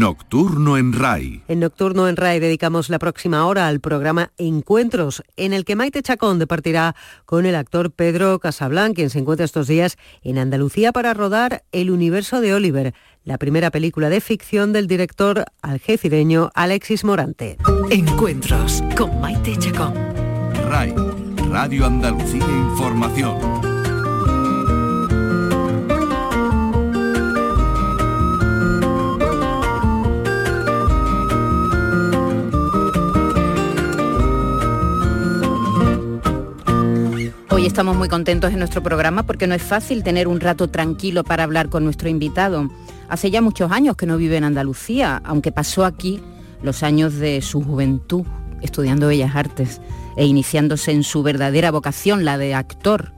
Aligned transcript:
Nocturno 0.00 0.78
en 0.78 0.94
RAI. 0.94 1.42
En 1.46 1.60
Nocturno 1.60 2.08
en 2.08 2.16
RAI 2.16 2.40
dedicamos 2.40 2.88
la 2.88 2.98
próxima 2.98 3.44
hora 3.44 3.68
al 3.68 3.80
programa 3.80 4.32
Encuentros, 4.38 5.22
en 5.36 5.52
el 5.52 5.66
que 5.66 5.76
Maite 5.76 6.02
Chacón 6.02 6.38
departirá 6.38 6.96
con 7.26 7.44
el 7.44 7.54
actor 7.54 7.90
Pedro 7.90 8.38
Casablanca, 8.38 8.94
quien 8.94 9.10
se 9.10 9.18
encuentra 9.18 9.44
estos 9.44 9.66
días 9.66 9.98
en 10.22 10.38
Andalucía 10.38 10.92
para 10.92 11.12
rodar 11.12 11.64
El 11.70 11.90
universo 11.90 12.40
de 12.40 12.54
Oliver, 12.54 12.94
la 13.24 13.36
primera 13.36 13.70
película 13.70 14.08
de 14.08 14.22
ficción 14.22 14.72
del 14.72 14.86
director 14.86 15.44
algecireño 15.60 16.50
Alexis 16.54 17.04
Morante. 17.04 17.58
Encuentros 17.90 18.82
con 18.96 19.20
Maite 19.20 19.54
Chacón. 19.58 19.92
RAI, 20.70 20.94
Radio 21.50 21.84
Andalucía 21.84 22.46
Información. 22.48 23.69
Hoy 37.60 37.66
estamos 37.66 37.94
muy 37.94 38.08
contentos 38.08 38.54
en 38.54 38.58
nuestro 38.58 38.82
programa 38.82 39.24
porque 39.24 39.46
no 39.46 39.54
es 39.54 39.62
fácil 39.62 40.02
tener 40.02 40.28
un 40.28 40.40
rato 40.40 40.68
tranquilo 40.68 41.24
para 41.24 41.44
hablar 41.44 41.68
con 41.68 41.84
nuestro 41.84 42.08
invitado. 42.08 42.70
Hace 43.10 43.30
ya 43.30 43.42
muchos 43.42 43.70
años 43.70 43.96
que 43.96 44.06
no 44.06 44.16
vive 44.16 44.38
en 44.38 44.44
Andalucía, 44.44 45.20
aunque 45.26 45.52
pasó 45.52 45.84
aquí 45.84 46.22
los 46.62 46.82
años 46.82 47.16
de 47.16 47.42
su 47.42 47.62
juventud 47.62 48.24
estudiando 48.62 49.08
Bellas 49.08 49.36
Artes 49.36 49.82
e 50.16 50.24
iniciándose 50.24 50.92
en 50.92 51.02
su 51.02 51.22
verdadera 51.22 51.70
vocación, 51.70 52.24
la 52.24 52.38
de 52.38 52.54
actor. 52.54 53.12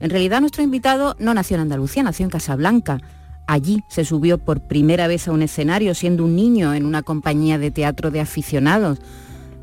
En 0.00 0.08
realidad 0.08 0.40
nuestro 0.40 0.62
invitado 0.62 1.14
no 1.18 1.34
nació 1.34 1.56
en 1.56 1.60
Andalucía, 1.60 2.02
nació 2.02 2.24
en 2.24 2.30
Casablanca. 2.30 3.02
Allí 3.46 3.82
se 3.90 4.06
subió 4.06 4.38
por 4.38 4.66
primera 4.66 5.06
vez 5.06 5.28
a 5.28 5.32
un 5.32 5.42
escenario 5.42 5.94
siendo 5.94 6.24
un 6.24 6.34
niño 6.34 6.72
en 6.72 6.86
una 6.86 7.02
compañía 7.02 7.58
de 7.58 7.70
teatro 7.70 8.10
de 8.10 8.20
aficionados. 8.20 9.00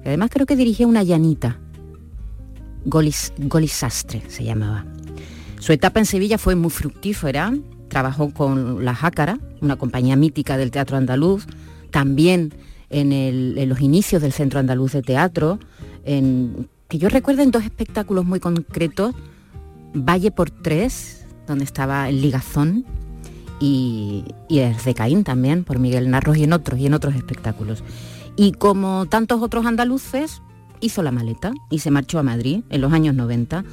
Además 0.05 0.29
creo 0.31 0.45
que 0.45 0.55
dirigía 0.55 0.85
una 0.85 1.01
llanita 1.01 1.57
Golis, 2.85 3.31
Sastre 3.67 4.23
se 4.27 4.43
llamaba. 4.43 4.85
Su 5.59 5.71
etapa 5.71 5.99
en 5.99 6.05
Sevilla 6.05 6.37
fue 6.37 6.55
muy 6.55 6.69
fructífera, 6.69 7.53
trabajó 7.87 8.31
con 8.31 8.83
La 8.83 8.95
Jácara, 8.95 9.39
una 9.61 9.77
compañía 9.77 10.15
mítica 10.15 10.57
del 10.57 10.71
teatro 10.71 10.97
andaluz, 10.97 11.45
también 11.91 12.53
en, 12.89 13.69
los 13.69 13.81
inicios 13.81 14.21
del 14.21 14.33
Centro 14.33 14.59
Andaluz 14.59 14.93
de 14.93 15.01
Teatro, 15.01 15.59
en, 16.03 16.67
que 16.87 16.97
yo 16.97 17.09
recuerdo 17.09 17.41
en 17.41 17.51
dos 17.51 17.63
espectáculos 17.63 18.25
muy 18.25 18.39
concretos, 18.39 19.15
Valle 19.95 20.31
por 20.31 20.49
Tres, 20.49 21.25
donde 21.47 21.63
estaba 21.63 22.09
el 22.09 22.21
Ligazón, 22.21 22.85
y, 23.59 24.25
y 24.49 24.59
el 24.59 24.75
de 24.75 24.93
Caín 24.93 25.23
también, 25.23 25.63
por 25.63 25.79
Miguel 25.79 26.09
Narros 26.09 26.37
y 26.37 26.43
en 26.43 26.53
otros, 26.53 26.79
y 26.79 26.87
en 26.87 26.93
otros 26.93 27.15
espectáculos. 27.15 27.83
Y 28.35 28.51
como 28.51 29.05
tantos 29.05 29.41
otros 29.41 29.65
andaluces, 29.65 30.41
hizo 30.83 31.01
la 31.01 31.11
maleta 31.11 31.53
y 31.69 31.79
se 31.79 31.91
marchó 31.91 32.19
a 32.19 32.23
Madrid 32.23 32.61
en 32.69 32.81
los 32.81 32.93
años 32.93 33.15
90, 33.15 33.63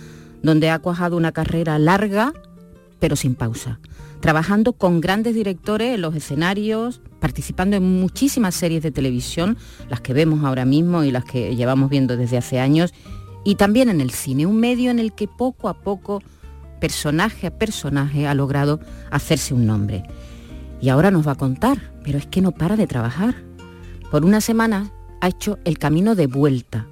donde 0.43 0.71
ha 0.71 0.79
cuajado 0.79 1.17
una 1.17 1.33
carrera 1.33 1.79
larga 1.79 2.33
pero 3.01 3.17
sin 3.17 3.35
pausa, 3.35 3.81
trabajando 4.21 4.75
con 4.75 5.01
grandes 5.01 5.35
directores 5.35 5.95
en 5.95 6.03
los 6.03 6.15
escenarios, 6.15 7.01
participando 7.19 7.77
en 7.77 8.01
muchísimas 8.01 8.55
series 8.55 8.83
de 8.83 8.93
televisión, 8.93 9.57
las 9.89 10.01
que 10.01 10.13
vemos 10.13 10.45
ahora 10.45 10.65
mismo 10.65 11.03
y 11.03 11.11
las 11.11 11.25
que 11.25 11.57
llevamos 11.57 11.91
viendo 11.91 12.17
desde 12.17 12.39
hace 12.39 12.61
años, 12.61 12.93
y 13.43 13.55
también 13.57 13.89
en 13.89 14.01
el 14.01 14.11
cine, 14.11 14.47
un 14.47 14.61
medio 14.61 14.91
en 14.91 14.99
el 14.99 15.15
que 15.15 15.27
poco 15.27 15.69
a 15.69 15.75
poco, 15.75 16.23
personaje 16.79 17.47
a 17.47 17.59
personaje, 17.59 18.29
ha 18.29 18.35
logrado 18.35 18.81
hacerse 19.11 19.55
un 19.55 19.67
nombre. 19.67 20.05
Y 20.83 20.91
ahora 20.91 21.11
nos 21.11 21.27
va 21.27 21.33
a 21.33 21.37
contar, 21.37 21.93
pero 22.05 22.19
es 22.19 22.27
que 22.27 22.43
no 22.43 22.53
para 22.53 22.77
de 22.77 22.87
trabajar. 22.87 23.35
Por 24.11 24.25
una 24.25 24.43
semana 24.43 24.91
ha 25.23 25.29
hecho 25.29 25.59
el 25.65 25.79
camino 25.79 26.15
de 26.15 26.27
vuelta 26.27 26.87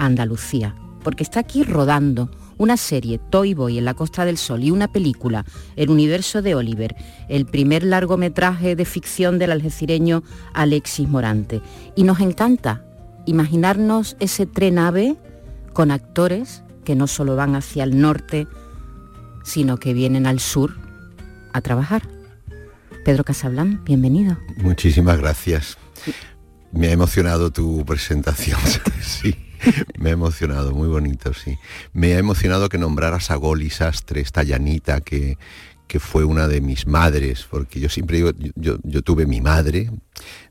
Andalucía, 0.00 0.74
porque 1.04 1.22
está 1.22 1.40
aquí 1.40 1.62
rodando 1.62 2.30
una 2.56 2.76
serie, 2.76 3.18
Toy 3.18 3.54
Boy 3.54 3.78
en 3.78 3.84
la 3.84 3.94
Costa 3.94 4.24
del 4.24 4.36
Sol, 4.36 4.62
y 4.62 4.70
una 4.70 4.88
película, 4.88 5.44
El 5.76 5.90
universo 5.90 6.42
de 6.42 6.54
Oliver, 6.54 6.94
el 7.28 7.46
primer 7.46 7.84
largometraje 7.84 8.76
de 8.76 8.84
ficción 8.84 9.38
del 9.38 9.52
algecireño 9.52 10.22
Alexis 10.52 11.08
Morante. 11.08 11.62
Y 11.96 12.02
nos 12.02 12.20
encanta 12.20 12.84
imaginarnos 13.26 14.16
ese 14.20 14.46
tren 14.46 14.78
ave 14.78 15.16
con 15.72 15.90
actores 15.90 16.62
que 16.84 16.94
no 16.94 17.06
solo 17.06 17.36
van 17.36 17.54
hacia 17.54 17.84
el 17.84 18.00
norte, 18.00 18.46
sino 19.44 19.78
que 19.78 19.94
vienen 19.94 20.26
al 20.26 20.40
sur 20.40 20.76
a 21.52 21.60
trabajar. 21.60 22.02
Pedro 23.04 23.24
Casablán, 23.24 23.82
bienvenido. 23.84 24.36
Muchísimas 24.56 25.18
gracias. 25.18 25.78
Me 26.72 26.88
ha 26.88 26.92
emocionado 26.92 27.50
tu 27.50 27.84
presentación. 27.84 28.58
sí. 29.00 29.34
Me 29.98 30.10
ha 30.10 30.12
emocionado, 30.12 30.72
muy 30.72 30.88
bonito, 30.88 31.34
sí. 31.34 31.58
Me 31.92 32.14
ha 32.14 32.18
emocionado 32.18 32.68
que 32.68 32.78
nombraras 32.78 33.30
a 33.30 33.36
Goli 33.36 33.70
Sastre, 33.70 34.20
esta 34.20 34.42
llanita 34.42 35.00
que, 35.00 35.38
que 35.86 36.00
fue 36.00 36.24
una 36.24 36.48
de 36.48 36.60
mis 36.60 36.86
madres, 36.86 37.46
porque 37.50 37.80
yo 37.80 37.88
siempre 37.88 38.18
digo, 38.18 38.30
yo, 38.54 39.02
tuve 39.02 39.26
mi 39.26 39.40
madre, 39.40 39.90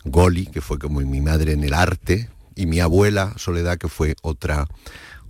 Goli, 0.05 0.45
que 0.45 0.61
fue 0.61 0.79
como 0.79 0.99
mi 1.01 1.21
madre 1.21 1.53
en 1.53 1.63
el 1.63 1.73
arte, 1.73 2.29
y 2.55 2.65
mi 2.65 2.79
abuela, 2.79 3.33
Soledad, 3.37 3.77
que 3.77 3.87
fue 3.87 4.15
otra, 4.21 4.67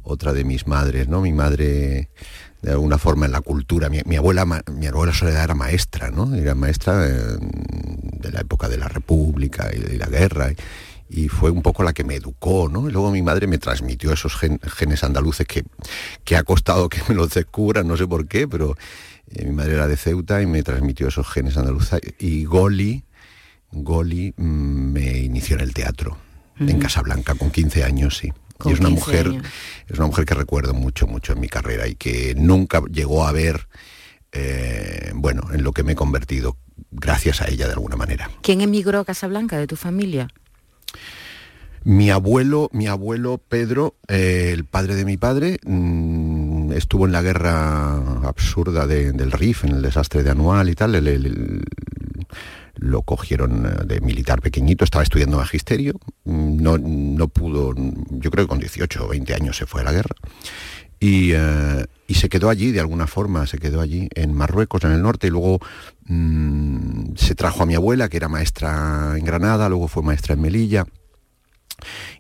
otra 0.02 0.34
de 0.34 0.44
mis 0.44 0.66
madres, 0.66 1.08
¿no? 1.08 1.22
Mi 1.22 1.32
madre 1.32 2.10
de 2.62 2.72
alguna 2.72 2.98
forma 2.98 3.28
en 3.28 3.32
la 3.32 3.42
cultura. 3.42 3.88
Mi, 3.90 4.16
abuela, 4.16 4.46
mi 4.46 4.88
abuela 4.88 5.14
Soledad 5.14 5.44
era 5.44 5.54
maestra, 5.54 6.10
¿no? 6.10 6.34
Era 6.34 6.56
maestra 6.56 6.98
de 6.98 8.32
la 8.32 8.42
época 8.42 8.68
de 8.68 8.78
la 8.78 8.88
República 8.88 9.70
y 9.74 9.80
de 9.80 9.98
la 9.98 10.08
guerra 10.08 10.52
fue 11.28 11.50
un 11.50 11.62
poco 11.62 11.84
la 11.84 11.94
que 11.94 12.04
me 12.04 12.16
educó, 12.16 12.70
¿no? 12.70 12.88
Y 12.88 12.92
luego 12.92 13.12
mi 13.12 13.22
madre 13.22 13.48
me 13.48 13.58
transmitió 13.58 14.14
esos 14.14 14.36
genes 14.36 15.04
andaluces 15.04 15.48
que, 15.48 15.64
que 16.24 16.36
ha 16.36 16.44
costado 16.44 16.88
que 16.90 17.02
me 17.10 17.16
los 17.16 17.34
descubran, 17.34 17.88
no 17.88 17.98
sé 17.98 18.08
por 18.08 18.28
qué, 18.28 18.48
pero 18.48 18.76
eh, 19.32 19.46
mi 19.46 19.52
madre 19.52 19.74
era 19.74 19.88
de 19.88 19.98
Ceuta 19.98 20.42
y 20.42 20.46
me 20.46 20.64
transmitió 20.64 21.08
esos 21.08 21.28
genes 21.28 21.58
andaluces. 21.58 22.00
Y 22.20 22.46
Goli, 22.46 23.04
Goli 23.72 24.34
mm, 24.38 24.92
me 24.92 25.18
inició 25.20 25.56
en 25.56 25.62
el 25.62 25.74
teatro, 25.74 26.18
en 26.60 26.80
Casablanca, 26.80 27.36
con 27.36 27.52
15 27.52 27.84
años, 27.86 28.18
sí. 28.18 28.34
y 28.66 28.72
es 28.72 28.80
una 28.80 28.90
mujer, 28.90 29.32
es 29.88 29.98
una 29.98 30.08
mujer 30.08 30.26
que 30.26 30.34
recuerdo 30.34 30.74
mucho, 30.74 31.08
mucho 31.08 31.34
en 31.34 31.40
mi 31.40 31.48
carrera 31.48 31.88
y 31.88 31.96
que 31.96 32.36
nunca 32.36 32.82
llegó 32.92 33.26
a 33.26 33.32
ver, 33.32 33.68
eh, 34.34 35.12
bueno, 35.16 35.54
en 35.54 35.64
lo 35.64 35.72
que 35.72 35.84
me 35.84 35.94
he 35.94 35.96
convertido, 35.96 36.58
gracias 36.92 37.42
a 37.42 37.48
ella 37.48 37.68
de 37.68 37.74
alguna 37.74 37.96
manera. 37.96 38.30
¿Quién 38.42 38.62
emigró 38.62 39.00
a 39.00 39.06
Casablanca 39.06 39.58
de 39.58 39.68
tu 39.68 39.76
familia? 39.76 40.28
Mi 41.84 42.12
abuelo, 42.12 42.70
mi 42.74 42.88
abuelo 42.88 43.38
Pedro, 43.38 43.96
eh, 44.08 44.52
el 44.54 44.66
padre 44.66 44.96
de 44.96 45.06
mi 45.06 45.16
padre, 45.18 45.60
mm, 45.66 46.74
estuvo 46.74 47.06
en 47.06 47.14
la 47.14 47.22
guerra 47.22 48.28
absurda 48.28 48.86
del 48.86 49.32
RIF, 49.32 49.64
en 49.64 49.72
el 49.72 49.82
desastre 49.82 50.24
de 50.24 50.30
Anual 50.30 50.70
y 50.70 50.76
tal. 50.76 51.02
lo 52.76 53.02
cogieron 53.02 53.66
eh, 53.66 53.86
de 53.86 54.02
militar 54.02 54.42
pequeñito, 54.42 54.84
estaba 54.84 55.04
estudiando 55.04 55.38
magisterio, 55.38 56.00
mm, 56.26 56.62
no, 56.62 56.78
no 56.78 57.28
pudo, 57.28 57.74
yo 57.76 58.32
creo 58.32 58.46
que 58.46 58.50
con 58.50 58.60
18 58.60 59.06
o 59.06 59.10
20 59.10 59.34
años 59.34 59.58
se 59.58 59.66
fue 59.66 59.82
a 59.82 59.86
la 59.86 59.94
guerra. 59.94 60.16
Y, 61.00 61.32
eh, 61.34 61.86
y, 62.08 62.16
se 62.16 62.28
quedó 62.28 62.50
allí 62.50 62.72
de 62.72 62.82
alguna 62.82 63.08
forma, 63.08 63.48
se 63.48 63.58
quedó 63.58 63.80
allí 63.80 64.10
en 64.16 64.34
Marruecos, 64.34 64.84
en 64.84 64.92
el 64.92 65.02
norte, 65.02 65.28
y 65.28 65.30
luego 65.30 65.60
mm, 66.10 67.16
se 67.16 67.36
trajo 67.36 67.64
a 67.64 67.66
mi 67.66 67.76
abuela, 67.76 68.10
que 68.10 68.18
era 68.18 68.28
maestra 68.28 69.14
en 69.18 69.24
Granada, 69.24 69.70
luego 69.70 69.88
fue 69.88 70.04
maestra 70.04 70.34
en 70.34 70.42
Melilla, 70.42 70.86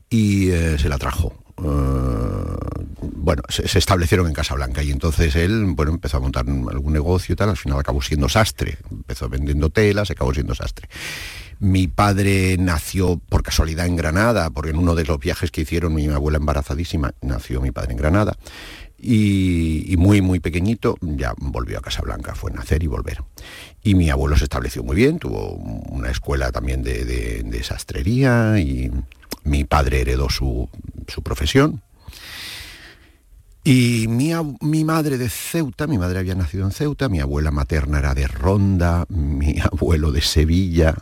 y 0.09 0.50
eh, 0.51 0.77
se 0.79 0.89
la 0.89 0.97
trajo. 0.97 1.33
Eh, 1.57 2.49
bueno, 3.01 3.44
se, 3.49 3.78
establecieron 3.78 4.28
en 4.28 4.33
Casablanca 4.33 4.81
y 4.81 4.91
entonces 4.91 5.35
él, 5.35 5.66
bueno, 5.75 5.91
empezó 5.91 6.17
a 6.17 6.19
montar 6.19 6.45
algún 6.47 6.94
negocio 6.94 7.33
y 7.33 7.35
tal, 7.35 7.49
al 7.49 7.57
final 7.57 7.79
acabó 7.79 8.01
siendo 8.01 8.29
sastre, 8.29 8.78
empezó 8.89 9.29
vendiendo 9.29 9.69
telas, 9.69 10.09
acabó 10.09 10.33
siendo 10.33 10.55
sastre. 10.55 10.88
Mi 11.59 11.88
padre 11.88 12.55
nació 12.57 13.17
por 13.17 13.43
casualidad 13.43 13.85
en 13.85 13.97
Granada, 13.97 14.49
porque 14.49 14.72
en 14.72 14.78
uno 14.78 14.96
de 14.96 15.03
los 15.03 15.19
viajes 15.19 15.52
que 15.52 15.61
hicieron 15.61 15.93
mi 15.93 16.08
abuela 16.08 16.37
embarazadísima, 16.37 17.14
nació 17.22 17.59
mi 17.59 17.72
padre 17.72 17.91
en 17.91 17.97
Granada. 17.97 18.37
Y, 19.01 19.96
muy, 19.97 20.22
muy 20.22 20.40
pequeñito 20.40 20.97
ya 21.01 21.34
volvió 21.37 21.78
a 21.78 21.81
Casablanca, 21.81 22.35
fue 22.35 22.51
nacer 22.51 22.84
y 22.84 22.87
volver. 22.87 23.23
Y 23.84 23.96
mi 23.96 24.09
abuelo 24.09 24.37
se 24.37 24.43
estableció 24.43 24.84
muy 24.84 24.96
bien, 24.96 25.19
tuvo 25.19 25.53
una 25.53 26.09
escuela 26.09 26.51
también 26.51 26.84
de 26.84 27.61
sastrería 27.63 28.59
y 28.59 28.91
mi 29.43 29.63
padre 29.63 30.01
heredó 30.01 30.29
su, 30.29 30.69
profesión. 31.23 31.81
Y 33.63 34.07
mi, 34.07 34.31
mi, 34.61 34.84
madre 34.84 35.17
de 35.17 35.29
Ceuta, 35.29 35.85
mi 35.85 35.97
madre 35.97 36.19
había 36.19 36.35
nacido 36.35 36.66
en 36.66 36.72
Ceuta, 36.72 37.09
mi 37.09 37.19
abuela 37.19 37.52
materna 37.52 37.99
era 37.99 38.16
de 38.16 38.28
Ronda, 38.28 39.05
mi 39.09 39.59
abuelo 39.72 40.11
de 40.11 40.22
Sevilla, 40.22 40.95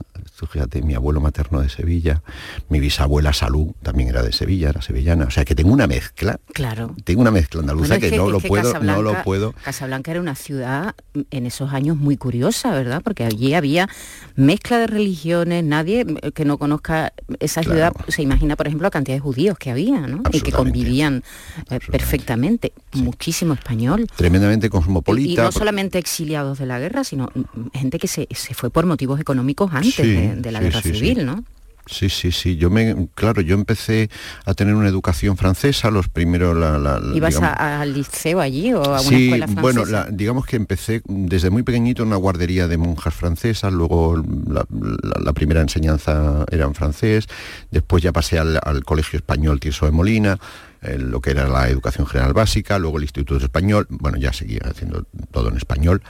fíjate, 0.46 0.82
mi 0.82 0.94
abuelo 0.94 1.20
materno 1.20 1.62
de 1.62 1.70
Sevilla, 1.70 2.22
mi 2.70 2.80
bisabuela 2.80 3.34
Salud 3.34 3.74
también 3.82 4.10
era 4.10 4.22
de 4.22 4.32
Sevilla, 4.32 4.70
era 4.70 4.82
sevillana. 4.82 5.26
O 5.26 5.32
sea 5.32 5.46
que 5.46 5.56
tengo 5.56 5.72
una 5.72 5.88
mezcla. 5.88 6.40
Claro. 6.54 6.96
Tengo 7.04 7.22
una 7.22 7.32
mezcla 7.32 7.62
andaluza 7.62 8.00
que, 8.00 8.12
no 8.12 8.30
lo 8.30 8.40
puedo, 8.40 8.80
no 8.82 9.02
lo 9.02 9.24
puedo. 9.24 9.54
Casablanca 9.64 10.12
era 10.12 10.22
una 10.22 10.36
ciudad 10.36 10.96
en 11.32 11.46
esos 11.46 11.74
años 11.74 11.98
muy 11.98 12.18
curiosa, 12.18 12.72
¿verdad? 12.72 13.02
Porque 13.04 13.24
allí 13.24 13.54
había 13.54 13.90
mezcla 14.36 14.78
de 14.78 14.88
religiones, 14.88 15.64
nadie 15.64 16.06
que 16.34 16.46
no 16.46 16.58
conozca 16.58 17.14
esa 17.40 17.64
ciudad 17.64 17.94
se 18.08 18.22
imagina, 18.22 18.56
por 18.56 18.68
ejemplo, 18.68 18.86
la 18.86 18.92
cantidad 18.92 19.16
de 19.16 19.22
judíos 19.22 19.58
que 19.58 19.72
había, 19.72 20.02
¿no? 20.08 20.22
Y 20.32 20.42
que 20.42 20.52
convivían 20.52 21.24
eh, 21.70 21.80
perfectamente. 21.92 22.74
Muchísimo 22.94 23.54
español. 23.54 24.08
Tremendamente 24.16 24.70
cosmopolita. 24.70 25.42
Y, 25.42 25.46
no 25.46 25.52
solamente 25.52 25.98
exiliados 25.98 26.58
de 26.60 26.66
la 26.66 26.80
guerra, 26.80 27.04
sino 27.04 27.30
gente 27.74 28.00
que 28.00 28.08
se, 28.08 28.28
fue 28.54 28.70
por 28.70 28.86
motivos 28.86 29.20
económicos 29.20 29.72
antes 29.74 29.98
de, 29.98 30.27
la 30.36 30.60
guerra 30.60 30.82
civil, 30.82 31.26
¿no? 31.26 31.44
Sí, 31.90 32.10
sí, 32.10 32.32
sí. 32.32 32.58
Yo 32.58 32.70
me, 32.70 33.08
claro, 33.16 33.42
yo 33.42 33.56
empecé 33.56 34.10
a 34.46 34.54
tener 34.54 34.76
una 34.76 34.88
educación 34.88 35.38
francesa, 35.38 35.90
los 35.90 36.10
primeros 36.10 36.56
la, 36.56 37.00
¿Ibas 37.14 37.42
al 37.42 37.94
liceo 37.94 38.42
allí 38.42 38.74
o 38.74 38.84
a 38.84 39.02
una 39.02 39.18
escuela 39.18 39.48
francesa? 39.48 39.62
Bueno, 39.62 40.06
digamos 40.12 40.46
que 40.46 40.58
empecé 40.58 41.02
desde 41.06 41.50
muy 41.50 41.64
pequeñito 41.64 42.04
en 42.04 42.10
una 42.10 42.18
guardería 42.18 42.68
de 42.68 42.78
monjas 42.78 43.14
francesas, 43.14 43.72
luego 43.72 44.22
la, 44.48 45.34
primera 45.34 45.62
enseñanza 45.62 46.46
era 46.52 46.66
en 46.66 46.74
francés, 46.74 47.28
después 47.72 48.04
ya 48.04 48.12
pasé 48.12 48.40
al, 48.40 48.60
colegio 48.84 49.18
español 49.18 49.60
Tirso 49.60 49.86
de 49.86 49.92
Molina, 49.92 50.40
lo 50.82 51.22
que 51.22 51.32
era 51.32 51.48
la 51.48 51.70
educación 51.70 52.08
general 52.08 52.34
básica, 52.34 52.80
luego 52.80 52.98
el 52.98 53.04
Instituto 53.04 53.44
Español, 53.44 53.88
bueno, 53.90 54.18
ya 54.18 54.34
seguía 54.34 54.62
haciendo 54.66 55.06
todo 55.32 55.50
en 55.50 55.58
español. 55.58 56.02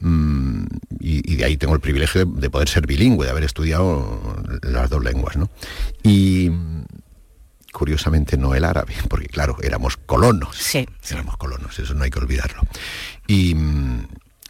Mm, 0.00 0.64
y, 1.00 1.36
de 1.36 1.44
ahí 1.44 1.56
tengo 1.56 1.74
el 1.74 1.80
privilegio 1.80 2.24
de, 2.24 2.50
poder 2.50 2.68
ser 2.68 2.86
bilingüe, 2.86 3.24
de 3.24 3.30
haber 3.30 3.44
estudiado 3.44 4.36
las 4.62 4.90
dos 4.90 5.02
lenguas, 5.02 5.36
¿no? 5.36 5.50
Y 6.02 6.50
curiosamente 7.72 8.36
no 8.36 8.54
el 8.54 8.64
árabe, 8.64 8.94
porque 9.08 9.28
claro, 9.28 9.56
éramos 9.62 9.96
colonos. 9.96 10.56
Sí. 10.56 10.86
Éramos 11.10 11.36
colonos, 11.36 11.78
eso 11.78 11.94
no 11.94 12.04
hay 12.04 12.10
que 12.10 12.18
olvidarlo. 12.18 12.62
Y, 13.26 13.54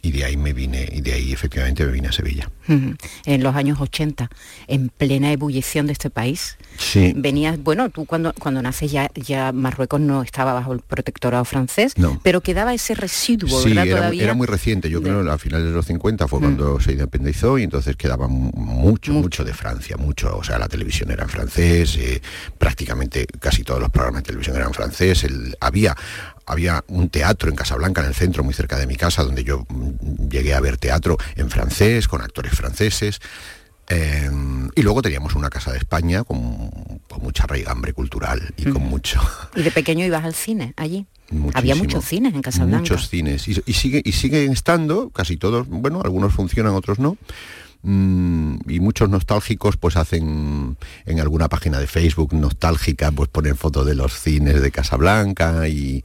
y 0.07 0.11
de 0.11 0.23
ahí 0.23 0.37
me 0.37 0.53
vine, 0.53 0.87
y 0.89 1.01
de 1.01 1.11
ahí 1.11 1.33
efectivamente 1.33 1.85
me 1.85 1.91
vine 1.91 2.07
a 2.07 2.11
Sevilla. 2.13 2.49
En 2.67 3.43
los 3.43 3.55
años 3.55 3.79
80, 3.81 4.29
en 4.67 4.87
plena 4.89 5.33
ebullición 5.33 5.85
de 5.87 5.93
este 5.93 6.09
país, 6.09 6.57
sí. 6.77 7.13
venías, 7.15 7.61
bueno, 7.61 7.89
tú 7.89 8.05
cuando, 8.05 8.33
cuando 8.33 8.61
naces 8.61 8.89
ya, 8.89 9.09
ya 9.15 9.51
Marruecos 9.51 9.99
no 9.99 10.23
estaba 10.23 10.53
bajo 10.53 10.71
el 10.71 10.79
protectorado 10.79 11.43
francés, 11.43 11.93
pero 12.23 12.39
quedaba 12.39 12.73
ese 12.73 12.95
residuo, 12.95 13.61
sí, 13.61 13.71
Era, 13.71 14.09
era, 14.09 14.33
muy 14.33 14.47
reciente, 14.47 14.89
yo 14.89 15.01
creo 15.01 15.29
a 15.29 15.37
finales 15.37 15.67
de 15.67 15.73
los 15.73 15.85
50 15.85 16.27
fue 16.29 16.39
cuando 16.39 16.79
se 16.79 16.93
independizó 16.93 17.57
y 17.57 17.63
entonces 17.63 17.97
quedaba 17.97 18.29
mucho, 18.29 19.11
mucho, 19.11 19.43
de 19.43 19.53
Francia, 19.53 19.97
mucho, 19.97 20.37
o 20.37 20.43
sea, 20.43 20.57
la 20.57 20.69
televisión 20.69 21.11
era 21.11 21.23
en 21.23 21.29
francés, 21.29 21.97
eh, 21.97 22.21
prácticamente 22.57 23.27
casi 23.39 23.63
todos 23.63 23.81
los 23.81 23.89
programas 23.89 24.23
de 24.23 24.27
televisión 24.27 24.55
eran 24.55 24.73
francés, 24.73 25.27
había 25.59 25.95
había 26.47 26.83
un 26.87 27.09
teatro 27.09 27.49
en 27.49 27.55
Casablanca, 27.55 28.01
en 28.01 28.07
el 28.07 28.15
centro, 28.15 28.43
muy 28.43 28.53
cerca 28.53 28.77
de 28.77 28.87
mi 28.87 28.95
casa, 28.95 29.23
donde 29.23 29.43
yo 29.43 29.65
mm, 29.69 30.29
llegué 30.29 30.53
a 30.53 30.61
ver 30.61 30.77
teatro 30.77 31.17
en 31.35 31.49
francés, 31.49 32.07
con 32.07 32.21
actores 32.21 32.53
franceses. 32.53 33.19
Eh, 33.89 34.29
y 34.75 34.81
luego 34.81 35.01
teníamos 35.01 35.35
una 35.35 35.49
casa 35.49 35.71
de 35.71 35.77
España 35.77 36.23
con, 36.23 36.71
mucha 37.21 37.47
raigambre 37.47 37.93
cultural 37.93 38.53
y 38.57 38.65
con 38.65 38.83
mucho... 38.83 39.19
¿Y 39.55 39.63
de 39.63 39.71
pequeño 39.71 40.05
ibas 40.05 40.23
al 40.23 40.35
cine 40.35 40.73
allí? 40.77 41.07
Había 41.53 41.75
muchos 41.75 42.05
cines 42.05 42.33
en 42.33 42.41
Casablanca. 42.41 42.79
Muchos 42.79 43.09
cines. 43.09 43.47
Y, 43.47 43.73
sigue, 43.73 44.01
y 44.05 44.11
siguen 44.13 44.51
estando, 44.51 45.09
casi 45.09 45.35
todos, 45.35 45.67
bueno, 45.67 46.01
algunos 46.03 46.33
funcionan, 46.33 46.73
otros 46.73 46.99
no. 46.99 47.17
Mm, 47.83 48.57
y 48.67 48.79
muchos 48.79 49.09
nostálgicos 49.09 49.77
pues 49.77 49.97
hacen 49.97 50.77
en 51.05 51.19
alguna 51.19 51.47
página 51.47 51.79
de 51.79 51.87
Facebook 51.87 52.33
nostálgica, 52.33 53.11
pues 53.11 53.29
ponen 53.29 53.55
fotos 53.55 53.85
de 53.85 53.95
los 53.95 54.13
cines 54.19 54.61
de 54.61 54.71
Casablanca 54.71 55.67
y, 55.67 56.03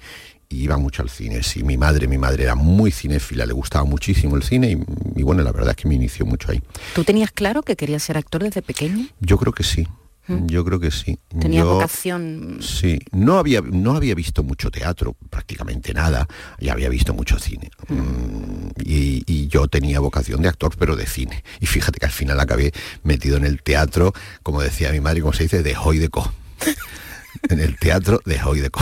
iba 0.56 0.76
mucho 0.76 1.02
al 1.02 1.10
cine, 1.10 1.42
sí, 1.42 1.62
mi 1.62 1.76
madre, 1.76 2.06
mi 2.06 2.18
madre 2.18 2.44
era 2.44 2.54
muy 2.54 2.90
cinéfila, 2.90 3.46
le 3.46 3.52
gustaba 3.52 3.84
muchísimo 3.84 4.36
el 4.36 4.42
cine 4.42 4.78
y, 5.16 5.22
bueno, 5.22 5.42
la 5.42 5.52
verdad 5.52 5.70
es 5.70 5.76
que 5.76 5.88
me 5.88 5.94
inició 5.94 6.26
mucho 6.26 6.50
ahí. 6.50 6.62
¿Tú 6.94 7.04
tenías 7.04 7.32
claro 7.32 7.62
que 7.62 7.76
querías 7.76 8.02
ser 8.02 8.16
actor 8.18 8.42
desde 8.42 8.62
pequeño? 8.62 9.06
Yo 9.20 9.38
creo 9.38 9.52
que 9.52 9.62
sí. 9.62 9.86
¿Mm? 10.28 10.46
Yo 10.46 10.64
creo 10.64 10.78
que 10.78 10.92
sí. 10.92 11.18
¿Tenía 11.40 11.64
vocación? 11.64 12.58
Sí, 12.60 13.00
no 13.10 13.38
había, 13.38 13.60
no 13.60 13.96
había 13.96 14.14
visto 14.14 14.44
mucho 14.44 14.70
teatro, 14.70 15.16
prácticamente 15.30 15.92
nada, 15.92 16.28
y 16.60 16.68
había 16.68 16.88
visto 16.88 17.12
mucho 17.12 17.38
cine. 17.40 17.70
¿Mm? 17.88 17.94
Mm, 17.94 18.70
y, 18.84 19.24
y, 19.26 19.48
yo 19.48 19.66
tenía 19.66 19.98
vocación 19.98 20.42
de 20.42 20.48
actor, 20.48 20.74
pero 20.78 20.94
de 20.94 21.06
cine. 21.06 21.42
Y 21.60 21.66
fíjate 21.66 21.98
que 21.98 22.06
al 22.06 22.12
final 22.12 22.38
acabé 22.38 22.72
metido 23.02 23.36
en 23.36 23.44
el 23.44 23.62
teatro, 23.62 24.12
como 24.44 24.62
decía 24.62 24.92
mi 24.92 25.00
madre, 25.00 25.22
como 25.22 25.32
se 25.32 25.44
dice, 25.44 25.62
de 25.62 25.76
hoy 25.76 25.98
de 25.98 26.08
co 26.08 26.32
en 27.48 27.60
el 27.60 27.78
teatro 27.78 28.20
de 28.24 28.40
Hoydeco. 28.42 28.80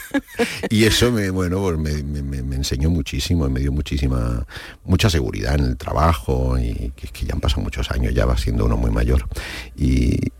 y 0.70 0.84
eso 0.84 1.10
me, 1.12 1.30
bueno, 1.30 1.60
pues 1.60 1.78
me, 1.78 2.56
enseñó 2.56 2.90
muchísimo, 2.90 3.48
me 3.48 3.60
dio 3.60 3.72
muchísima, 3.72 4.46
mucha 4.84 5.10
seguridad 5.10 5.54
en 5.54 5.64
el 5.64 5.76
trabajo 5.76 6.58
y 6.58 6.92
que, 6.96 7.08
que 7.08 7.26
ya 7.26 7.34
han 7.34 7.40
pasado 7.40 7.62
muchos 7.62 7.90
años, 7.90 8.14
ya 8.14 8.26
va 8.26 8.36
siendo 8.36 8.66
uno 8.66 8.76
muy 8.76 8.90
mayor. 8.90 9.28
Y, 9.76 10.32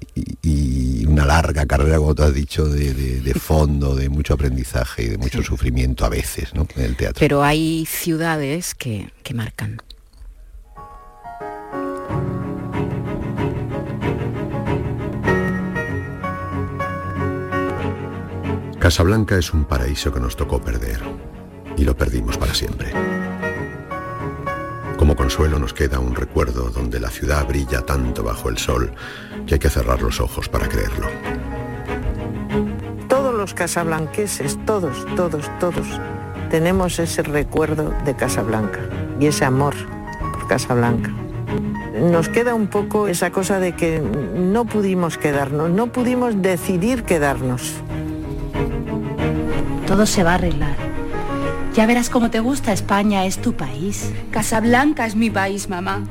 una 1.06 1.26
larga 1.26 1.66
carrera, 1.66 1.98
como 1.98 2.14
tú 2.14 2.22
has 2.22 2.32
dicho, 2.32 2.66
de, 2.66 3.34
fondo, 3.34 3.94
de 3.94 4.08
mucho 4.08 4.34
aprendizaje 4.34 5.04
y 5.04 5.08
de 5.08 5.18
mucho 5.18 5.42
sufrimiento 5.42 6.06
a 6.06 6.08
veces, 6.08 6.54
¿no? 6.54 6.66
En 6.76 6.84
el 6.84 6.96
teatro. 6.96 7.20
Pero 7.20 7.42
hay 7.42 7.86
ciudades 7.86 8.74
que, 8.74 9.10
que 9.22 9.34
marcan. 9.34 9.82
Casablanca 18.82 19.38
es 19.38 19.54
un 19.54 19.64
paraíso 19.64 20.12
que 20.12 20.18
nos 20.18 20.34
tocó 20.34 20.60
perder 20.60 20.98
y 21.76 21.84
lo 21.84 21.96
perdimos 21.96 22.36
para 22.36 22.52
siempre. 22.52 22.90
Como 24.98 25.14
consuelo 25.14 25.60
nos 25.60 25.72
queda 25.72 26.00
un 26.00 26.16
recuerdo 26.16 26.68
donde 26.68 26.98
la 26.98 27.08
ciudad 27.08 27.46
brilla 27.46 27.82
tanto 27.82 28.24
bajo 28.24 28.48
el 28.48 28.58
sol 28.58 28.92
que 29.46 29.54
hay 29.54 29.60
que 29.60 29.70
cerrar 29.70 30.02
los 30.02 30.18
ojos 30.18 30.48
para 30.48 30.68
creerlo. 30.68 31.06
Todos 33.08 33.32
los 33.32 33.54
casablanqueses, 33.54 34.58
todos, 34.66 35.06
todos, 35.14 35.48
todos, 35.60 35.86
tenemos 36.50 36.98
ese 36.98 37.22
recuerdo 37.22 37.94
de 38.04 38.16
Casablanca 38.16 38.80
y 39.20 39.26
ese 39.26 39.44
amor 39.44 39.76
por 40.32 40.48
Casablanca. 40.48 41.12
Nos 42.10 42.28
queda 42.28 42.56
un 42.56 42.66
poco 42.66 43.06
esa 43.06 43.30
cosa 43.30 43.60
de 43.60 43.76
que 43.76 44.00
no 44.00 44.64
pudimos 44.64 45.18
quedarnos, 45.18 45.70
no 45.70 45.92
pudimos 45.92 46.42
decidir 46.42 47.04
quedarnos 47.04 47.80
todo 49.86 50.06
se 50.06 50.22
va 50.22 50.32
a 50.32 50.34
arreglar. 50.36 50.76
Ya 51.74 51.86
verás 51.86 52.10
cómo 52.10 52.30
te 52.30 52.40
gusta, 52.40 52.72
España 52.72 53.24
es 53.24 53.40
tu 53.40 53.54
país. 53.54 54.10
Casablanca 54.30 55.06
es 55.06 55.16
mi 55.16 55.30
país, 55.30 55.68
mamá. 55.68 56.04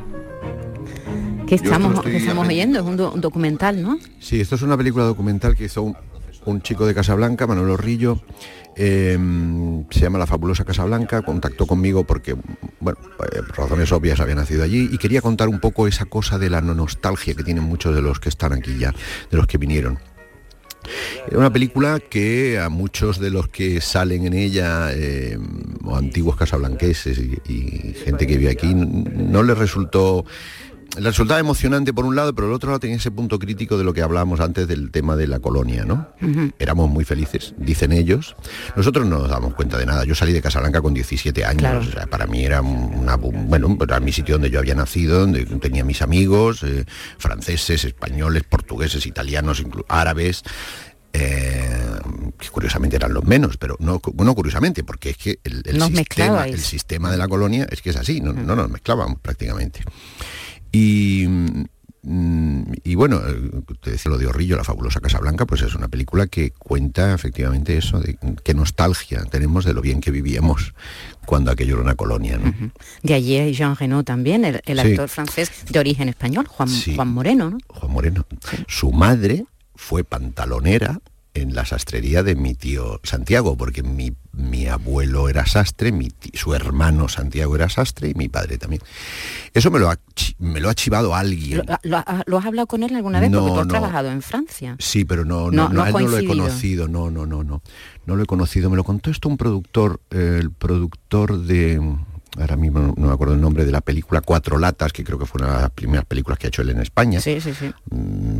¿Qué 1.47 1.55
estamos, 1.55 2.05
estamos 2.05 2.47
oyendo? 2.47 2.79
Es 2.79 2.85
un, 2.85 3.21
documental, 3.21 3.81
¿no? 3.81 3.97
Sí, 4.19 4.39
esto 4.39 4.55
es 4.55 4.61
una 4.61 4.77
película 4.77 5.03
documental 5.05 5.55
que 5.55 5.65
hizo 5.65 5.93
un, 6.45 6.61
chico 6.61 6.85
de 6.85 6.93
Casablanca, 6.93 7.45
Manuel 7.45 7.77
Rillo. 7.77 8.21
Em, 8.75 9.85
se 9.89 9.99
llama 9.99 10.17
La 10.17 10.27
fabulosa 10.27 10.63
Casablanca, 10.63 11.21
contactó 11.23 11.67
conmigo 11.67 12.05
porque, 12.05 12.35
bueno, 12.79 12.99
eh, 13.31 13.41
razones 13.55 13.91
obvias 13.91 14.19
había 14.19 14.35
nacido 14.35 14.63
allí 14.63 14.89
y 14.91 14.97
quería 14.97 15.21
contar 15.21 15.49
un 15.49 15.59
poco 15.59 15.87
esa 15.87 16.05
cosa 16.05 16.39
de 16.39 16.49
la 16.49 16.61
nostalgia 16.61 17.33
que 17.33 17.43
tienen 17.43 17.63
muchos 17.63 17.93
de 17.93 18.01
los 18.01 18.19
que 18.19 18.29
están 18.29 18.53
aquí 18.53 18.77
ya, 18.79 18.93
de 19.29 19.37
los 19.37 19.47
que 19.47 19.57
vinieron. 19.57 19.99
Era 21.27 21.37
una 21.37 21.51
película 21.51 21.99
que 21.99 22.59
a 22.59 22.69
muchos 22.69 23.19
de 23.19 23.29
los 23.29 23.47
que 23.47 23.81
salen 23.81 24.25
en 24.25 24.33
ella, 24.33 24.91
eh, 24.93 25.37
o 25.83 25.95
antiguos 25.95 26.35
casablanqueses 26.35 27.19
y, 27.19 27.93
gente 28.03 28.25
que 28.27 28.37
vive 28.37 28.51
aquí, 28.51 28.73
no 28.73 29.43
les 29.43 29.57
resultó 29.57 30.25
le 30.97 31.09
resultaba 31.09 31.39
emocionante 31.39 31.93
por 31.93 32.05
un 32.05 32.15
lado, 32.15 32.35
pero 32.35 32.47
el 32.47 32.53
otro 32.53 32.69
lado 32.69 32.79
tenía 32.79 32.97
ese 32.97 33.11
punto 33.11 33.39
crítico 33.39 33.77
de 33.77 33.83
lo 33.83 33.93
que 33.93 34.01
hablábamos 34.01 34.41
antes 34.41 34.67
del 34.67 34.91
tema 34.91 35.15
de 35.15 35.27
la 35.27 35.39
colonia, 35.39 35.85
¿no? 35.85 36.09
Éramos 36.59 36.89
muy 36.89 37.05
felices, 37.05 37.53
dicen 37.57 37.93
ellos. 37.93 38.35
Nosotros 38.75 39.07
no 39.07 39.19
nos 39.19 39.29
damos 39.29 39.53
cuenta 39.53 39.77
de 39.77 39.85
nada. 39.85 40.03
Yo 40.03 40.15
salí 40.15 40.33
de 40.33 40.41
Casablanca 40.41 40.81
con 40.81 40.93
17 40.93 41.45
años. 41.45 41.87
para 42.09 42.27
mí 42.27 42.43
era 42.43 42.61
una, 42.61 43.15
bueno, 43.15 43.77
era 43.81 43.99
mi 44.01 44.11
sitio 44.11 44.35
donde 44.35 44.49
yo 44.49 44.59
había 44.59 44.75
nacido, 44.75 45.21
donde 45.21 45.45
tenía 45.45 45.85
mis 45.85 46.01
amigos, 46.01 46.63
eh, 46.63 46.85
franceses, 47.17 47.85
españoles, 47.85 48.43
portugueses, 48.43 49.05
italianos, 49.05 49.63
árabes. 49.87 50.43
Eh, 51.13 51.69
que 52.37 52.49
curiosamente 52.49 52.95
eran 52.95 53.13
los 53.13 53.25
menos, 53.25 53.57
pero 53.57 53.75
no, 53.79 54.01
no 54.15 54.35
curiosamente, 54.35 54.85
porque 54.85 55.09
es 55.09 55.17
que 55.17 55.39
el, 55.43 55.61
sistema, 55.81 56.47
el, 56.47 56.59
sistema, 56.59 57.11
de 57.11 57.17
la 57.17 57.27
colonia 57.27 57.67
es 57.69 57.81
que 57.81 57.89
es 57.89 57.97
así, 57.97 58.21
no, 58.21 58.31
no 58.31 58.55
nos 58.55 58.69
mezclábamos 58.69 59.19
prácticamente. 59.19 59.81
Y, 60.71 61.25
mm, 61.27 62.63
y 62.83 62.95
bueno, 62.95 63.19
te 63.81 63.91
decía 63.91 64.09
lo 64.11 64.17
de 64.17 64.25
Orrillo, 64.27 64.55
la 64.57 64.63
fabulosa 64.63 64.99
Casa 64.99 65.19
Blanca, 65.19 65.45
pues 65.45 65.61
es 65.61 65.75
una 65.75 65.87
película 65.87 66.27
que 66.27 66.51
cuenta 66.51 67.13
efectivamente 67.13 67.77
eso, 67.77 67.99
de 67.99 68.17
qué 68.43 68.53
nostalgia 68.53 69.23
tenemos 69.25 69.65
de 69.65 69.73
lo 69.73 69.81
bien 69.81 70.01
que 70.01 70.11
vivíamos 70.11 70.73
cuando 71.25 71.51
aquello 71.51 71.75
era 71.75 71.83
una 71.83 71.95
colonia. 71.95 72.37
¿no? 72.37 72.53
De 73.03 73.13
allí 73.13 73.35
es 73.35 73.57
Jean 73.57 73.75
Reno 73.75 74.03
también, 74.03 74.45
el, 74.45 74.61
el 74.65 74.79
Sí. 74.79 74.87
actor 74.87 75.09
francés 75.09 75.51
de 75.69 75.79
origen 75.79 76.09
español, 76.09 76.47
Juan, 76.47 76.69
Sí. 76.69 76.95
Juan 76.95 77.09
Moreno, 77.09 77.49
¿no? 77.51 77.57
Juan 77.67 77.91
Moreno. 77.91 78.25
Su 78.67 78.91
madre 78.91 79.45
fue 79.75 80.03
pantalonera 80.03 80.99
en 81.33 81.53
la 81.55 81.65
sastrería 81.65 82.23
de 82.23 82.35
mi 82.35 82.55
tío 82.55 82.99
Santiago, 83.03 83.55
porque 83.55 83.83
mi, 83.83 84.11
mi 84.33 84.67
abuelo 84.67 85.29
era 85.29 85.45
sastre, 85.45 85.91
mi 85.91 86.09
ti- 86.09 86.31
su 86.33 86.53
hermano 86.53 87.07
Santiago 87.07 87.55
era 87.55 87.69
sastre 87.69 88.09
y 88.09 88.13
mi 88.15 88.27
padre 88.27 88.57
también. 88.57 88.81
Eso 89.53 89.71
me 89.71 89.79
lo 89.79 89.89
ha, 89.89 89.97
me 90.39 90.59
lo 90.59 90.69
ha 90.69 90.75
chivado 90.75 91.15
alguien. 91.15 91.59
¿Lo, 91.59 91.63
lo- 91.83 92.03
lo 92.25 92.37
has 92.37 92.45
hablado 92.45 92.67
con 92.67 92.83
él 92.83 92.93
alguna 92.95 93.19
vez? 93.21 93.29
No, 93.31 93.39
Porque 93.39 93.53
tú 93.53 93.59
has 93.61 93.67
no. 93.67 93.71
trabajado 93.71 94.11
en 94.11 94.21
Francia. 94.21 94.75
Sí, 94.79 95.05
pero 95.05 95.23
no, 95.23 95.51
No- 95.51 95.69
no, 95.69 95.85
no 95.85 95.85
él 95.85 95.93
no 96.05 96.11
lo 96.11 96.17
he 96.17 96.25
conocido, 96.25 96.87
no, 96.87 97.09
no, 97.09 97.25
no, 97.25 97.43
no. 97.43 97.61
No 98.05 98.15
lo 98.15 98.23
he 98.23 98.25
conocido. 98.25 98.69
Me 98.69 98.75
lo 98.75 98.83
contó 98.83 99.09
esto 99.09 99.29
un 99.29 99.37
productor, 99.37 100.01
el 100.09 100.51
productor 100.51 101.39
de. 101.39 101.95
Ahora 102.39 102.55
mismo 102.55 102.79
no, 102.79 102.93
no 102.95 103.07
me 103.07 103.13
acuerdo 103.13 103.33
el 103.33 103.41
nombre 103.41 103.65
de 103.65 103.73
la 103.73 103.81
película, 103.81 104.21
Cuatro 104.21 104.57
Latas, 104.57 104.93
que 104.93 105.03
creo 105.03 105.19
que 105.19 105.25
fue 105.25 105.41
una 105.41 105.53
de 105.53 105.61
las 105.63 105.71
primeras 105.71 106.05
películas 106.05 106.39
que 106.39 106.47
ha 106.47 106.49
hecho 106.49 106.61
él 106.61 106.69
en 106.69 106.79
España. 106.79 107.19
Sí, 107.19 107.41
sí, 107.41 107.53
sí. 107.53 107.73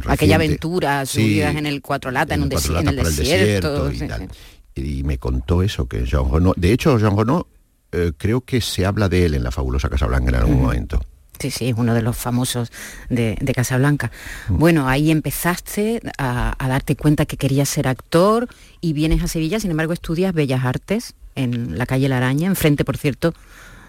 Aquella 0.08 0.36
aventura, 0.36 1.05
Sí, 1.05 1.22
subidas 1.22 1.55
en 1.55 1.65
el 1.65 1.81
Cuatro 1.81 2.12
Lata, 2.12 2.36
en, 2.36 2.43
un 2.43 2.50
desi- 2.50 2.79
en 2.79 2.88
el 2.88 2.96
desierto. 2.96 3.91
y 3.91 3.98
sí, 4.00 4.08
tal. 4.08 4.27
sí. 4.75 4.98
Y 5.00 5.03
me 5.03 5.17
contó 5.17 5.62
eso, 5.63 5.88
que 5.88 6.05
Jean 6.05 6.31
Renaud... 6.31 6.53
De 6.55 6.72
hecho, 6.72 6.98
Jean 6.98 7.17
Renaud, 7.17 7.43
eh, 7.91 8.13
creo 8.17 8.41
que 8.41 8.62
se 8.62 8.86
habla 8.86 9.10
de 9.10 9.25
él 9.25 9.34
en 9.36 9.43
la 9.43 9.51
fabulosa 9.51 9.89
Casablanca 9.89 10.29
en 10.29 10.36
algún 10.36 10.62
momento. 10.62 11.03
Sí, 11.39 11.50
sí, 11.51 11.70
es 11.70 11.75
uno 11.75 11.93
de 11.96 12.01
los 12.03 12.15
famosos 12.15 12.72
de, 13.10 13.36
de 13.41 13.53
Casablanca. 13.53 14.12
Mm. 14.48 14.58
Bueno, 14.58 14.88
ahí 14.88 15.10
empezaste 15.12 16.00
a, 16.17 16.55
a 16.63 16.67
darte 16.70 16.96
cuenta 16.96 17.25
que 17.25 17.36
querías 17.36 17.67
ser 17.67 17.88
actor 17.88 18.48
y 18.79 18.93
vienes 18.93 19.24
a 19.24 19.27
Sevilla, 19.27 19.60
sin 19.60 19.72
embargo 19.72 19.91
estudias 19.91 20.34
Bellas 20.34 20.63
Artes 20.63 21.15
en 21.36 21.77
la 21.77 21.86
calle 21.86 22.08
La 22.10 22.17
Araña, 22.17 22.48
enfrente, 22.48 22.86
por 22.86 22.96
cierto, 22.98 23.34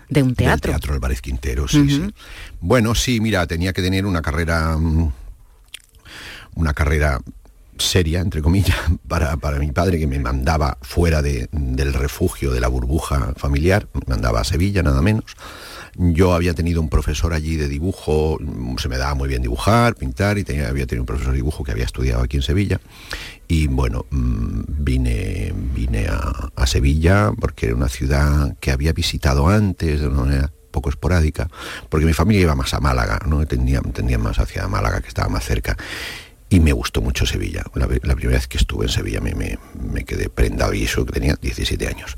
de 0.08 0.22
un 0.22 0.28
Del 0.30 0.36
teatro. 0.36 0.70
Teatro 0.72 0.94
Álvarez 0.94 1.20
Quintero, 1.20 1.68
sí, 1.68 1.88
sí. 1.90 2.02
Bueno, 2.60 2.94
sí, 2.94 3.20
mira, 3.20 3.46
tenía 3.46 3.72
que 3.72 3.82
tener 3.82 4.06
una 4.06 4.22
carrera, 4.22 4.76
mm, 4.78 5.12
una 6.54 6.74
carrera 6.74 7.20
seria, 7.78 8.20
entre 8.20 8.42
comillas, 8.42 8.76
para, 9.08 9.36
para 9.36 9.58
mi 9.58 9.72
padre, 9.72 9.98
que 9.98 10.06
me 10.06 10.18
mandaba 10.18 10.78
fuera 10.82 11.22
de- 11.22 11.48
del 11.52 11.92
refugio 11.94 12.52
de 12.52 12.60
la 12.60 12.68
burbuja 12.68 13.32
familiar, 13.36 13.88
me 13.94 14.02
mandaba 14.06 14.40
a 14.40 14.44
Sevilla, 14.44 14.82
nada 14.82 15.02
menos. 15.02 15.24
Yo 15.94 16.32
había 16.32 16.54
tenido 16.54 16.80
un 16.80 16.88
profesor 16.88 17.34
allí 17.34 17.56
de 17.56 17.68
dibujo, 17.68 18.38
se 18.78 18.88
me 18.88 18.96
daba 18.96 19.14
muy 19.14 19.28
bien 19.28 19.42
dibujar, 19.42 19.94
pintar, 19.94 20.38
y 20.38 20.44
tenía- 20.44 20.68
había 20.68 20.86
tenido 20.86 21.02
un 21.02 21.06
profesor 21.06 21.32
de 21.32 21.36
dibujo 21.36 21.64
que 21.64 21.72
había 21.72 21.84
estudiado 21.84 22.22
aquí 22.22 22.36
en 22.38 22.42
Sevilla. 22.42 22.80
Y 23.46 23.66
bueno, 23.66 24.06
mm, 24.10 24.60
vine, 24.68 25.52
vine 25.74 26.06
a, 26.08 26.50
a 26.56 26.66
Sevilla 26.66 27.32
porque 27.38 27.66
era 27.66 27.74
una 27.74 27.88
ciudad 27.88 28.56
que 28.60 28.70
había 28.70 28.94
visitado 28.94 29.48
antes 29.48 30.00
de 30.00 30.06
una 30.06 30.20
manera 30.22 30.52
poco 30.70 30.88
esporádica, 30.88 31.50
porque 31.90 32.06
mi 32.06 32.14
familia 32.14 32.42
iba 32.44 32.54
más 32.54 32.72
a 32.72 32.80
Málaga, 32.80 33.20
¿no? 33.26 33.44
Tendía, 33.46 33.82
tendía 33.92 34.16
más 34.16 34.38
hacia 34.38 34.66
Málaga, 34.68 35.02
que 35.02 35.08
estaba 35.08 35.28
más 35.28 35.44
cerca. 35.44 35.76
Y 36.52 36.60
me 36.60 36.72
gustó 36.72 37.00
mucho 37.00 37.24
Sevilla. 37.26 37.64
La, 37.74 37.86
la 38.02 38.14
primera 38.14 38.38
vez 38.38 38.46
que 38.46 38.58
estuve 38.58 38.84
en 38.86 38.92
Sevilla 38.92 39.20
me, 39.20 39.34
me- 39.34 39.58
me 39.80 40.04
quedé 40.04 40.28
prendado 40.28 40.74
y 40.74 40.82
eso 40.84 41.04
que 41.06 41.12
tenía 41.12 41.34
17 41.40 41.88
años. 41.88 42.14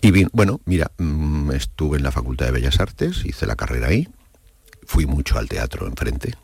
Y 0.00 0.12
bien, 0.12 0.28
bueno, 0.32 0.60
mira, 0.64 0.92
mm, 0.98 1.50
estuve 1.52 1.96
en 1.98 2.04
la 2.04 2.12
Facultad 2.12 2.46
de 2.46 2.52
Bellas 2.52 2.78
Artes, 2.78 3.24
hice 3.24 3.46
la 3.46 3.56
carrera 3.56 3.88
ahí, 3.88 4.08
fui 4.86 5.06
mucho 5.06 5.38
al 5.38 5.48
teatro 5.48 5.88
enfrente, 5.88 6.34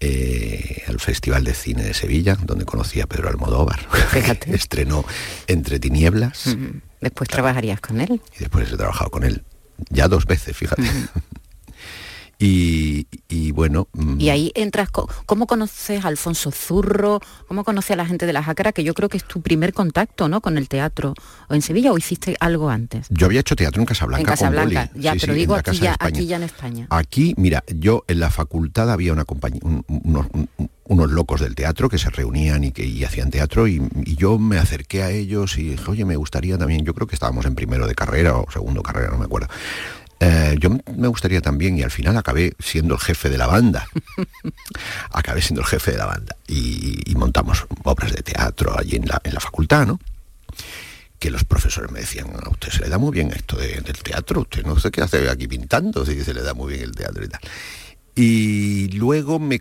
eh, 0.00 0.82
al 0.88 0.98
Festival 1.00 1.44
de 1.44 1.54
Cine 1.54 1.82
de 1.84 1.94
Sevilla, 1.94 2.36
donde 2.42 2.64
conocí 2.64 3.00
a 3.00 3.06
Pedro 3.06 3.28
Almodóvar. 3.28 3.80
Fíjate. 4.10 4.54
Estrenó 4.54 5.04
Entre 5.46 5.78
Tinieblas 5.80 6.46
Ujú. 6.48 6.80
Después 7.00 7.28
trabajarías 7.30 7.80
con 7.80 8.00
él. 8.00 8.20
y 8.36 8.40
después 8.40 8.70
he 8.70 8.76
trabajado 8.76 9.10
con 9.10 9.24
él 9.24 9.42
ya 9.90 10.06
dos 10.06 10.26
veces, 10.26 10.56
fíjate. 10.56 10.82
Y, 12.38 13.06
y 13.28 13.52
bueno, 13.52 13.88
mm, 13.92 14.20
Y 14.20 14.30
ahí 14.30 14.52
entras, 14.54 14.88
¿cómo 14.90 15.46
conoces 15.46 16.04
a 16.04 16.08
Alfonso 16.08 16.50
Zurro? 16.50 17.20
¿Cómo 17.48 17.62
conoces 17.64 17.92
a 17.92 17.96
la 17.96 18.06
gente 18.06 18.26
de 18.26 18.32
la 18.32 18.42
Jácara? 18.42 18.72
Que 18.72 18.82
yo 18.84 18.94
creo 18.94 19.08
que 19.08 19.16
es 19.16 19.24
tu 19.24 19.42
primer 19.42 19.72
contacto, 19.72 20.28
¿no? 20.28 20.40
Con 20.40 20.58
el 20.58 20.68
teatro. 20.68 21.14
¿O 21.48 21.54
en 21.54 21.62
Sevilla 21.62 21.92
o 21.92 21.98
hiciste 21.98 22.36
algo 22.40 22.68
antes? 22.70 23.06
yo 23.10 23.26
había 23.26 23.40
hecho 23.40 23.54
teatro 23.56 23.80
en 23.80 23.86
Casablanca. 23.86 24.20
en 24.22 24.26
con 24.26 24.32
Casablanca, 24.32 24.90
Boli. 24.92 25.02
ya, 25.04 25.12
Sí, 25.12 25.18
pero 25.20 25.32
sí, 25.34 25.38
digo 25.38 25.54
aquí 25.54 25.78
ya, 25.78 25.92
España. 25.92 25.96
aquí 26.16 26.26
ya 26.26 26.36
en 26.36 26.42
España. 26.42 26.86
Aquí, 26.90 27.34
mira, 27.36 27.62
yo 27.74 28.04
en 28.08 28.20
la 28.20 28.30
facultad 28.30 28.90
había 28.90 29.12
una 29.12 29.24
compañía, 29.24 29.60
un- 29.62 29.84
unos, 29.88 30.26
un- 30.32 30.48
unos 30.84 31.10
locos 31.12 31.40
del 31.40 31.54
teatro 31.54 31.88
que 31.88 31.96
se 31.98 32.10
reunían 32.10 32.64
y 32.64 32.72
que 32.72 32.84
y 32.84 33.04
hacían 33.04 33.30
teatro 33.30 33.66
y, 33.68 33.80
y 34.04 34.16
yo 34.16 34.38
me 34.38 34.58
acerqué 34.58 35.02
a 35.04 35.10
ellos 35.10 35.56
y 35.56 35.70
dije, 35.70 35.84
oye, 35.90 36.04
me 36.04 36.16
gustaría 36.16 36.58
también, 36.58 36.84
yo 36.84 36.92
creo 36.92 37.06
que 37.06 37.14
estábamos 37.14 37.46
en 37.46 37.54
primero 37.54 37.86
de 37.86 37.94
carrera 37.94 38.36
o 38.36 38.50
segundo 38.50 38.82
carrera, 38.82 39.10
no 39.12 39.18
me 39.18 39.24
acuerdo. 39.26 39.48
Eh, 40.24 40.54
yo 40.60 40.70
me 40.70 41.08
gustaría 41.08 41.40
también 41.40 41.76
y 41.76 41.82
al 41.82 41.90
final 41.90 42.16
acabé 42.16 42.54
siendo 42.60 42.94
el 42.94 43.00
jefe 43.00 43.28
de 43.28 43.38
la 43.38 43.48
banda. 43.48 43.88
acabé 45.10 45.42
siendo 45.42 45.62
el 45.62 45.66
jefe 45.66 45.90
de 45.92 45.98
la 45.98 46.06
banda 46.06 46.36
y, 46.46 47.10
y 47.10 47.14
montamos 47.16 47.66
obras 47.82 48.12
de 48.12 48.22
teatro 48.22 48.78
allí 48.78 48.96
en 48.96 49.06
la, 49.08 49.20
en 49.24 49.34
la 49.34 49.40
facultad, 49.40 49.86
¿no? 49.86 49.98
que 51.18 51.30
los 51.30 51.44
profesores 51.44 51.90
me 51.92 52.00
decían, 52.00 52.32
a 52.44 52.48
usted 52.50 52.70
se 52.70 52.80
le 52.80 52.88
da 52.88 52.98
muy 52.98 53.12
bien 53.12 53.30
esto 53.32 53.56
de- 53.56 53.80
del 53.80 53.96
teatro, 54.02 54.40
usted 54.40 54.64
no 54.64 54.76
sé 54.78 54.90
qué 54.90 55.02
hace 55.02 55.28
aquí 55.30 55.46
pintando, 55.46 56.04
si 56.04 56.22
se 56.24 56.34
le 56.34 56.42
da 56.42 56.52
muy 56.52 56.72
bien 56.72 56.82
el 56.84 56.92
teatro 56.96 57.24
y 57.24 57.28
tal. 57.28 57.40
Y 58.16 58.88
luego 58.98 59.38
me 59.38 59.60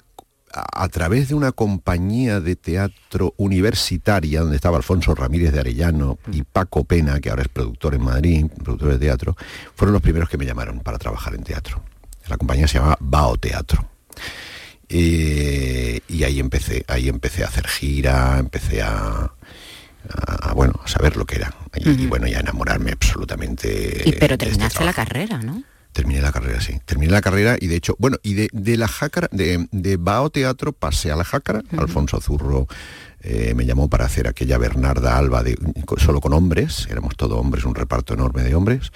a, 0.53 0.83
a 0.83 0.87
través 0.89 1.29
de 1.29 1.35
una 1.35 1.51
compañía 1.51 2.39
de 2.39 2.55
teatro 2.55 3.33
universitaria 3.37 4.41
donde 4.41 4.55
estaba 4.55 4.77
Alfonso 4.77 5.13
Ramírez 5.15 5.51
de 5.53 5.59
Arellano 5.59 6.17
y 6.31 6.43
Paco 6.43 6.83
Pena, 6.83 7.19
que 7.19 7.29
ahora 7.29 7.43
es 7.43 7.47
productor 7.49 7.95
en 7.95 8.03
Madrid, 8.03 8.45
productor 8.63 8.93
de 8.93 8.99
teatro, 8.99 9.35
fueron 9.75 9.93
los 9.93 10.01
primeros 10.01 10.29
que 10.29 10.37
me 10.37 10.45
llamaron 10.45 10.79
para 10.81 10.97
trabajar 10.97 11.33
en 11.35 11.43
teatro. 11.43 11.81
La 12.27 12.37
compañía 12.37 12.67
se 12.67 12.77
llamaba 12.77 12.97
Bao 12.99 13.37
Teatro. 13.37 13.87
Eh, 14.89 16.01
y 16.09 16.23
ahí 16.23 16.39
empecé, 16.39 16.83
ahí 16.87 17.07
empecé 17.07 17.43
a 17.43 17.47
hacer 17.47 17.67
gira, 17.67 18.37
empecé 18.39 18.81
a, 18.81 19.31
a- 20.09 20.49
a, 20.49 20.53
bueno, 20.53 20.79
a 20.83 20.87
saber 20.87 21.15
lo 21.15 21.25
que 21.25 21.35
era. 21.37 21.53
Y, 21.75 21.89
y 21.89 22.07
bueno, 22.07 22.27
y 22.27 22.33
a 22.33 22.39
enamorarme 22.41 22.91
absolutamente. 22.91 24.03
Y, 24.05 24.11
pero 24.13 24.33
este 24.33 24.45
terminaste 24.47 24.83
la 24.83 24.93
carrera, 24.93 25.37
¿no? 25.37 25.63
Terminé 25.93 26.21
la 26.21 26.31
carrera, 26.31 26.61
sí. 26.61 26.79
Terminé 26.85 27.11
la 27.11 27.21
carrera 27.21 27.57
y 27.59 27.67
de 27.67 27.75
hecho, 27.75 27.95
bueno, 27.99 28.17
y 28.23 28.33
de, 28.33 28.49
de 28.53 28.77
la 28.77 28.87
jácara, 28.87 29.27
de, 29.31 29.67
de 29.71 29.97
Bao 29.97 30.29
Teatro 30.29 30.71
pasé 30.71 31.11
a 31.11 31.15
la 31.15 31.23
jácara. 31.25 31.61
Alfonso 31.77 32.19
Zurro 32.21 32.67
eh, 33.21 33.53
me 33.55 33.65
llamó 33.65 33.89
para 33.89 34.05
hacer 34.05 34.27
aquella 34.27 34.57
Bernarda 34.57 35.17
Alba 35.17 35.43
de, 35.43 35.57
solo 35.97 36.21
con 36.21 36.33
hombres, 36.33 36.87
éramos 36.89 37.15
todos 37.17 37.37
hombres, 37.37 37.65
un 37.65 37.75
reparto 37.75 38.13
enorme 38.13 38.43
de 38.43 38.55
hombres. 38.55 38.91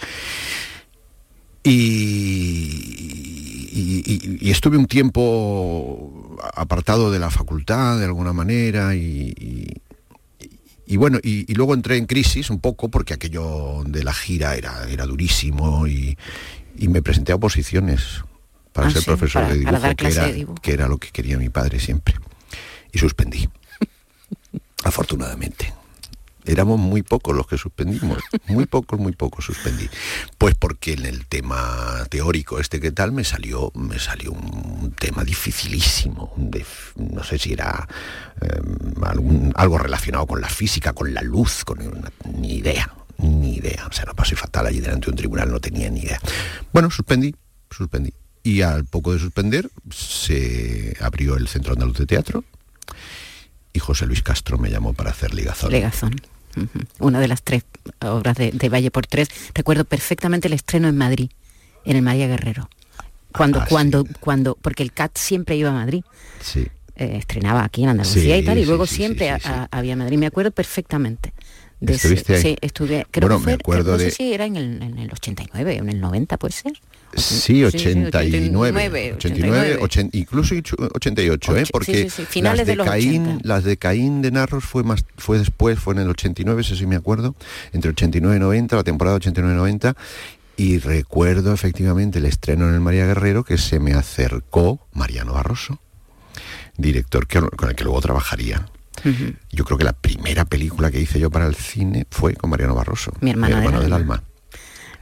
Y, 1.63 1.71
y- 4.05 4.37
y- 4.41 4.51
estuve 4.51 4.77
un 4.77 4.87
tiempo 4.87 6.37
apartado 6.53 7.11
de 7.11 7.19
la 7.19 7.29
facultad 7.29 7.99
de 7.99 8.05
alguna 8.05 8.33
manera 8.33 8.95
y, 8.95 9.33
y- 10.87 10.97
bueno, 10.97 11.19
y, 11.21 11.51
y 11.51 11.55
luego 11.55 11.73
entré 11.73 11.97
en 11.97 12.05
crisis 12.05 12.49
un 12.49 12.59
poco 12.59 12.89
porque 12.89 13.13
aquello 13.15 13.83
de 13.85 14.03
la 14.03 14.13
gira 14.13 14.55
era, 14.55 14.87
era 14.89 15.05
durísimo 15.05 15.87
y, 15.87 16.17
y 16.77 16.87
me 16.87 17.01
presenté 17.01 17.31
a 17.31 17.35
oposiciones 17.35 18.23
para 18.73 18.87
Ah, 18.87 18.91
ser 18.91 19.01
sí, 19.01 19.05
profesor 19.07 19.43
para- 19.43 19.55
de 19.55 19.63
para 19.63 19.77
dibujo, 19.79 19.95
que 19.95 20.07
era, 20.07 20.25
de 20.27 20.33
dibujo. 20.33 20.61
que 20.61 20.73
era 20.73 20.87
lo 20.87 20.97
que 20.97 21.09
quería 21.09 21.37
mi 21.37 21.49
padre 21.49 21.79
siempre. 21.79 22.15
Y 22.91 22.97
suspendí, 22.99 23.47
afortunadamente. 24.83 25.73
Éramos 26.47 26.79
muy 26.79 27.01
pocos 27.01 27.35
los 27.35 27.47
que 27.47 27.57
suspendimos, 27.57 28.19
muy 28.49 28.67
pocos, 28.67 28.99
muy 28.99 29.13
pocos 29.13 29.45
suspendí. 29.45 29.89
Pues 30.37 30.53
porque 30.53 30.93
en 30.93 31.07
el 31.07 31.25
tema 31.25 32.05
teórico 32.11 32.59
este 32.59 32.79
que 32.79 32.91
tal 32.91 33.11
me 33.11 33.23
salió, 33.23 33.71
me 33.73 33.97
salió 33.97 34.31
un 34.31 34.91
tema 34.91 35.23
dificilísimo, 35.23 36.31
un 36.37 36.51
def- 36.51 36.95
no 36.97 37.23
sé 37.23 37.39
si 37.39 37.53
era 37.53 37.87
eh, 38.41 38.61
algún- 39.01 39.53
algo 39.55 39.79
relacionado 39.79 40.27
con 40.27 40.39
la 40.39 40.47
física, 40.47 40.93
con 40.93 41.15
la 41.15 41.23
luz, 41.23 41.65
con 41.65 41.81
una- 41.81 42.11
ni 42.37 42.57
idea, 42.57 42.93
ni 43.17 43.55
idea. 43.55 43.87
O 43.89 43.93
sea, 43.93 44.05
lo 44.05 44.13
pasé 44.15 44.35
fatal 44.35 44.67
allí 44.67 44.79
delante 44.79 45.05
de 45.05 45.11
un 45.11 45.17
tribunal, 45.17 45.51
no 45.51 45.59
tenía 45.59 45.89
ni 45.89 46.01
idea. 46.01 46.19
Bueno, 46.73 46.89
suspendí, 46.91 47.33
suspendí. 47.69 48.13
Y 48.43 48.61
al 48.61 48.85
poco 48.85 49.13
de 49.13 49.19
suspender 49.19 49.69
se 49.91 50.95
abrió 51.01 51.35
el 51.35 51.47
Centro 51.47 51.73
Andaluz 51.73 51.97
de 51.97 52.05
Teatro 52.05 52.43
y 53.73 53.79
José 53.79 54.05
Luis 54.05 54.21
Castro 54.21 54.57
me 54.57 54.69
llamó 54.69 54.93
para 54.93 55.09
hacer 55.11 55.33
ligazón. 55.33 55.71
Legazón. 55.71 56.15
Ujú. 56.55 56.79
Una 56.99 57.19
de 57.19 57.27
las 57.27 57.41
tres 57.43 57.63
obras 58.01 58.37
de, 58.37 58.51
de 58.51 58.69
Valle 58.69 58.91
por 58.91 59.05
Tres. 59.07 59.27
Recuerdo 59.53 59.83
perfectamente 59.83 60.47
el 60.47 60.53
estreno 60.53 60.87
en 60.87 60.95
Madrid, 60.97 61.29
en 61.83 61.97
el 61.97 62.01
María 62.01 62.27
Guerrero. 62.27 62.69
Cuando, 63.33 63.59
Ah, 63.59 63.65
cuando, 63.67 64.03
sí. 64.03 64.13
cuando, 64.21 64.55
porque 64.61 64.83
el 64.83 64.93
CAT 64.93 65.17
siempre 65.17 65.57
iba 65.57 65.69
a 65.71 65.73
Madrid. 65.73 66.03
Sí. 66.39 66.67
eh, 66.95 67.17
estrenaba 67.17 67.65
aquí 67.65 67.83
en 67.83 67.89
Andalucía 67.89 68.35
Sí, 68.35 68.41
y 68.41 68.45
tal, 68.45 68.57
y 68.57 68.65
luego 68.65 68.85
sí, 68.87 68.95
siempre 68.95 69.35
había 69.71 69.95
Madrid. 69.97 70.17
Me 70.17 70.27
acuerdo 70.27 70.51
perfectamente 70.51 71.33
de 71.79 71.93
ese- 71.93 72.07
¿Estuviste 72.07 72.35
ahí? 72.35 72.41
Sí, 72.41 72.55
estuve. 72.61 73.05
Creo 73.11 73.27
Bueno, 73.27 73.37
que 73.39 73.43
fue, 73.43 73.51
me 73.53 73.55
acuerdo 73.55 73.91
no 73.93 73.97
de- 73.97 74.11
sé 74.11 74.15
si 74.17 74.33
era 74.33 74.45
en 74.45 74.55
el, 74.55 74.81
en 74.81 74.97
el 74.97 75.11
89 75.11 75.77
o 75.79 75.83
en 75.83 75.89
el 75.89 75.99
90, 76.01 76.37
puede 76.37 76.53
ser. 76.53 76.73
Sí, 77.15 77.63
89, 77.63 78.07
89, 78.09 79.13
89. 79.15 79.77
80, 79.81 80.17
incluso 80.17 80.53
88, 80.95 81.55
¿eh? 81.57 81.65
Sí, 81.65 81.71
porque 81.71 82.09
sí, 82.09 82.41
las 82.41 82.57
de, 82.57 82.65
de 82.65 82.75
los 82.75 82.85
Caín, 82.87 83.21
80. 83.25 83.47
las 83.47 83.63
de 83.63 83.77
Caín 83.77 84.21
de 84.21 84.31
Narros 84.31 84.65
fue 84.65 84.83
más 84.83 85.05
fue 85.17 85.37
después, 85.37 85.79
fue 85.79 85.93
en 85.93 86.01
el 86.01 86.09
89, 86.09 86.59
eso 86.61 86.75
sí 86.75 86.85
me 86.85 86.97
acuerdo, 86.97 87.33
entre 87.71 87.91
89 87.91 88.35
y 88.35 88.39
90, 88.39 88.75
la 88.75 88.83
temporada 88.83 89.15
89 89.17 89.53
y 89.53 89.57
90 89.57 89.95
y 90.57 90.79
recuerdo 90.79 91.53
efectivamente 91.53 92.19
el 92.19 92.25
estreno 92.25 92.67
en 92.67 92.73
el 92.73 92.81
María 92.81 93.05
Guerrero 93.05 93.45
que 93.45 93.57
se 93.57 93.79
me 93.79 93.93
acercó 93.93 94.85
Mariano 94.93 95.33
Barroso, 95.33 95.79
director 96.77 97.27
que- 97.27 97.39
con 97.41 97.69
el 97.69 97.75
que 97.75 97.83
luego 97.85 98.01
trabajaría. 98.01 98.65
Yo 99.51 99.63
creo 99.65 99.77
que 99.77 99.83
la 99.83 99.93
primera 99.93 100.45
película 100.45 100.89
que 100.91 100.99
hice 100.99 101.19
yo 101.19 101.29
para 101.29 101.45
el 101.47 101.55
cine 101.55 102.05
fue 102.09 102.33
con 102.35 102.49
Mariano 102.49 102.75
Barroso, 102.75 103.11
Mi 103.21 103.31
hermano 103.31 103.55
del 103.61 103.71
del 103.81 103.93
alma. 103.93 104.15
alma. 104.15 104.23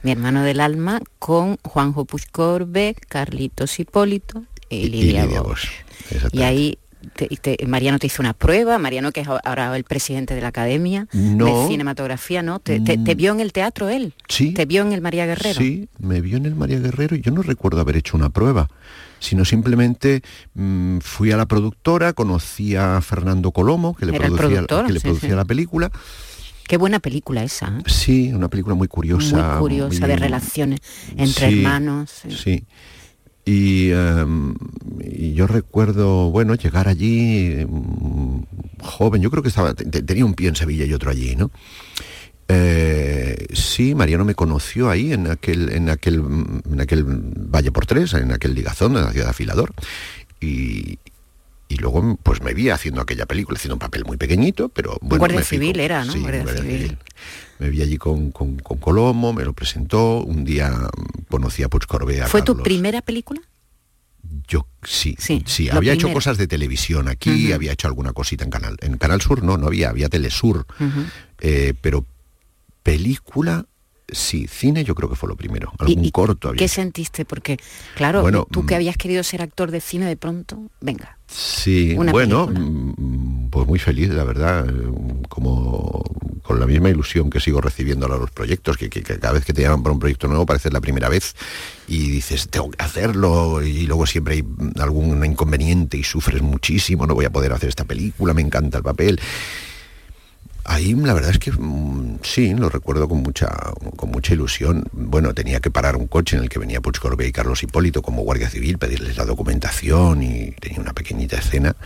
Mi 0.02 0.10
hermano 0.12 0.42
del 0.42 0.60
alma 0.60 1.00
con 1.18 1.56
Juanjo 1.62 2.04
Puigcorbe, 2.04 2.94
Carlitos 3.08 3.78
Hipólito 3.80 4.44
y 4.68 4.76
Y- 4.76 4.80
y 4.80 4.88
Lidia, 4.90 5.24
Lidia 5.24 5.40
Bosch. 5.40 5.68
Bosch, 6.10 6.34
Y 6.34 6.42
ahí 6.42 6.78
te- 7.14 7.28
te- 7.28 7.66
Mariano 7.66 7.98
te 7.98 8.06
hizo 8.06 8.22
una 8.22 8.32
prueba, 8.34 8.78
Mariano 8.78 9.12
que 9.12 9.20
es 9.20 9.28
ahora 9.28 9.76
el 9.76 9.84
presidente 9.84 10.34
de 10.34 10.40
la 10.40 10.48
Academia 10.48 11.06
No. 11.12 11.44
de 11.62 11.68
Cinematografía, 11.68 12.42
¿no? 12.42 12.58
Te, 12.60 12.80
Mm. 12.80 13.04
vio 13.16 13.32
en 13.32 13.40
el 13.40 13.52
teatro 13.52 13.88
él, 13.88 14.14
Sí. 14.28 14.52
te 14.52 14.64
vio 14.66 14.82
en 14.82 14.92
el 14.92 15.00
María 15.00 15.26
Guerrero. 15.26 15.58
Sí, 15.60 15.88
me 15.98 16.20
vio 16.20 16.36
en 16.36 16.46
el 16.46 16.54
María 16.54 16.78
Guerrero 16.78 17.16
y 17.16 17.20
yo 17.20 17.30
no 17.32 17.42
recuerdo 17.42 17.80
haber 17.80 17.96
hecho 17.96 18.16
una 18.16 18.30
prueba, 18.30 18.68
sino 19.20 19.44
simplemente 19.44 20.22
mm, 20.54 20.98
fui 20.98 21.32
a 21.32 21.36
la 21.36 21.46
productora, 21.46 22.12
conocí 22.12 22.76
a 22.76 23.00
Fernando 23.00 23.52
Colomo, 23.52 23.94
que 23.94 24.06
le 24.06 24.14
Era 24.16 24.26
producía, 24.26 24.46
productor, 24.48 24.86
que 24.86 24.92
le 24.92 25.00
sí, 25.00 25.04
producía 25.04 25.30
sí. 25.30 25.36
la 25.36 25.44
película. 25.44 25.90
Qué 26.66 26.78
buena 26.78 26.98
película 26.98 27.44
esa, 27.44 27.66
¿eh? 27.68 27.82
Sí, 27.86 28.32
una 28.32 28.48
película 28.48 28.74
muy 28.74 28.88
curiosa. 28.88 29.52
muy 29.52 29.58
curiosa, 29.60 30.06
de 30.06 30.16
relaciones 30.16 30.80
entre 31.16 31.48
hermanos. 31.48 32.10
sí. 32.30 32.64
Y, 33.44 33.90
em, 33.90 34.54
y 35.04 35.34
yo 35.34 35.46
recuerdo, 35.46 36.30
bueno, 36.30 36.54
llegar 36.54 36.88
allí 36.88 37.64
mm, 37.68 38.38
joven, 38.80 39.20
yo 39.20 39.30
creo 39.30 39.42
que 39.42 39.50
estaba, 39.50 39.74
te- 39.74 40.02
tenía 40.02 40.24
un 40.24 40.34
pie 40.34 40.48
en 40.48 40.56
Sevilla 40.56 40.84
y 40.86 40.94
otro 40.94 41.10
allí, 41.10 41.36
¿no? 41.36 41.50
Eh, 42.48 43.46
sí, 43.54 43.94
Mariano 43.94 44.24
me 44.24 44.34
conoció 44.34 44.90
ahí 44.90 45.12
en 45.12 45.30
aquel, 45.30 45.70
en 45.72 45.88
aquel, 45.88 46.22
en 46.70 46.80
aquel 46.80 47.04
Valle 47.04 47.72
por 47.72 47.86
Tres, 47.86 48.12
en 48.14 48.32
aquel 48.32 48.54
ligazón 48.54 48.94
de 48.94 49.00
la 49.02 49.10
ciudad 49.12 49.26
de 49.26 49.30
Afilador. 49.30 49.72
Y, 50.40 50.98
y 51.68 51.76
luego 51.76 52.18
pues 52.22 52.42
me 52.42 52.52
vi 52.52 52.68
haciendo 52.70 53.00
aquella 53.00 53.24
película, 53.26 53.56
haciendo 53.56 53.76
un 53.76 53.78
papel 53.80 54.04
muy 54.04 54.16
pequeñito, 54.18 54.68
pero 54.68 54.98
bueno. 55.00 55.18
Guardia 55.20 55.38
me 55.40 55.44
Civil 55.44 55.80
era, 55.80 56.04
¿no? 56.04 56.12
Sí, 56.12 56.20
Guardia 56.20 56.42
Guardia 56.42 56.62
Civil. 56.62 56.80
Civil. 56.82 56.98
Me 57.64 57.70
vi 57.70 57.80
allí 57.80 57.96
con, 57.96 58.30
con- 58.30 58.56
con 58.58 58.76
Colomo, 58.76 59.32
me 59.32 59.42
lo 59.42 59.54
presentó, 59.54 60.18
un 60.22 60.44
día 60.44 60.70
mm, 60.70 61.22
conocí 61.30 61.62
a 61.62 61.68
Puig 61.70 61.86
Corbé, 61.86 62.20
a 62.20 62.26
¿Fue 62.28 62.42
tu 62.42 62.58
primera 62.62 63.00
película? 63.00 63.40
Yo 64.46 64.66
sí, 64.82 65.16
Sí, 65.18 65.42
sí, 65.46 65.70
había 65.70 65.94
hecho 65.94 66.12
cosas 66.12 66.36
de 66.36 66.46
televisión 66.46 67.08
aquí, 67.08 67.52
había 67.54 67.72
hecho 67.72 67.88
alguna 67.88 68.12
cosita 68.12 68.44
en 68.44 68.50
Canal. 68.50 68.76
En 68.82 68.98
Canal 68.98 69.22
Sur 69.22 69.42
no, 69.42 69.56
no 69.56 69.66
había, 69.68 69.88
había 69.88 70.10
Telesur. 70.10 70.66
Eh, 71.40 71.72
pero 71.80 72.04
película, 72.82 73.64
sí, 74.08 74.46
cine 74.48 74.84
yo 74.84 74.94
creo 74.94 75.08
que 75.08 75.16
fue 75.16 75.28
lo 75.28 75.36
primero. 75.36 75.72
Algún 75.78 76.04
¿Y- 76.04 76.08
y 76.08 76.10
corto 76.10 76.48
había. 76.48 76.58
¿Qué 76.58 76.68
sentiste? 76.68 77.24
Porque, 77.24 77.56
claro, 77.94 78.22
Bueno, 78.22 78.46
tú 78.50 78.64
que 78.66 78.74
mm. 78.74 78.76
habías 78.76 78.96
querido 78.96 79.22
ser 79.22 79.42
actor 79.42 79.70
de 79.70 79.80
cine 79.80 80.06
de 80.06 80.16
pronto, 80.16 80.70
venga. 80.80 81.18
Sí, 81.26 81.94
una 81.96 82.12
bueno, 82.12 82.46
película? 82.46 82.68
mm, 82.68 83.48
pues 83.50 83.66
muy 83.66 83.78
feliz, 83.78 84.10
la 84.10 84.24
verdad, 84.24 84.68
eh, 84.68 84.72
como 85.28 86.02
con 86.42 86.60
la 86.60 86.66
misma 86.66 86.90
ilusión 86.90 87.30
que 87.30 87.40
sigo 87.40 87.60
recibiendo 87.62 88.04
ahora 88.06 88.18
los 88.18 88.30
proyectos, 88.30 88.76
que, 88.76 88.90
que- 88.90 89.02
que 89.02 89.18
cada 89.18 89.32
vez 89.32 89.44
que 89.46 89.54
te 89.54 89.62
llaman 89.62 89.82
para 89.82 89.94
un 89.94 89.98
proyecto 89.98 90.28
nuevo 90.28 90.44
parece 90.44 90.70
la 90.70 90.80
primera 90.82 91.08
vez 91.08 91.34
y 91.88 92.10
dices, 92.10 92.48
tengo 92.50 92.70
que 92.70 92.82
hacerlo, 92.84 93.62
y 93.62 93.86
luego 93.86 94.06
siempre 94.06 94.34
hay 94.34 94.42
mm, 94.42 94.72
algún 94.80 95.24
inconveniente 95.24 95.96
y 95.96 96.04
sufres 96.04 96.42
muchísimo, 96.42 97.06
no 97.06 97.14
voy 97.14 97.24
a 97.24 97.30
poder 97.30 97.52
hacer 97.54 97.70
esta 97.70 97.84
película, 97.86 98.34
me 98.34 98.42
encanta 98.42 98.76
el 98.78 98.84
papel. 98.84 99.18
Ahí 100.64 100.94
la 100.94 101.12
verdad 101.12 101.30
es 101.30 101.38
que 101.38 101.52
mm, 101.52 102.20
sí, 102.22 102.54
lo 102.54 102.68
recuerdo 102.68 103.08
con 103.08 103.22
mucha, 103.22 103.48
con 103.96 104.10
mucha 104.10 104.32
ilusión. 104.32 104.84
Bueno, 104.92 105.34
tenía 105.34 105.60
que 105.60 105.70
parar 105.70 105.96
un 105.96 106.06
coche 106.06 106.36
en 106.36 106.42
el 106.42 106.48
que 106.48 106.58
venía 106.58 106.80
Puig 106.80 106.98
Corbé 106.98 107.28
y 107.28 107.32
Carlos 107.32 107.62
Hipólito 107.62 108.00
como 108.02 108.22
guardia 108.22 108.48
civil, 108.48 108.78
pedirles 108.78 109.16
la 109.16 109.24
documentación 109.24 110.22
y 110.22 110.52
tenía 110.52 110.80
una 110.80 110.94
pequeñita 110.94 111.36
escena. 111.36 111.76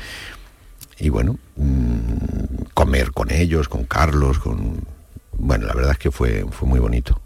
Y 1.00 1.08
bueno, 1.08 1.38
mm, 1.56 2.70
comer 2.75 3.12
con 3.12 3.30
ellos, 3.30 3.68
con 3.68 3.85
Carlos, 3.85 4.38
con... 4.38 4.85
Bueno, 5.32 5.66
la 5.66 5.75
verdad 5.75 5.92
es 5.92 5.99
que 5.99 6.11
fue, 6.11 6.47
fue 6.50 6.68
muy 6.68 6.80
bonito. 6.80 7.20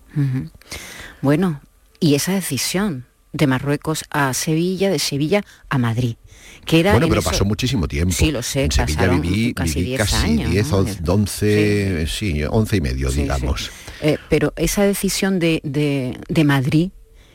Bueno, 1.22 1.60
y 2.00 2.14
esa 2.14 2.32
decisión 2.32 3.06
de 3.32 3.46
Marruecos 3.46 4.04
a 4.10 4.34
Sevilla, 4.34 4.90
de 4.90 4.98
Sevilla 4.98 5.42
a 5.70 5.78
Madrid, 5.78 6.16
que 6.64 6.80
era 6.80 6.92
bueno, 6.92 7.06
en 7.06 7.10
pero 7.10 7.20
eso- 7.20 7.30
pasó 7.30 7.44
muchísimo 7.44 7.88
tiempo. 7.88 8.14
Sí, 8.14 8.30
lo 8.30 8.42
sé, 8.42 8.64
En 8.64 8.70
Sevilla 8.72 9.08
viví 9.08 9.52
casi 9.54 9.74
viví 9.80 9.86
10 9.90 9.98
casi 10.00 10.14
años, 10.26 10.50
10, 10.50 10.70
¿no? 10.70 10.76
11, 10.78 10.98
11, 11.06 12.06
sí, 12.08 12.42
11 12.48 12.76
y 12.76 12.80
medio, 12.80 13.08
Sí, 13.08 13.16
sí. 13.16 13.22
digamos. 13.22 13.70
Eh, 14.00 14.18
pero 14.28 14.52
esa 14.56 14.82
decisión 14.84 15.38
de, 15.38 15.60
de- 15.64 16.18
de 16.28 16.44
Madrid, 16.44 16.90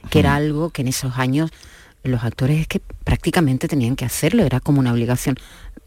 que 0.10 0.20
Mm. 0.20 0.22
era 0.22 0.36
algo 0.36 0.70
que 0.70 0.82
en 0.82 0.88
esos 0.90 1.18
años 1.18 1.52
los 2.04 2.24
actores 2.24 2.60
es 2.62 2.68
que 2.68 2.80
prácticamente 3.04 3.68
tenían 3.68 3.96
que 3.98 4.06
hacerlo, 4.06 4.44
era 4.44 4.60
como 4.62 4.80
una 4.80 4.94
obligación. 4.94 5.36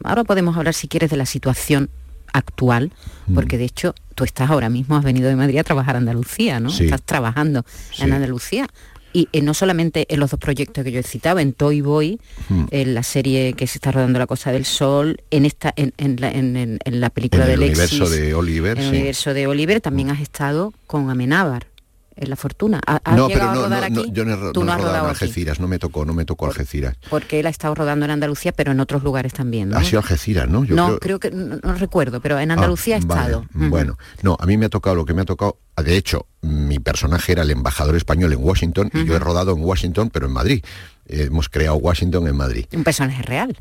Ahora 0.05 0.25
podemos 0.25 0.57
hablar, 0.57 0.75
si 0.75 0.87
quieres, 0.89 1.11
de 1.11 1.17
la 1.17 1.25
situación 1.27 1.89
actual, 2.33 2.93
Mm. 3.27 3.35
porque 3.35 3.59
de 3.59 3.65
hecho 3.65 3.95
tú 4.15 4.25
estás 4.25 4.51
ahora 4.51 4.69
mismo, 4.69 4.97
has 4.97 5.03
venido 5.05 5.29
de 5.29 5.37
Madrid 5.37 5.59
a 5.59 5.65
trabajar 5.65 5.95
a 5.97 5.99
Andalucía, 5.99 6.61
¿no? 6.61 6.71
Sí. 6.71 6.85
Estás 6.85 7.03
trabajando 7.03 7.65
Sí. 7.93 8.03
en 8.03 8.13
Andalucía. 8.13 8.67
Y 9.13 9.29
eh, 9.33 9.43
no 9.43 9.55
solamente 9.55 10.07
en 10.09 10.21
los 10.21 10.31
dos 10.31 10.39
proyectos 10.39 10.85
que 10.85 10.93
yo 10.93 11.01
he 11.01 11.03
citado, 11.03 11.39
en 11.41 11.53
Toy 11.53 11.81
Boy, 11.81 12.21
Mm. 12.49 12.65
en 12.71 12.95
la 12.95 13.03
serie 13.03 13.53
que 13.55 13.67
se 13.67 13.79
está 13.79 13.91
rodando 13.93 14.19
La 14.19 14.27
Cosa 14.27 14.53
del 14.53 14.65
Sol, 14.65 15.21
en 15.31 15.45
esta, 15.47 15.73
en, 15.77 15.93
en 15.99 16.17
la, 16.21 16.31
en- 16.31 16.57
en- 16.57 17.01
la 17.01 17.11
película 17.11 17.45
En 17.45 17.51
de 17.61 17.67
universo 17.67 18.09
de 18.09 18.35
Oliver, 18.35 18.77
en 18.79 18.85
el 18.85 18.91
sí. 18.91 18.97
universo 18.97 19.35
de 19.35 19.47
Oliver 19.47 19.81
también 19.81 20.11
has 20.11 20.21
estado 20.21 20.73
con 20.87 21.11
Amenábar 21.11 21.67
en 22.21 22.31
La 22.31 22.37
Fortuna. 22.37 22.81
¿Ha- 22.87 23.01
¿Has 23.05 23.17
No, 23.17 23.29
llegado 23.29 23.51
pero 23.51 23.55
no, 23.55 23.61
a 23.61 23.65
rodar 23.79 23.91
no, 23.91 23.97
no, 23.97 24.03
aquí? 24.03 24.11
yo 24.13 24.25
no 24.25 24.53
Tú 24.53 24.61
no 24.61 24.67
no 24.67 24.73
he 24.75 24.77
rodado 24.83 25.05
en 25.07 25.11
aquí. 25.11 25.25
Algeciras, 25.25 25.61
no 25.61 25.67
me 25.69 25.79
tocó, 25.79 26.05
no 26.05 26.13
me 26.15 26.25
tocó 26.25 26.47
Algeciras. 26.47 26.97
Porque 27.09 27.41
él 27.41 27.47
ha 27.47 27.51
estado 27.51 27.75
rodando 27.75 28.05
en 28.05 28.11
Andalucía, 28.13 28.53
pero 28.53 28.73
en 28.73 28.81
otros 28.81 29.03
lugares 29.03 29.33
también. 29.33 29.75
Ha 29.75 29.83
sido 29.85 29.99
Algeciras, 30.01 30.49
¿no? 30.49 30.65
Yo 30.65 30.77
no, 30.77 30.99
creo, 30.99 31.19
que 31.19 31.31
no, 31.31 31.59
recuerdo, 31.75 32.21
pero 32.21 32.39
en 32.39 32.51
Andalucía 32.51 32.97
Ah, 32.97 33.01
ha 33.03 33.07
vale, 33.07 33.21
estado. 33.23 33.45
Ujú. 33.55 33.69
Bueno, 33.71 33.99
no, 34.23 34.37
a 34.39 34.47
mí 34.47 34.57
me 34.57 34.67
ha 34.67 34.71
tocado 34.71 34.97
lo 34.97 35.05
que 35.05 35.15
me 35.15 35.23
ha 35.23 35.25
tocado. 35.25 35.59
De 35.83 35.97
hecho, 35.97 36.27
mi 36.43 36.79
personaje 36.79 37.33
era 37.33 37.43
el 37.43 37.51
embajador 37.51 37.97
español 37.97 38.33
en 38.33 38.39
Washington 38.45 38.91
y 38.93 39.05
yo 39.07 39.17
he 39.17 39.19
rodado 39.19 39.53
en 39.53 39.63
Washington, 39.65 40.11
pero 40.11 40.27
en 40.27 40.33
Madrid. 40.33 40.65
Eh, 41.07 41.25
hemos 41.27 41.49
creado 41.49 41.77
Washington 41.77 42.29
en 42.29 42.37
Madrid. 42.37 42.67
Un 42.73 42.85
personaje 42.85 43.23
real. 43.23 43.59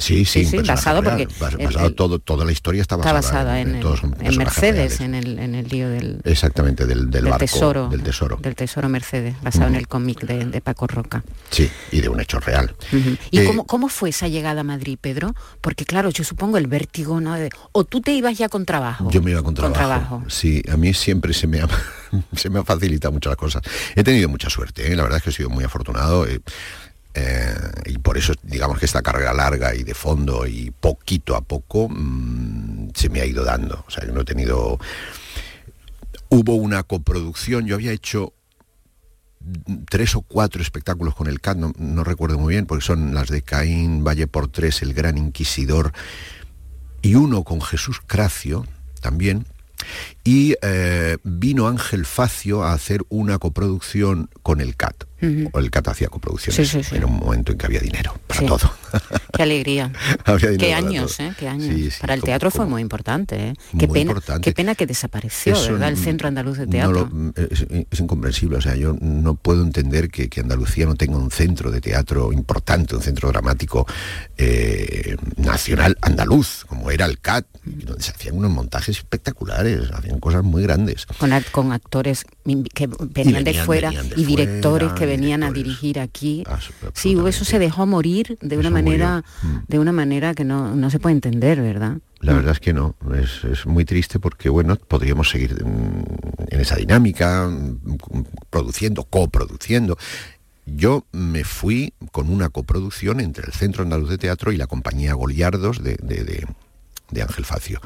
Sí, 0.00 0.24
sí, 0.24 0.44
Sí, 0.44 0.58
sí, 0.60 0.66
basado 0.66 1.00
real. 1.02 1.28
porque 1.38 1.64
basado 1.64 1.86
el- 1.88 1.94
todo, 1.94 2.18
toda 2.18 2.44
la 2.44 2.52
historia 2.52 2.82
está 2.82 2.96
Está 2.96 3.12
basada, 3.12 3.60
en, 3.60 3.76
en 3.76 4.36
Mercedes, 4.36 4.98
reales. 4.98 5.00
en 5.00 5.14
el, 5.14 5.38
en 5.38 5.54
el 5.54 5.68
lío 5.68 5.88
del, 5.88 6.20
Exactamente, 6.24 6.86
del, 6.86 7.02
del 7.10 7.10
del 7.10 7.24
barco, 7.24 7.38
tesoro. 7.38 7.88
del 7.88 8.02
tesoro. 8.02 8.36
Del 8.42 8.54
tesoro 8.54 8.88
Mercedes, 8.88 9.34
basado 9.42 9.68
en 9.68 9.76
el 9.76 9.86
cómic 9.88 10.20
de, 10.24 10.46
de 10.46 10.60
Paco 10.60 10.86
Roca. 10.86 11.22
Sí, 11.50 11.70
y 11.92 12.00
de 12.00 12.08
un 12.08 12.20
hecho 12.20 12.40
real. 12.40 12.74
¿Y 13.30 13.38
Eh, 13.40 13.44
cómo, 13.44 13.66
cómo 13.66 13.88
fue 13.88 14.08
esa 14.10 14.26
llegada 14.28 14.62
a 14.62 14.64
Madrid, 14.64 14.98
Pedro? 15.00 15.34
Porque 15.60 15.84
claro, 15.84 16.10
yo 16.10 16.24
supongo 16.24 16.56
el 16.58 16.66
vértigo, 16.66 17.20
¿no? 17.20 17.34
De- 17.34 17.50
o 17.72 17.84
tú 17.84 18.00
te 18.00 18.12
ibas 18.12 18.36
ya 18.38 18.48
con 18.48 18.64
trabajo. 18.64 19.10
Yo 19.10 19.22
me 19.22 19.30
iba 19.32 19.42
con 19.42 19.54
trabajo. 19.54 20.24
Sí, 20.28 20.62
a 20.72 20.76
mí 20.76 20.94
siempre 20.94 21.32
se 21.34 21.46
me 21.46 21.60
ha, 21.60 21.68
se 22.36 22.48
me 22.50 22.58
ha 22.60 22.64
facilitado 22.64 23.12
muchas 23.12 23.30
las 23.32 23.36
cosas. 23.36 23.62
He 23.94 24.02
tenido 24.02 24.28
mucha 24.28 24.48
suerte, 24.50 24.90
¿eh? 24.92 24.96
la 24.96 25.02
verdad 25.02 25.18
es 25.18 25.24
que 25.24 25.30
he 25.30 25.32
sido 25.34 25.50
muy 25.50 25.64
afortunado. 25.64 26.26
eh, 26.26 26.40
eh, 27.14 27.54
y 27.86 27.98
por 27.98 28.18
eso, 28.18 28.34
digamos 28.42 28.78
que 28.78 28.86
esta 28.86 29.02
carrera 29.02 29.32
larga 29.32 29.74
y 29.74 29.82
de 29.82 29.94
fondo 29.94 30.46
y 30.46 30.70
poquito 30.70 31.36
a 31.36 31.40
poco 31.40 31.88
mm, 31.88 32.90
se 32.94 33.08
me 33.08 33.20
ha 33.20 33.26
ido 33.26 33.44
dando. 33.44 33.84
O 33.86 33.90
sea, 33.90 34.04
que 34.04 34.12
no 34.12 34.20
he 34.20 34.24
tenido... 34.24 34.78
Hubo 36.28 36.54
una 36.54 36.84
coproducción, 36.84 37.66
yo 37.66 37.74
había 37.74 37.90
hecho 37.90 38.34
tres 39.88 40.14
o 40.14 40.20
cuatro 40.20 40.62
espectáculos 40.62 41.14
con 41.14 41.26
el 41.26 41.40
CAT, 41.40 41.56
no, 41.56 41.72
no 41.76 42.04
recuerdo 42.04 42.38
muy 42.38 42.54
bien, 42.54 42.66
porque 42.66 42.84
son 42.84 43.14
las 43.14 43.28
de 43.28 43.42
Caín, 43.42 44.04
Valle 44.04 44.28
por 44.28 44.48
Tres, 44.48 44.82
El 44.82 44.94
Gran 44.94 45.18
Inquisidor, 45.18 45.92
y 47.02 47.16
uno 47.16 47.42
con 47.42 47.60
Jesús 47.60 48.00
Cracio 48.06 48.64
también. 49.00 49.46
Y 50.24 50.56
eh, 50.62 51.16
vino 51.24 51.66
Ángel 51.66 52.04
Facio 52.04 52.62
a 52.62 52.74
hacer 52.74 53.02
una 53.08 53.38
coproducción 53.38 54.28
con 54.42 54.60
el 54.60 54.76
CAT. 54.76 55.04
O 55.52 55.58
el 55.58 55.70
CAT 55.70 55.88
hacía 55.88 56.08
coproducciones 56.08 56.56
Sí, 56.68 56.78
sí, 56.82 56.88
sí. 56.88 56.96
en 56.96 57.04
un 57.04 57.16
momento 57.18 57.52
en 57.52 57.58
que 57.58 57.66
había 57.66 57.80
dinero 57.80 58.14
para 58.26 58.40
todo. 58.46 58.70
Qué 59.36 59.42
alegría. 59.42 59.92
Había 60.24 60.50
dinero 60.50 60.58
Qué 60.68 60.74
años. 60.74 61.20
¿eh? 61.20 61.32
Qué 61.38 61.48
años. 61.48 61.98
Para 62.00 62.14
el 62.14 62.20
como- 62.20 62.26
teatro 62.26 62.50
fue 62.50 62.66
muy 62.66 62.82
importante, 62.82 63.36
¿eh? 63.48 63.54
Qué 63.78 63.86
Muy 63.86 64.00
pena, 64.00 64.10
importante. 64.12 64.44
qué 64.50 64.54
pena 64.54 64.74
que 64.74 64.86
desapareció, 64.86 65.54
Eso 65.54 65.72
¿verdad? 65.72 65.88
El 65.90 65.96
Centro 65.96 66.28
Andaluz 66.28 66.58
de 66.58 66.66
no 66.66 66.72
Teatro. 66.72 67.10
lo- 67.12 67.32
es, 67.50 67.66
es 67.90 68.00
incomprensible, 68.00 68.56
o 68.56 68.60
sea, 68.60 68.74
yo 68.76 68.96
no 69.00 69.34
puedo 69.36 69.62
entender 69.62 70.10
que, 70.10 70.28
que 70.28 70.40
Andalucía 70.40 70.86
no 70.86 70.96
tenga 70.96 71.16
un 71.16 71.30
centro 71.30 71.70
de 71.70 71.80
teatro 71.80 72.32
importante, 72.32 72.96
un 72.96 73.02
centro 73.02 73.28
dramático 73.30 73.86
eh, 74.36 75.16
nacional 75.36 75.96
andaluz, 76.02 76.64
como 76.66 76.90
era 76.90 77.06
el 77.06 77.18
CAT, 77.20 77.46
donde 77.64 78.02
se 78.02 78.10
hacían 78.12 78.36
unos 78.36 78.50
montajes 78.50 78.96
espectaculares, 78.98 79.90
hacían 79.92 80.18
cosas 80.20 80.42
muy 80.42 80.62
grandes. 80.62 81.06
con, 81.18 81.30
act- 81.30 81.50
con 81.50 81.72
actores 81.72 82.24
que 82.74 82.86
venían, 82.86 83.44
de 83.44 83.54
fuera 83.54 83.88
venían 83.90 84.08
de 84.08 84.20
y 84.20 84.24
directores 84.24 84.88
fuera, 84.90 84.94
que 85.00 85.06
venían 85.10 85.42
a 85.42 85.50
dirigir 85.50 85.98
aquí. 86.00 86.42
Abs- 86.46 86.70
Sí, 86.94 87.16
eso 87.26 87.44
se 87.44 87.58
dejó 87.58 87.86
morir 87.86 88.38
de 88.40 88.56
una 88.56 88.68
Eso 88.68 88.74
manera, 88.74 89.24
Mm. 89.42 89.56
de 89.68 89.78
una 89.78 89.92
manera 89.92 90.34
que 90.34 90.44
no, 90.44 90.74
no 90.74 90.90
se 90.90 90.98
puede 90.98 91.14
entender, 91.14 91.60
¿verdad? 91.60 91.98
La 92.20 92.34
verdad 92.34 92.52
es 92.52 92.60
que 92.60 92.72
no, 92.72 92.94
es, 93.14 93.44
es 93.44 93.64
muy 93.66 93.84
triste 93.84 94.18
porque, 94.20 94.48
bueno, 94.50 94.76
podríamos 94.76 95.30
seguir 95.30 95.64
mm, 95.64 96.04
en 96.48 96.60
esa 96.60 96.76
dinámica, 96.76 97.48
mm, 97.48 98.24
produciendo, 98.50 99.04
coproduciendo. 99.04 99.96
Yo 100.66 101.04
me 101.12 101.44
fui 101.44 101.94
con 102.12 102.30
una 102.30 102.48
coproducción 102.50 103.20
entre 103.20 103.46
el 103.46 103.52
Centro 103.52 103.82
Andaluz 103.82 104.10
de 104.10 104.18
Teatro 104.18 104.52
y 104.52 104.56
la 104.56 104.66
compañía 104.66 105.14
Goliardos 105.14 105.82
de, 105.82 105.96
de- 106.02 106.24
de- 106.24 106.46
de 107.10 107.22
Ángel 107.22 107.44
Facio 107.44 107.80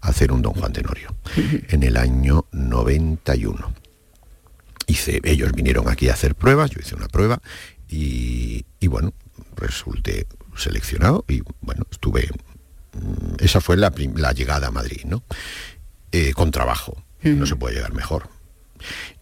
a 0.00 0.08
hacer 0.08 0.32
un 0.32 0.40
Don 0.40 0.54
Juan 0.54 0.72
Tenorio 0.72 1.14
en 1.68 1.82
el 1.82 1.96
año 1.98 2.46
91. 2.52 3.74
Hice, 4.90 5.20
ellos 5.24 5.52
vinieron 5.52 5.88
aquí 5.88 6.08
a 6.08 6.14
hacer 6.14 6.34
pruebas, 6.34 6.70
yo 6.70 6.80
hice 6.80 6.94
una 6.96 7.08
prueba 7.08 7.40
y, 7.88 8.64
y 8.80 8.86
bueno, 8.88 9.12
resulté 9.56 10.26
seleccionado 10.56 11.24
y 11.28 11.42
bueno, 11.60 11.84
estuve 11.90 12.28
Mm, 12.92 13.34
esa 13.38 13.60
fue 13.60 13.76
la, 13.76 13.92
la 14.16 14.32
llegada 14.32 14.68
a 14.68 14.70
Madrid, 14.70 15.02
¿no? 15.04 15.22
Eh, 16.12 16.32
con 16.32 16.50
trabajo, 16.50 17.04
no 17.22 17.46
se 17.46 17.56
puede 17.56 17.76
llegar 17.76 17.92
mejor. 17.92 18.28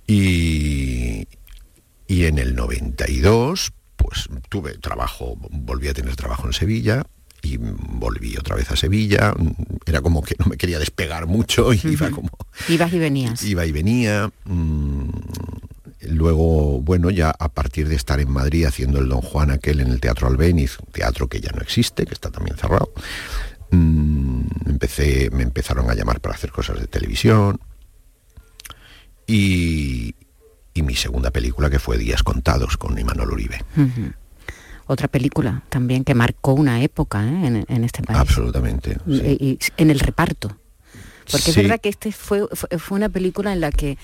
Y, 0.06 1.28
y 2.06 2.24
en 2.24 2.38
el 2.38 2.54
92, 2.54 3.72
pues 3.96 4.28
tuve 4.48 4.78
trabajo, 4.78 5.36
volví 5.50 5.88
a 5.88 5.94
tener 5.94 6.16
trabajo 6.16 6.46
en 6.46 6.52
Sevilla 6.52 7.04
y 7.54 7.56
volví 7.58 8.36
otra 8.36 8.56
vez 8.56 8.70
a 8.70 8.76
Sevilla. 8.76 9.34
Era 9.86 10.00
como 10.00 10.22
que 10.22 10.34
no 10.38 10.46
me 10.46 10.56
quería 10.56 10.78
despegar 10.78 11.26
mucho 11.26 11.72
y 11.72 11.80
iba 11.84 12.10
como 12.10 12.30
Ibas 12.68 12.92
y 12.92 12.98
venías. 12.98 13.42
iba 13.44 13.64
y 13.66 13.72
venía. 13.72 14.30
mm, 14.44 15.08
Luego, 16.10 16.80
bueno, 16.80 17.10
ya 17.10 17.30
a 17.36 17.48
partir 17.48 17.88
de 17.88 17.96
estar 17.96 18.20
en 18.20 18.30
Madrid 18.30 18.64
haciendo 18.66 19.00
el 19.00 19.08
Don 19.08 19.20
Juan 19.20 19.50
aquel 19.50 19.80
en 19.80 19.88
el 19.88 20.00
Teatro 20.00 20.28
Albéniz, 20.28 20.78
teatro 20.92 21.28
que 21.28 21.40
ya 21.40 21.50
no 21.50 21.60
existe, 21.60 22.06
que 22.06 22.14
está 22.14 22.30
también 22.30 22.56
cerrado, 22.56 22.92
mm, 23.72 24.42
empecé, 24.66 25.28
me 25.32 25.42
empezaron 25.42 25.90
a 25.90 25.94
llamar 25.94 26.20
para 26.20 26.34
hacer 26.36 26.52
cosas 26.52 26.78
de 26.80 26.86
televisión. 26.86 27.60
Y, 29.26 30.14
y 30.72 30.82
mi 30.82 30.94
segunda 30.94 31.30
película 31.30 31.68
que 31.68 31.78
fue 31.78 31.98
Días 31.98 32.22
Contados 32.22 32.76
con 32.76 32.98
Imanol 32.98 33.32
Uribe. 33.32 33.62
Otra 34.88 35.06
película 35.06 35.62
también 35.68 36.02
que 36.02 36.14
marcó 36.14 36.54
una 36.54 36.82
época 36.82 37.22
¿eh? 37.24 37.46
en, 37.46 37.64
en 37.68 37.84
este 37.84 38.02
país. 38.02 38.18
Absolutamente. 38.18 38.96
sí. 39.06 39.12
Y- 39.22 39.44
y 39.52 39.58
en 39.76 39.90
el 39.90 40.00
reparto. 40.00 40.48
Porque 41.30 41.44
Sí. 41.44 41.50
es 41.50 41.56
verdad 41.56 41.80
que 41.80 41.90
este 41.90 42.10
fue, 42.10 42.48
fue, 42.52 42.78
fue 42.78 42.96
una 42.96 43.08
película 43.10 43.52
en 43.52 43.60
la 43.60 43.70
que 43.70 43.98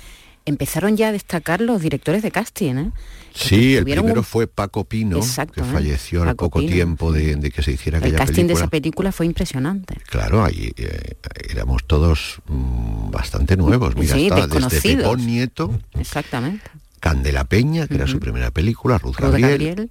empezaron 0.46 0.94
ya 0.94 1.08
a 1.08 1.12
destacar 1.12 1.62
los 1.62 1.80
directores 1.80 2.22
de 2.22 2.30
casting, 2.30 2.74
¿eh? 2.76 2.90
Sí, 3.34 3.76
el 3.76 3.84
primero 3.84 4.12
un- 4.20 4.24
fue 4.24 4.46
Paco 4.46 4.84
Pino, 4.84 5.16
Exacto, 5.16 5.54
que 5.54 5.60
¿eh? 5.62 5.72
falleció 5.72 6.22
al 6.22 6.36
poco 6.36 6.60
Pino, 6.60 6.70
tiempo 6.72 7.12
de, 7.12 7.36
de 7.36 7.50
que 7.50 7.62
se 7.62 7.72
hiciera 7.72 7.96
El 7.96 8.04
aquella 8.04 8.18
casting 8.18 8.34
de 8.34 8.48
película. 8.48 8.60
esa 8.64 8.68
película 8.70 9.12
fue 9.12 9.24
impresionante. 9.24 9.96
Claro, 10.06 10.44
ahí 10.44 10.70
eh, 10.76 11.14
éramos 11.48 11.84
todos 11.86 12.42
mm, 12.46 13.10
bastante 13.10 13.56
nuevos. 13.56 13.96
Mira, 13.96 14.14
Sí, 14.16 14.24
estaba 14.26 14.46
desde. 14.46 14.96
Pepón 14.96 15.24
Nieto, 15.24 15.80
Exactamente. 15.98 16.70
Candela 17.00 17.44
Peña, 17.44 17.86
que 17.86 17.94
era 17.94 18.06
su 18.06 18.20
primera 18.20 18.50
película, 18.50 18.98
Ruth, 18.98 19.16
Ruth 19.16 19.30
Gabriel, 19.30 19.50
Gabriel, 19.50 19.90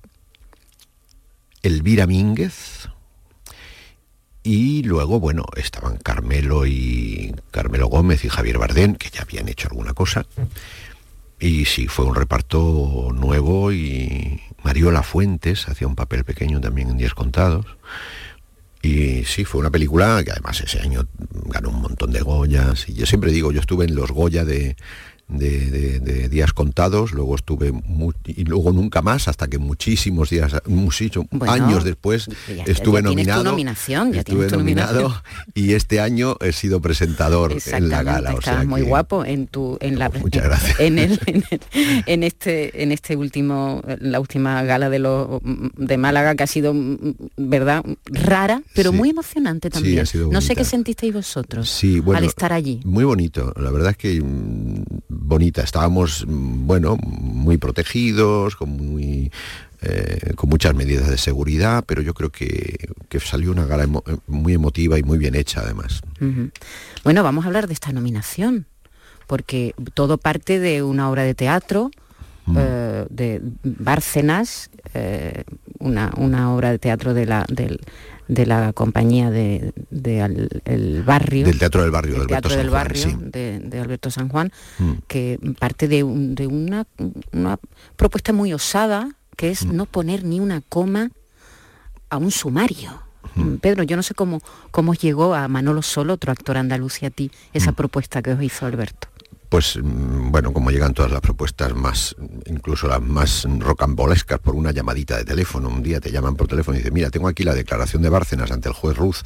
Elvira 1.63 2.06
Mínguez, 2.06 2.89
y 4.43 4.84
luego, 4.84 5.21
bueno, 5.21 5.45
estaban 5.56 5.95
Carmelo 5.97 6.65
y 6.67 7.34
Carmelo 7.52 7.88
Gómez 7.88 8.26
y 8.26 8.30
Javier 8.30 8.58
Bardén, 8.58 8.95
que 8.95 9.10
ya 9.10 9.21
habían 9.21 9.47
hecho 9.47 9.69
alguna 9.69 9.93
cosa. 9.93 10.26
Y 11.39 11.63
sí, 11.65 11.88
fue 11.88 12.06
un 12.06 12.13
reparto 12.13 13.10
nuevo 13.13 13.71
y 13.71 14.41
Mariola 14.62 15.02
Fuentes 15.02 15.67
hacía 15.69 15.88
un 15.88 15.95
papel 15.95 16.26
pequeño 16.26 16.60
también 16.60 16.89
en 16.89 16.97
Días 16.97 17.13
Contados. 17.13 17.65
Y 18.82 19.23
sí, 19.23 19.45
fue 19.45 19.62
una 19.62 19.71
película 19.71 20.21
que 20.26 20.32
además 20.32 20.60
ese 20.60 20.82
año 20.82 21.08
ganó 21.45 21.69
un 21.69 21.82
montón 21.82 22.12
de 22.12 22.19
Goyas. 22.19 22.89
Y 22.89 22.95
yo 22.95 23.06
siempre 23.06 23.32
digo, 23.32 23.54
yo 23.54 23.62
estuve 23.62 23.86
en 23.86 23.95
los 23.95 24.12
Goya 24.12 24.43
de, 24.43 24.76
de- 25.29 25.71
de- 25.71 25.99
de 25.99 26.29
días 26.29 26.53
contados, 26.53 27.12
luego 27.13 27.36
estuve 27.36 27.73
y 28.25 28.43
luego 28.45 28.71
nunca 28.71 29.01
más, 29.01 29.27
hasta 29.27 29.47
que 29.47 29.57
muchísimos 29.57 30.29
días, 30.29 30.53
muchísimos 30.67 31.27
Bueno, 31.31 31.51
años 31.53 31.83
después 31.83 32.27
ya- 32.47 32.65
ya 32.65 32.71
estuve 32.71 33.01
tu 33.01 33.09
nominado. 33.09 33.43
nominación, 33.43 34.12
ya 34.13 34.19
estuve 34.19 34.47
tu 34.47 34.57
nominado 34.57 35.01
nominación. 35.01 35.23
y 35.55 35.73
este 35.73 35.99
año 36.01 36.36
he 36.41 36.51
sido 36.51 36.81
presentador 36.81 37.55
en 37.71 37.89
la 37.89 38.03
gala. 38.03 38.36
o 38.36 38.41
sea 38.41 38.63
muy 38.65 38.81
que- 38.81 38.88
guapo 38.88 39.25
en 39.25 39.47
tu 39.47 39.77
en 39.79 39.97
la 39.97 40.09
Muchas 40.21 40.43
gracias. 40.43 40.79
en 40.79 40.99
el, 40.99 41.19
en 41.25 41.43
el- 41.49 41.62
en 42.05 42.23
este 42.23 42.83
en 42.83 42.91
este 42.91 43.15
último 43.15 43.81
la 43.99 44.19
última 44.19 44.62
gala 44.63 44.89
de 44.89 44.99
los 44.99 45.41
de 45.43 45.97
Málaga 45.97 46.36
que 46.36 46.43
ha 46.43 46.47
sido 46.47 46.73
verdad 47.38 47.83
rara 48.05 48.62
pero 48.75 48.91
Sí. 48.91 48.97
muy 48.97 49.09
emocionante 49.09 49.69
Sí, 49.69 49.73
también 49.73 49.99
ha 49.99 50.05
sido 50.05 50.29
no 50.31 50.41
sé 50.41 50.55
qué 50.55 50.65
sentisteis 50.65 51.13
vosotros 51.13 51.69
Sí, 51.69 51.99
bueno, 51.99 52.19
al 52.19 52.25
estar 52.25 52.51
allí 52.53 52.81
Muy 52.83 53.03
bonito, 53.05 53.53
la 53.59 53.71
verdad 53.71 53.91
es 53.91 53.97
que 53.97 54.21
mm, 54.21 54.83
bonita. 55.13 55.62
Estábamos, 55.62 56.26
mm, 56.28 56.67
bueno, 56.67 56.97
muy 56.97 57.58
protegidos, 57.58 58.56
eh, 59.82 60.34
con 60.36 60.49
muchas 60.49 60.73
medidas 60.76 61.10
de 61.10 61.17
seguridad, 61.17 61.84
pero 61.86 62.02
yo 62.02 62.13
creo 62.13 62.30
que, 62.30 62.88
que 63.10 63.19
salió 63.19 63.52
una 63.52 63.65
gala 63.65 63.86
emo- 63.86 64.04
muy 64.28 64.54
emotiva 64.54 64.97
y 64.97 65.04
muy 65.04 65.17
bien 65.17 65.36
hecha 65.36 65.62
además. 65.62 66.02
Bueno 67.04 67.23
vamos 67.23 67.43
a 67.43 67.47
hablar 67.47 67.67
de 67.67 67.73
esta 67.73 67.91
nominación 67.91 68.65
porque 69.28 69.73
todo 69.93 70.17
parte 70.17 70.60
de 70.60 70.84
una 70.84 71.10
obra 71.10 71.23
de 71.23 71.34
teatro 71.34 71.91
Mm. 72.45 72.58
eh, 72.60 73.06
de 73.10 73.41
Bárcenas, 73.63 74.69
eh, 74.93 75.43
una, 75.79 76.12
una 76.17 76.53
obra 76.53 76.71
de 76.71 76.79
teatro 76.79 77.13
de 77.13 77.25
la, 77.25 77.45
de 78.27 78.45
la 78.45 78.73
compañía 78.73 79.29
de, 79.32 79.73
de 79.89 80.21
al- 80.21 80.62
el 80.65 81.03
barrio. 81.03 81.45
Del 81.45 81.60
Teatro 81.60 81.82
del 81.84 81.91
Barrio, 81.91 82.17
del 82.19 82.27
Teatro 82.27 82.56
del 82.56 82.69
Barrio 82.69 83.01
sí. 83.01 83.15
de, 83.19 83.60
de 83.60 83.79
Alberto 83.79 84.12
San 84.12 84.29
Juan, 84.29 84.51
Mm. 84.79 84.91
que 85.08 85.39
parte 85.60 85.88
de, 85.88 86.03
un- 86.03 86.36
de 86.36 86.47
una, 86.47 86.86
una 87.32 87.58
propuesta 87.95 88.34
muy 88.34 88.53
osada, 88.53 89.10
que 89.38 89.49
es 89.51 89.65
Mm. 89.65 89.75
no 89.75 89.86
poner 89.86 90.23
ni 90.23 90.39
una 90.39 90.62
coma 90.62 91.12
a 92.10 92.17
un 92.17 92.32
sumario. 92.32 93.01
Pedro, 93.62 93.82
yo 93.84 93.95
no 93.95 94.03
sé 94.03 94.13
cómo, 94.13 94.41
cómo 94.69 94.91
os 94.91 94.99
llegó 94.99 95.34
a 95.34 95.47
Manolo 95.47 95.82
Solo, 95.82 96.13
otro 96.13 96.32
actor 96.32 96.56
andaluz, 96.58 97.01
y 97.01 97.08
a 97.08 97.10
ti, 97.10 97.32
esa 97.53 97.71
propuesta 97.71 98.21
que 98.21 98.32
os 98.34 98.43
hizo 98.43 98.65
Alberto. 98.67 99.08
Pues 99.53 99.77
mm, 99.77 100.31
bueno, 100.31 100.51
como 100.51 100.71
llegan 100.71 100.95
todas 100.95 101.11
las 101.11 101.21
propuestas 101.21 101.75
más, 101.75 102.15
incluso 102.47 102.87
las 102.87 102.99
más 102.99 103.45
rocambolescas 103.59 104.39
por 104.39 104.55
una 104.55 104.71
llamadita 104.71 105.15
de 105.15 105.25
teléfono, 105.25 105.69
un 105.69 105.83
día 105.83 105.99
te 105.99 106.09
llaman 106.09 106.35
por 106.35 106.47
teléfono 106.47 106.75
y 106.75 106.79
dicen, 106.79 106.91
mira, 106.91 107.11
tengo 107.11 107.27
aquí 107.27 107.43
la 107.43 107.53
declaración 107.53 108.01
de 108.01 108.09
Bárcenas 108.09 108.49
ante 108.49 108.69
el 108.69 108.73
juez 108.73 108.97
Ruz, 108.97 109.23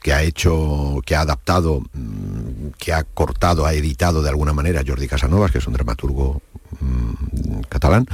que 0.00 0.14
ha 0.14 0.22
hecho, 0.22 1.02
que 1.04 1.14
ha 1.16 1.20
adaptado, 1.20 1.82
mm, 1.92 2.68
que 2.78 2.94
ha 2.94 3.04
cortado, 3.04 3.66
ha 3.66 3.74
editado 3.74 4.22
de 4.22 4.30
alguna 4.30 4.54
manera 4.54 4.82
Jordi 4.86 5.06
Casanovas, 5.06 5.50
que 5.50 5.58
es 5.58 5.66
un 5.66 5.74
dramaturgo 5.74 6.40
mm, 6.80 7.60
catalán, 7.68 8.06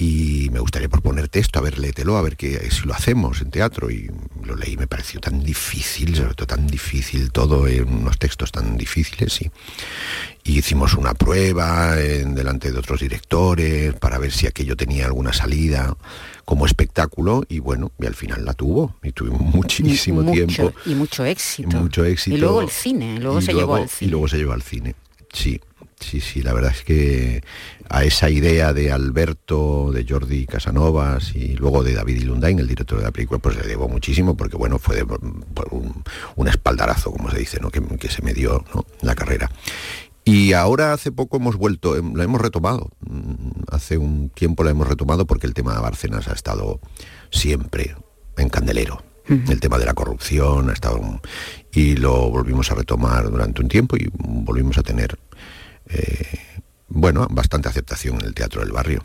y 0.00 0.48
me 0.52 0.60
gustaría 0.60 0.88
proponerte 0.88 1.40
esto, 1.40 1.58
a 1.58 1.62
ver, 1.62 1.80
léetelo, 1.80 2.16
a 2.16 2.22
ver 2.22 2.36
qué, 2.36 2.70
si 2.70 2.86
lo 2.86 2.94
hacemos 2.94 3.42
en 3.42 3.50
teatro. 3.50 3.90
Y 3.90 4.08
lo 4.44 4.54
leí, 4.54 4.76
me 4.76 4.86
pareció 4.86 5.18
tan 5.18 5.42
difícil, 5.42 6.14
sobre 6.14 6.34
todo 6.34 6.46
tan 6.46 6.68
difícil 6.68 7.32
todo, 7.32 7.66
en 7.66 7.88
unos 7.88 8.16
textos 8.16 8.52
tan 8.52 8.76
difíciles, 8.76 9.42
y, 9.42 9.50
y 10.44 10.58
hicimos 10.58 10.94
una 10.94 11.14
prueba 11.14 12.00
en, 12.00 12.36
delante 12.36 12.70
de 12.70 12.78
otros 12.78 13.00
directores 13.00 13.92
para 13.94 14.18
ver 14.18 14.30
si 14.30 14.46
aquello 14.46 14.76
tenía 14.76 15.06
alguna 15.06 15.32
salida 15.32 15.96
como 16.44 16.64
espectáculo, 16.64 17.44
y 17.48 17.58
bueno, 17.58 17.90
y 17.98 18.06
al 18.06 18.14
final 18.14 18.44
la 18.44 18.54
tuvo, 18.54 18.94
y 19.02 19.10
tuvimos 19.10 19.42
muchísimo 19.54 20.22
Mucho, 20.22 20.32
tiempo. 20.32 20.72
Y 20.86 20.94
mucho 20.94 21.24
éxito. 21.24 21.76
Mucho 21.76 22.04
éxito. 22.04 22.36
Y 22.36 22.40
luego 22.40 22.60
el 22.60 22.70
cine, 22.70 23.18
luego 23.18 23.40
Y 23.40 23.42
se 23.42 23.52
llevó 23.52 23.74
al 23.74 23.88
cine. 23.88 24.08
Y 24.08 24.10
luego 24.12 24.28
se 24.28 24.36
llevó 24.36 24.52
al 24.52 24.62
cine. 24.62 24.94
Sí, 25.32 25.60
sí, 26.00 26.20
sí, 26.20 26.42
la 26.42 26.52
verdad 26.52 26.72
es 26.74 26.82
que 26.84 27.42
a 27.88 28.04
esa 28.04 28.30
idea 28.30 28.72
de 28.72 28.92
Alberto, 28.92 29.90
de 29.92 30.04
Jordi 30.08 30.46
Casanovas 30.46 31.34
y 31.34 31.54
luego 31.56 31.82
de 31.82 31.94
David 31.94 32.16
Ilundain, 32.22 32.58
el 32.58 32.68
director 32.68 32.98
de 32.98 33.04
la 33.04 33.10
película, 33.12 33.38
pues 33.40 33.56
le 33.56 33.66
debo 33.66 33.88
muchísimo 33.88 34.36
porque 34.36 34.56
bueno, 34.56 34.78
fue 34.78 34.96
de- 34.96 35.04
por 35.06 35.68
un, 35.70 36.02
un 36.36 36.48
espaldarazo, 36.48 37.10
como 37.12 37.30
se 37.30 37.38
dice, 37.38 37.58
¿no? 37.60 37.70
que, 37.70 37.80
que 37.98 38.08
se 38.10 38.22
me 38.22 38.34
dio 38.34 38.64
la 39.02 39.14
carrera. 39.14 39.50
Y 40.24 40.52
ahora 40.52 40.92
hace 40.92 41.10
poco 41.10 41.38
hemos 41.38 41.56
vuelto, 41.56 41.96
em, 41.96 42.14
la 42.14 42.24
hemos 42.24 42.40
retomado. 42.40 42.90
Mm, 43.00 43.48
Hace 43.70 43.96
un 43.98 44.30
tiempo 44.30 44.62
la 44.64 44.70
hemos 44.70 44.86
retomado 44.88 45.26
porque 45.26 45.46
el 45.46 45.54
tema 45.54 45.74
de 45.74 45.80
Bárcenas 45.80 46.28
ha 46.28 46.32
estado 46.32 46.80
siempre 47.30 47.94
en 48.36 48.48
candelero. 48.48 49.02
El 49.28 49.60
tema 49.60 49.76
de 49.76 49.84
la 49.84 49.92
corrupción 49.92 50.70
ha 50.70 50.72
estado 50.72 51.20
y 51.70 51.96
lo 51.96 52.30
volvimos 52.30 52.70
a 52.70 52.74
retomar 52.74 53.30
durante 53.30 53.60
un 53.60 53.68
tiempo 53.68 53.94
y 53.98 54.08
volvimos 54.14 54.78
a 54.78 54.82
tener 54.82 55.18
eh, 55.88 56.60
bueno, 56.88 57.26
bastante 57.30 57.68
aceptación 57.68 58.20
en 58.20 58.26
el 58.26 58.34
teatro 58.34 58.62
del 58.62 58.72
barrio. 58.72 59.04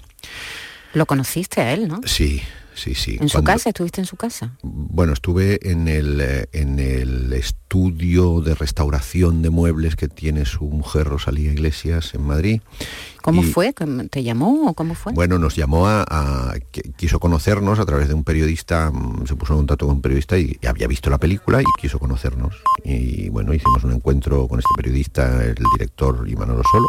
Lo 0.93 1.05
conociste 1.05 1.61
a 1.61 1.73
él, 1.73 1.87
¿no? 1.87 2.01
Sí, 2.05 2.41
sí, 2.75 2.95
sí. 2.95 3.17
¿En 3.19 3.29
su 3.29 3.43
casa? 3.43 3.69
¿Estuviste 3.69 4.01
en 4.01 4.05
su 4.07 4.15
casa? 4.17 4.57
Bueno, 4.63 5.13
estuve 5.13 5.59
en 5.71 5.87
el, 5.87 6.19
eh, 6.21 6.47
en 6.53 6.79
el 6.79 7.31
estudio 7.33 8.41
de 8.41 8.55
restauración 8.55 9.41
de 9.41 9.49
muebles 9.49 9.95
que 9.95 10.07
tiene 10.07 10.45
su 10.45 10.65
mujer 10.65 11.07
Rosalía 11.07 11.51
Iglesias 11.51 12.13
en 12.13 12.23
Madrid. 12.23 12.61
¿Cómo 13.21 13.41
Y, 13.41 13.45
fue? 13.45 13.73
¿Te 14.09 14.23
llamó 14.23 14.69
o 14.69 14.73
cómo 14.73 14.95
fue? 14.95 15.13
Bueno, 15.13 15.39
nos 15.39 15.55
llamó 15.55 15.87
a, 15.87 16.03
a- 16.03 16.55
qui- 16.71 16.93
quiso 16.95 17.19
conocernos 17.19 17.79
a 17.79 17.85
través 17.85 18.07
de 18.07 18.13
un 18.13 18.23
periodista, 18.23 18.91
mm, 18.91 19.25
se 19.27 19.35
puso 19.35 19.53
en 19.53 19.59
contacto 19.59 19.85
con 19.87 19.95
un 19.95 20.01
periodista 20.01 20.37
y 20.37 20.59
había 20.67 20.87
visto 20.87 21.09
la 21.09 21.17
película 21.17 21.61
y 21.61 21.65
quiso 21.81 21.99
conocernos. 21.99 22.55
Y 22.83 23.29
bueno, 23.29 23.53
hicimos 23.53 23.83
un 23.83 23.93
encuentro 23.93 24.47
con 24.47 24.59
este 24.59 24.71
periodista, 24.75 25.43
el 25.43 25.55
director 25.77 26.27
Imanolo 26.27 26.63
Solo 26.71 26.87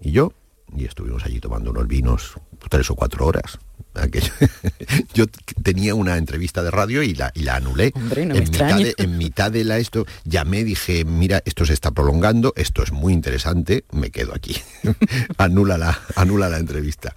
y 0.00 0.12
yo, 0.12 0.32
y 0.76 0.84
estuvimos 0.84 1.24
allí 1.24 1.38
tomando 1.40 1.70
unos 1.70 1.86
vinos 1.86 2.34
tres 2.70 2.90
o 2.90 2.94
cuatro 2.94 3.26
horas. 3.26 3.58
Aquello- 3.94 4.32
yo 5.14 5.26
tenía 5.62 5.94
una 5.94 6.16
entrevista 6.16 6.62
de 6.62 6.70
radio 6.70 7.02
y 7.02 7.14
la, 7.14 7.32
y 7.34 7.42
la 7.42 7.56
anulé. 7.56 7.92
Hombre, 7.94 8.26
no 8.26 8.34
me 8.34 8.40
en, 8.40 8.44
mitad 8.44 8.68
extraña. 8.68 8.84
de, 8.86 8.94
en 8.98 9.18
mitad 9.18 9.50
de 9.50 9.64
la 9.64 9.78
esto, 9.78 10.06
llamé, 10.24 10.64
dije, 10.64 11.04
mira, 11.04 11.42
esto 11.44 11.64
se 11.66 11.72
está 11.72 11.90
prolongando, 11.90 12.52
esto 12.56 12.82
es 12.82 12.92
muy 12.92 13.12
interesante, 13.12 13.84
me 13.92 14.10
quedo 14.10 14.34
aquí. 14.34 14.56
anula, 15.38 15.78
la, 15.78 15.98
anula 16.16 16.48
la 16.48 16.58
entrevista. 16.58 17.14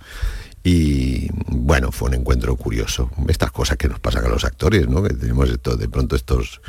Y 0.63 1.27
bueno, 1.47 1.91
fue 1.91 2.09
un 2.09 2.15
encuentro 2.15 2.55
curioso. 2.55 3.09
Estas 3.27 3.51
cosas 3.51 3.77
que 3.77 3.87
nos 3.87 3.99
pasan 3.99 4.25
a 4.25 4.29
los 4.29 4.43
actores, 4.45 4.87
¿no? 4.87 5.01
Que 5.01 5.13
tenemos 5.13 5.49
esto, 5.49 5.75
de 5.75 5.89
pronto 5.89 6.15
estos 6.15 6.61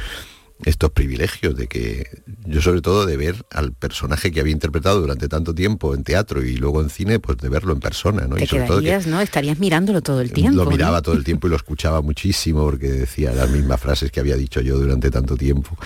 estos 0.65 0.91
privilegios 0.91 1.57
de 1.57 1.67
que 1.67 2.23
yo 2.45 2.63
sobre 2.63 2.81
todo 2.81 3.07
de 3.07 3.17
ver 3.17 3.45
al 3.51 3.73
personaje 3.73 4.31
que 4.31 4.41
había 4.41 4.53
interpretado 4.53 5.01
durante 5.01 5.29
tanto 5.29 5.55
tiempo 5.55 5.95
en 5.95 6.05
teatro 6.05 6.43
y 6.43 6.57
luego 6.57 6.81
en 6.81 6.91
cine 6.91 7.19
pues 7.19 7.39
de 7.39 7.49
verlo 7.49 7.73
en 7.73 7.81
persona 7.81 8.27
¿no? 8.27 8.37
Te 8.37 8.45
y 8.45 8.47
sobre 8.47 8.67
todo 8.67 8.79
que 8.79 8.85
quedarías, 8.85 9.07
¿no? 9.07 9.21
Estarías 9.21 9.59
mirándolo 9.59 10.03
todo 10.03 10.21
el 10.21 10.33
tiempo. 10.33 10.57
lo 10.57 10.65
¿no? 10.65 10.71
miraba 10.71 11.03
todo 11.03 11.15
el 11.15 11.25
tiempo 11.25 11.47
y 11.47 11.51
lo 11.51 11.57
escuchaba 11.63 12.01
muchísimo 12.03 12.65
porque 12.65 12.91
decía 12.91 13.33
las 13.33 13.51
mismas 13.51 13.81
frases 13.81 14.11
que 14.11 14.21
había 14.21 14.37
dicho 14.37 14.61
yo 14.61 14.79
durante 14.79 15.11
tanto 15.11 15.37
tiempo. 15.37 15.77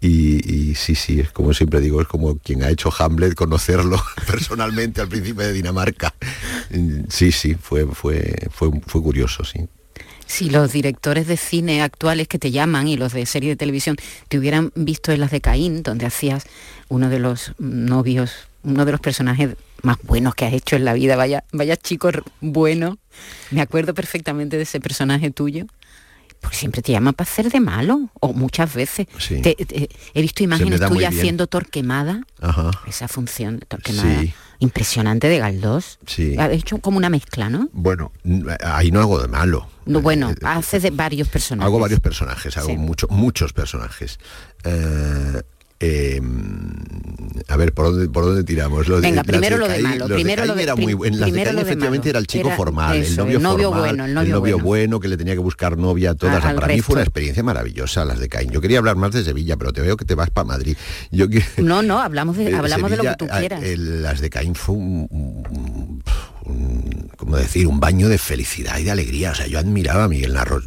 Y, 0.00 0.70
y 0.70 0.74
sí, 0.76 0.94
sí, 0.94 1.20
es 1.20 1.30
como 1.32 1.52
siempre 1.52 1.80
digo, 1.80 2.00
es 2.00 2.06
como 2.06 2.38
quien 2.38 2.62
ha 2.62 2.70
hecho 2.70 2.92
Hamlet 2.96 3.34
conocerlo 3.34 4.00
personalmente 4.26 5.00
al 5.00 5.08
príncipe 5.08 5.44
de 5.44 5.52
Dinamarca. 5.52 6.14
Mm, 6.70 7.04
Sí, 7.08 7.32
sí, 7.32 7.54
fue, 7.54 7.86
fue, 7.86 8.48
fue, 8.50 8.70
fue 8.86 9.02
curioso, 9.02 9.44
sí. 9.44 9.66
Si 10.28 10.50
los 10.50 10.72
directores 10.72 11.26
de 11.26 11.38
cine 11.38 11.80
actuales 11.82 12.28
que 12.28 12.38
te 12.38 12.50
llaman 12.50 12.86
y 12.86 12.96
los 12.98 13.14
de 13.14 13.24
serie 13.24 13.48
de 13.48 13.56
televisión 13.56 13.96
te 14.28 14.38
hubieran 14.38 14.70
visto 14.74 15.10
en 15.10 15.20
las 15.20 15.30
de 15.30 15.40
Caín, 15.40 15.82
donde 15.82 16.04
hacías 16.04 16.44
uno 16.88 17.08
de 17.08 17.18
los 17.18 17.54
novios, 17.58 18.32
uno 18.62 18.84
de 18.84 18.92
los 18.92 19.00
personajes 19.00 19.56
más 19.82 19.96
buenos 20.02 20.34
que 20.34 20.44
has 20.44 20.52
hecho 20.52 20.76
en 20.76 20.84
la 20.84 20.92
vida, 20.92 21.16
vaya, 21.16 21.44
vaya 21.52 21.76
chico 21.76 22.10
bueno, 22.42 22.98
me 23.50 23.62
acuerdo 23.62 23.94
perfectamente 23.94 24.58
de 24.58 24.64
ese 24.64 24.80
personaje 24.80 25.30
tuyo. 25.30 25.64
Porque 26.40 26.56
siempre 26.56 26.82
te 26.82 26.92
llaman 26.92 27.14
para 27.14 27.28
hacer 27.28 27.50
de 27.50 27.58
malo, 27.58 28.10
o 28.20 28.32
muchas 28.32 28.72
veces. 28.72 29.08
Sí. 29.18 29.40
Te- 29.42 29.56
te- 29.56 29.88
he 30.14 30.22
visto 30.22 30.44
imágenes 30.44 30.78
tuyas 30.80 31.12
haciendo 31.12 31.48
Torquemada, 31.48 32.20
Ajá. 32.40 32.70
esa 32.86 33.08
función 33.08 33.58
de 33.58 33.66
Torquemada, 33.66 34.20
Sí. 34.20 34.32
Impresionante 34.60 35.28
de 35.28 35.38
Galdós. 35.38 35.98
Sí. 36.06 36.36
Ha 36.38 36.50
hecho 36.52 36.78
como 36.78 36.96
una 36.98 37.10
mezcla, 37.10 37.48
¿no? 37.48 37.68
Bueno, 37.72 38.12
ahí 38.64 38.90
no 38.90 39.00
hago 39.00 39.20
de 39.20 39.28
malo. 39.28 39.68
No, 39.86 40.00
bueno, 40.00 40.30
Eh, 40.30 40.34
haces 40.42 40.82
de 40.82 40.90
varios 40.90 41.28
personajes. 41.28 41.66
Hago 41.66 41.78
varios 41.78 42.00
personajes, 42.00 42.56
hago 42.56 42.66
Sí. 42.68 42.76
mucho- 42.76 43.06
muchos 43.08 43.52
personajes. 43.52 44.18
Eh, 44.64 45.42
eh, 45.80 46.20
a 47.46 47.56
ver, 47.56 47.72
¿por 47.72 47.86
dónde, 47.86 48.08
por 48.08 48.24
dónde 48.24 48.44
tiramos? 48.44 48.88
Lo 48.88 48.96
de- 48.96 49.02
Venga, 49.08 49.22
primero 49.24 49.56
lo 49.56 49.68
de 49.68 49.78
malo, 49.80 50.08
los 50.08 50.16
primero 50.16 50.40
Caín 50.42 50.48
lo 50.48 50.54
de- 50.56 50.62
era 50.64 50.74
muy, 50.76 50.92
en 50.92 51.20
las 51.20 51.32
de 51.32 51.42
Caín 51.44 51.58
efectivamente 51.58 51.98
malo. 52.08 52.10
era 52.10 52.18
el 52.18 52.26
chico 52.26 52.48
Era 52.48 52.56
formal, 52.56 52.96
el 52.96 53.16
novio, 53.16 53.36
el 53.36 53.42
novio 53.42 53.68
formal, 53.70 53.88
bueno, 53.88 54.04
el 54.06 54.14
novio 54.14 54.40
bueno. 54.40 54.58
bueno 54.64 55.00
que 55.00 55.08
le 55.08 55.16
tenía 55.16 55.34
que 55.34 55.38
buscar 55.40 55.78
novia 55.78 56.10
a 56.10 56.14
todas. 56.14 56.44
A- 56.44 56.54
Para 56.54 56.66
mí 56.68 56.80
fue 56.80 56.94
una 56.94 57.02
experiencia 57.02 57.42
maravillosa 57.42 58.04
las 58.04 58.18
de 58.18 58.28
Caín. 58.28 58.50
Yo 58.50 58.60
quería 58.60 58.78
hablar 58.78 58.96
más 58.96 59.12
de 59.12 59.22
Sevilla, 59.24 59.56
pero 59.56 59.72
te 59.72 59.80
veo 59.80 59.96
que 59.96 60.04
te 60.04 60.14
vas 60.14 60.30
para 60.30 60.46
Madrid. 60.46 60.76
Yo 61.10 61.28
que- 61.28 61.42
No, 61.58 61.82
no, 61.82 62.00
hablamos 62.00 62.36
de, 62.36 62.48
eh, 62.50 62.54
hablamos 62.54 62.90
de 62.90 62.96
lo 62.96 63.02
que 63.04 63.14
tú 63.16 63.24
eh, 63.26 63.30
quieras. 63.38 63.62
el- 63.62 64.02
las 64.02 64.20
de 64.20 64.30
Caín 64.30 64.54
fue 64.54 64.74
un, 64.74 65.06
un- 65.10 65.87
un- 67.28 67.32
¿cómo 67.32 67.36
decir? 67.42 67.66
Un 67.66 67.78
baño 67.78 68.08
de 68.08 68.16
felicidad 68.18 68.78
y 68.78 68.84
de 68.84 68.90
alegría. 68.90 69.32
O 69.32 69.34
sea, 69.34 69.46
yo 69.46 69.58
admiraba 69.58 70.04
a 70.04 70.08
Miguel 70.08 70.32
Narro. 70.34 70.62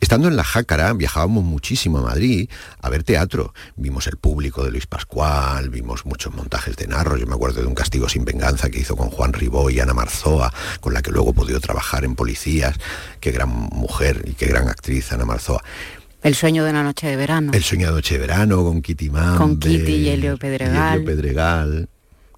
Estando 0.00 0.26
en 0.28 0.36
la 0.36 0.42
Jácara, 0.44 0.92
viajábamos 0.94 1.44
muchísimo 1.44 1.98
a 1.98 2.02
Madrid 2.02 2.48
a 2.80 2.88
ver 2.90 3.04
teatro. 3.04 3.54
Vimos 3.76 4.06
el 4.08 4.16
público 4.16 4.64
de 4.64 4.70
Luis 4.72 4.86
Pascual, 4.86 5.70
vimos 5.70 6.04
muchos 6.04 6.34
montajes 6.34 6.76
de 6.76 6.88
Narro. 6.88 7.16
Yo 7.16 7.26
me 7.26 7.34
acuerdo 7.34 7.60
de 7.60 7.66
un 7.68 7.74
Castigo 7.74 8.08
sin 8.08 8.24
venganza 8.24 8.68
que 8.68 8.80
hizo 8.80 8.96
con 8.96 9.10
Juan 9.10 9.32
Ribó 9.32 9.70
y 9.70 9.78
Ana 9.80 9.94
Marzoa, 9.94 10.52
con 10.80 10.92
la 10.92 11.02
que 11.02 11.10
luego 11.12 11.32
podido 11.32 11.60
trabajar 11.60 12.04
en 12.04 12.14
Policías. 12.16 12.76
Qué 13.20 13.30
gran 13.30 13.48
mujer 13.48 14.24
y 14.26 14.32
qué 14.32 14.46
gran 14.46 14.68
actriz 14.68 15.12
Ana 15.12 15.24
Marzoa. 15.24 15.62
El 16.22 16.34
sueño 16.34 16.64
de 16.64 16.70
una 16.70 16.82
noche 16.82 17.06
de 17.06 17.16
verano. 17.16 17.52
El 17.52 17.62
sueño 17.62 17.88
de 17.88 17.92
noche 17.94 18.14
de 18.14 18.20
verano 18.20 18.62
con 18.64 18.80
Kitty 18.82 19.10
Mambe. 19.10 19.38
Con 19.38 19.58
Kitty 19.58 19.92
y 19.92 20.08
Helio 20.08 20.36
Pedregal. 20.36 20.94
Helio 20.98 21.06
Pedregal. 21.06 21.88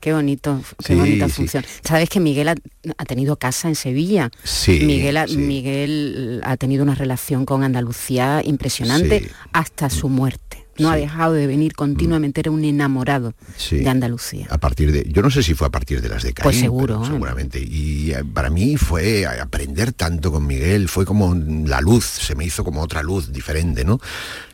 Qué 0.04 0.12
bonito, 0.12 0.60
qué 0.84 0.92
Sí, 0.92 0.94
bonita 0.96 1.28
sí. 1.30 1.32
función. 1.36 1.64
Sabes 1.82 2.10
que 2.10 2.20
Miguel 2.20 2.48
ha, 2.50 2.54
ha 2.98 3.04
tenido 3.06 3.36
casa 3.36 3.68
en 3.68 3.74
Sevilla. 3.74 4.30
Sí, 4.42 4.80
Miguel 4.84 5.16
ha, 5.16 5.26
sí. 5.26 5.38
Miguel 5.38 6.42
ha 6.44 6.58
tenido 6.58 6.82
una 6.82 6.94
relación 6.94 7.46
con 7.46 7.64
Andalucía 7.64 8.42
impresionante 8.44 9.30
hasta 9.54 9.88
su 9.88 10.10
muerte. 10.10 10.63
No 10.78 10.90
ha 10.90 10.96
dejado 10.96 11.34
de 11.34 11.46
venir 11.46 11.74
continuamente, 11.74 12.40
era 12.40 12.50
un 12.50 12.64
enamorado 12.64 13.34
Sí. 13.56 13.78
de 13.78 13.88
Andalucía. 13.88 14.46
A 14.50 14.58
partir 14.58 14.90
de, 14.92 15.04
yo 15.10 15.22
no 15.22 15.30
sé 15.30 15.42
si 15.42 15.54
fue 15.54 15.66
a 15.68 15.70
partir 15.70 16.00
de 16.00 16.08
las 16.08 16.22
de 16.22 16.32
Caín, 16.32 16.44
Pues 16.44 16.58
seguro, 16.58 16.94
pero 17.00 17.04
¿eh? 17.04 17.12
seguramente. 17.12 17.60
Y 17.60 18.12
eh, 18.12 18.24
para 18.24 18.50
mí 18.50 18.76
fue 18.76 19.26
aprender 19.26 19.92
tanto 19.92 20.32
con 20.32 20.46
Miguel, 20.46 20.88
fue 20.88 21.04
como 21.06 21.34
la 21.34 21.80
luz, 21.80 22.04
se 22.04 22.34
me 22.34 22.44
hizo 22.44 22.64
como 22.64 22.82
otra 22.82 23.02
luz 23.02 23.32
diferente, 23.32 23.84
¿no? 23.84 24.00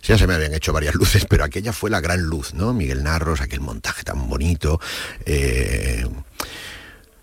Ya 0.03 0.19
se 0.19 0.27
me 0.27 0.35
habían 0.35 0.53
hecho 0.55 0.73
varias 0.73 0.95
luces, 0.97 1.25
pero 1.29 1.45
aquella 1.45 1.73
fue 1.73 1.91
la 1.91 2.01
gran 2.01 2.23
luz, 2.23 2.55
¿no? 2.55 2.73
Miguel 2.75 3.03
Narros, 3.03 3.41
aquel 3.41 3.61
montaje 3.61 4.03
tan 4.03 4.29
bonito. 4.29 4.81
eh, 5.27 6.07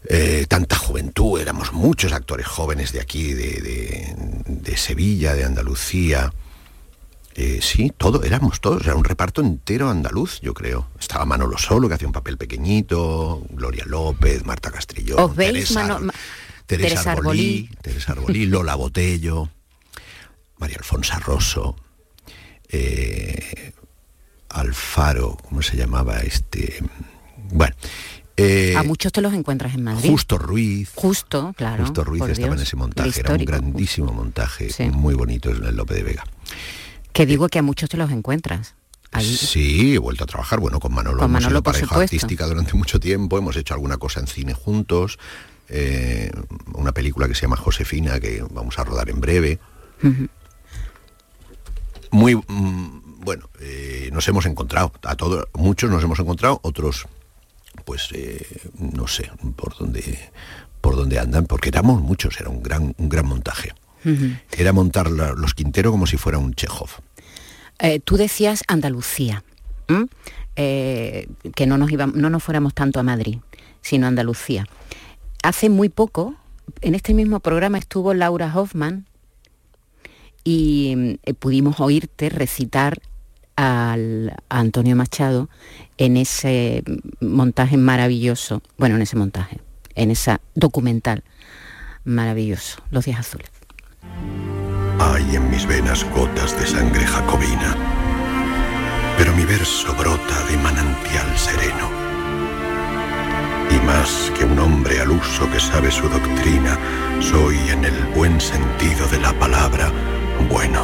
eh, 0.10 0.46
tanta 0.48 0.78
juventud, 0.78 1.40
éramos 1.40 1.74
muchos 1.74 2.14
actores 2.14 2.48
jóvenes 2.48 2.94
de 2.94 3.02
aquí, 3.02 3.34
de, 3.34 3.62
de- 3.62 4.16
de 4.48 4.78
Sevilla, 4.78 5.34
de 5.34 5.44
Andalucía. 5.44 6.32
Eh, 7.40 7.60
sí, 7.62 7.94
todo, 7.96 8.24
éramos 8.24 8.60
todos, 8.62 8.82
era 8.84 8.96
un 8.96 9.04
reparto 9.04 9.42
entero 9.42 9.92
andaluz, 9.92 10.42
yo 10.42 10.56
creo. 10.56 10.90
Estaba 11.00 11.24
Manolo 11.24 11.56
Solo, 11.60 11.88
que 11.88 11.94
hacía 11.94 12.08
un 12.08 12.12
papel 12.14 12.36
pequeñito, 12.36 13.46
Gloria 13.52 13.84
López, 13.86 14.44
Marta 14.44 14.72
Castrillón, 14.72 15.20
¿Os 15.20 15.36
veis, 15.36 15.54
Teresa, 15.54 15.82
Mano- 15.82 16.00
Ma- 16.00 16.14
Teresa 16.66 16.88
Teresa 16.96 17.12
Arbolí, 17.12 17.70
Teresa 17.84 18.12
Arbolí, 18.14 18.48
Lola 18.48 18.74
Botello, 18.74 19.50
María 20.58 20.78
Alfonsa 20.78 21.20
Rosso, 21.20 21.76
eh, 22.70 23.72
Alfaro, 24.50 25.38
¿cómo 25.48 25.62
se 25.62 25.78
llamaba 25.78 26.20
este? 26.22 26.80
Bueno, 27.52 27.76
eh, 28.36 28.74
a 28.76 28.82
muchos 28.82 29.12
te 29.12 29.22
los 29.22 29.34
encuentras 29.36 29.76
en 29.76 29.84
Madrid. 29.84 30.10
Justo 30.10 30.40
Ruiz, 30.40 30.90
Justo, 30.96 31.54
claro. 31.56 31.84
Justo 31.84 32.04
Ruiz 32.04 32.24
estaba 32.30 32.56
en 32.56 32.62
ese 32.62 32.76
montaje, 32.76 33.20
era 33.20 33.34
un 33.34 33.46
grandísimo 33.46 34.12
montaje, 34.12 34.72
Sí. 34.72 34.86
muy 34.90 35.14
bonito 35.14 35.52
en 35.52 35.64
el 35.64 35.76
Lope 35.76 35.94
de 35.94 36.04
Vega. 36.04 36.24
Que 37.18 37.26
digo 37.26 37.50
que 37.50 37.58
a 37.58 37.64
muchos 37.64 37.90
te 37.90 37.98
los 37.98 38.12
encuentras. 38.12 38.76
Ahí. 39.12 39.26
Sí, 39.26 39.96
he 39.96 39.98
vuelto 39.98 40.26
a 40.26 40.28
trabajar, 40.28 40.60
bueno, 40.60 40.80
con 40.80 40.94
Manolo 40.94 41.18
Con 41.18 41.32
hemos 41.32 41.42
Manolo, 41.42 41.50
sido 41.50 41.64
pareja 41.64 41.88
supuesto. 41.88 42.16
artística 42.16 42.46
durante 42.46 42.76
mucho 42.76 43.00
tiempo, 43.00 43.40
hemos 43.40 43.56
hecho 43.56 43.74
alguna 43.74 43.98
cosa 43.98 44.20
en 44.20 44.28
cine 44.28 44.54
juntos, 44.54 45.18
eh, 45.68 46.30
una 46.76 46.92
película 46.92 47.28
que 47.28 47.34
se 47.34 47.42
llama 47.42 47.58
Josefina, 47.58 48.20
que 48.20 48.46
vamos 48.52 48.78
a 48.78 48.84
rodar 48.84 49.10
en 49.10 49.20
breve. 49.20 49.60
Muy, 52.12 52.36
mm, 52.36 53.22
bueno, 53.22 53.50
eh, 53.62 54.12
nos 54.14 54.28
hemos 54.28 54.46
encontrado, 54.46 54.92
a 55.02 55.16
todos, 55.16 55.48
muchos 55.56 55.90
nos 55.90 56.04
hemos 56.04 56.20
encontrado, 56.20 56.60
otros, 56.62 57.08
pues, 57.84 58.10
eh, 58.14 58.46
no 58.78 59.08
sé, 59.08 59.32
por 59.56 59.76
dónde, 59.76 60.30
por 60.82 60.96
dónde 60.96 61.18
andan, 61.18 61.48
porque 61.48 61.70
éramos 61.70 62.00
muchos, 62.00 62.40
era 62.40 62.52
un 62.52 62.62
gran, 62.62 62.94
un 62.96 63.10
gran 63.10 63.26
montaje. 63.26 63.74
Era 64.58 64.74
montar 64.74 65.10
la- 65.12 65.34
los 65.34 65.54
Quintero 65.54 65.92
como 65.92 66.08
si 66.08 66.18
fuera 66.18 66.38
un 66.38 66.54
Chekhov. 66.54 66.90
Eh, 67.80 68.00
tú 68.00 68.18
decías 68.18 68.64
Andalucía. 68.68 69.44
Eh, 70.56 71.28
que 71.56 71.68
no 71.68 71.78
nos, 71.78 71.92
no 71.92 72.30
nos 72.30 72.44
fuéramos 72.44 72.74
tanto 72.74 73.00
a 73.00 73.04
Madrid, 73.04 73.38
sino 73.82 74.06
a 74.06 74.10
Andalucía. 74.10 74.66
Hace 75.44 75.70
muy 75.70 75.90
poco, 75.90 76.36
en 76.82 76.96
este 76.96 77.14
mismo 77.14 77.40
programa 77.42 77.78
estuvo 77.78 78.14
Laura 78.14 78.52
Hoffman 78.56 79.06
y 80.44 81.20
eh, 81.24 81.34
pudimos 81.34 81.80
oírte 81.80 82.30
recitar 82.30 83.00
al, 83.56 84.36
a 84.50 84.60
Antonio 84.60 84.96
Machado 84.96 85.50
en 85.98 86.18
ese 86.18 86.84
montaje 87.22 87.78
maravilloso, 87.78 88.62
bueno, 88.78 88.96
en 88.96 89.02
ese 89.02 89.16
montaje, 89.16 89.60
en 89.96 90.12
esa 90.12 90.42
documental 90.56 91.24
maravilloso, 92.04 92.82
Los 92.92 93.06
días 93.06 93.20
azules. 93.20 93.50
Hay 95.00 95.36
en 95.36 95.50
mis 95.50 95.66
venas 95.66 96.06
gotas 96.16 96.60
de 96.60 96.66
sangre 96.66 97.06
jacobina, 97.06 97.76
pero 99.18 99.36
mi 99.36 99.46
verso 99.46 99.94
brota 99.94 100.46
de 100.50 100.58
manantial 100.58 101.38
sereno. 101.38 101.90
Y 103.70 103.86
más 103.86 104.32
que 104.38 104.46
un 104.46 104.58
hombre 104.60 105.02
al 105.02 105.12
uso 105.12 105.50
que 105.52 105.60
sabe 105.60 105.92
su 105.92 106.08
doctrina, 106.08 106.78
soy 107.20 107.58
en 107.70 107.86
el 107.86 108.04
buen 108.16 108.40
sentido 108.40 109.08
de 109.08 109.20
la 109.20 109.34
palabra 109.34 109.92
bueno. 110.50 110.84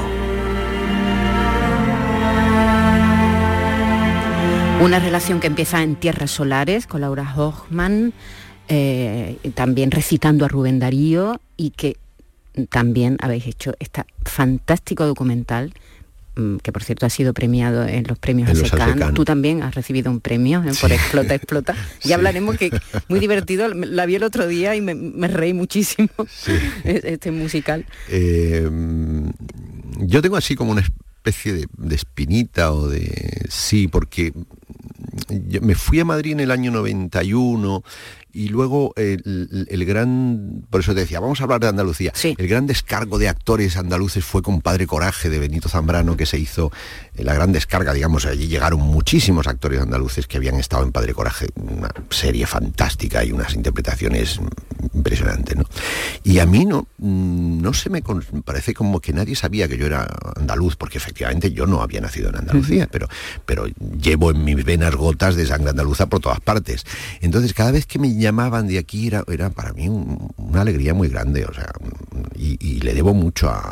Una 4.81 4.99
relación 4.99 5.39
que 5.39 5.47
empieza 5.47 5.81
en 5.81 5.95
Tierras 5.95 6.31
Solares 6.31 6.87
con 6.87 7.01
Laura 7.01 7.33
Hochman, 7.35 8.13
eh, 8.67 9.37
también 9.55 9.91
recitando 9.91 10.45
a 10.45 10.47
Rubén 10.47 10.79
Darío 10.79 11.39
y 11.55 11.71
que 11.71 11.97
también 12.69 13.17
habéis 13.21 13.47
hecho 13.47 13.73
este 13.79 14.03
fantástico 14.25 15.05
documental 15.05 15.73
mm, 16.35 16.57
que 16.57 16.71
por 16.71 16.83
cierto 16.83 17.05
ha 17.05 17.09
sido 17.09 17.33
premiado 17.33 17.85
en 17.87 18.05
los 18.07 18.17
premios 18.19 18.49
En 18.49 18.57
ASECAN. 18.57 19.13
Tú 19.13 19.25
también 19.25 19.63
has 19.63 19.75
recibido 19.75 20.11
un 20.11 20.19
premio 20.19 20.63
¿eh? 20.63 20.71
por 20.79 20.91
Explota, 20.91 21.35
Explota. 21.35 21.73
Ya 22.01 22.07
Sí. 22.07 22.13
hablaremos 22.13 22.57
que 22.57 22.71
muy 23.09 23.19
divertido, 23.19 23.67
la 23.73 24.05
vi 24.05 24.15
el 24.15 24.23
otro 24.23 24.47
día 24.47 24.75
y 24.75 24.81
me, 24.81 24.93
me 24.95 25.27
reí 25.27 25.53
muchísimo 25.53 26.09
este 26.83 27.31
musical. 27.31 27.85
Eh, 28.09 28.69
yo 29.99 30.21
tengo 30.21 30.37
así 30.37 30.55
como 30.55 30.71
una 30.71 30.81
especie 30.81 31.53
de, 31.53 31.67
de 31.77 31.95
espinita 31.95 32.71
o 32.73 32.87
de... 32.89 33.45
Sí, 33.49 33.87
porque 33.87 34.33
yo 35.29 35.61
me 35.61 35.75
fui 35.75 35.99
a 35.99 36.05
Madrid 36.05 36.33
en 36.33 36.39
el 36.41 36.51
año 36.51 36.71
91 36.71 37.83
y 38.33 38.47
luego 38.49 38.93
el, 38.97 39.67
el 39.69 39.85
gran, 39.85 40.65
por 40.69 40.81
eso 40.81 40.93
te 40.95 41.01
decía, 41.01 41.19
vamos 41.19 41.39
a 41.39 41.43
hablar 41.43 41.59
de 41.61 41.67
Andalucía. 41.67 42.11
El 42.37 42.47
gran 42.47 42.65
descargo 42.67 43.19
de 43.19 43.29
actores 43.29 43.77
andaluces 43.77 44.25
fue 44.25 44.41
con 44.41 44.61
Padre 44.61 44.87
Coraje 44.87 45.29
de 45.29 45.37
Benito 45.39 45.69
Zambrano 45.69 46.17
que 46.17 46.25
se 46.25 46.39
hizo 46.39 46.71
eh, 47.15 47.23
la 47.23 47.33
gran 47.35 47.51
descarga, 47.51 47.93
digamos, 47.93 48.25
allí 48.25 48.47
llegaron 48.47 48.81
muchísimos 48.81 49.47
actores 49.47 49.79
andaluces 49.81 50.25
que 50.27 50.37
habían 50.37 50.55
estado 50.55 50.83
en 50.83 50.91
Padre 50.91 51.13
Coraje, 51.13 51.47
una 51.55 51.91
serie 52.09 52.47
fantástica 52.47 53.23
y 53.23 53.31
unas 53.31 53.53
interpretaciones 53.53 54.39
impresionantes, 54.93 55.55
¿no? 55.55 55.63
Y 56.23 56.39
a 56.39 56.45
mí 56.45 56.65
no, 56.65 56.87
mm, 56.97 57.61
no 57.61 57.73
se 57.73 57.89
me 57.89 58.01
con- 58.01 58.23
parece 58.43 58.73
como 58.73 58.99
que 58.99 59.13
nadie 59.13 59.35
sabía 59.35 59.67
que 59.67 59.77
yo 59.77 59.85
era 59.85 60.07
andaluz, 60.35 60.75
porque 60.75 60.97
efectivamente 60.97 61.51
yo 61.51 61.67
no 61.67 61.81
había 61.81 62.01
nacido 62.01 62.29
en 62.29 62.37
Andalucía, 62.37 62.87
pero, 62.91 63.07
pero 63.45 63.65
llevo 64.01 64.31
en 64.31 64.43
mis 64.43 64.63
venas 64.65 64.95
gotas 64.95 65.35
de 65.35 65.45
sangre 65.45 65.69
andaluza 65.69 66.07
por 66.07 66.19
todas 66.19 66.39
partes. 66.39 66.83
Entonces 67.21 67.53
cada 67.53 67.71
vez 67.71 67.85
que 67.85 67.99
me 67.99 68.13
llamaban 68.23 68.67
de 68.67 68.79
aquí 68.79 69.07
era, 69.07 69.23
era 69.27 69.49
para 69.51 69.73
mí 69.73 69.87
un- 69.87 70.33
una 70.37 70.61
alegría 70.61 70.93
muy 70.93 71.07
grande, 71.09 71.45
o 71.45 71.53
sea, 71.53 71.71
y, 72.35 72.79
le 72.83 72.93
debo 72.93 73.13
mucho 73.13 73.49
a, 73.49 73.71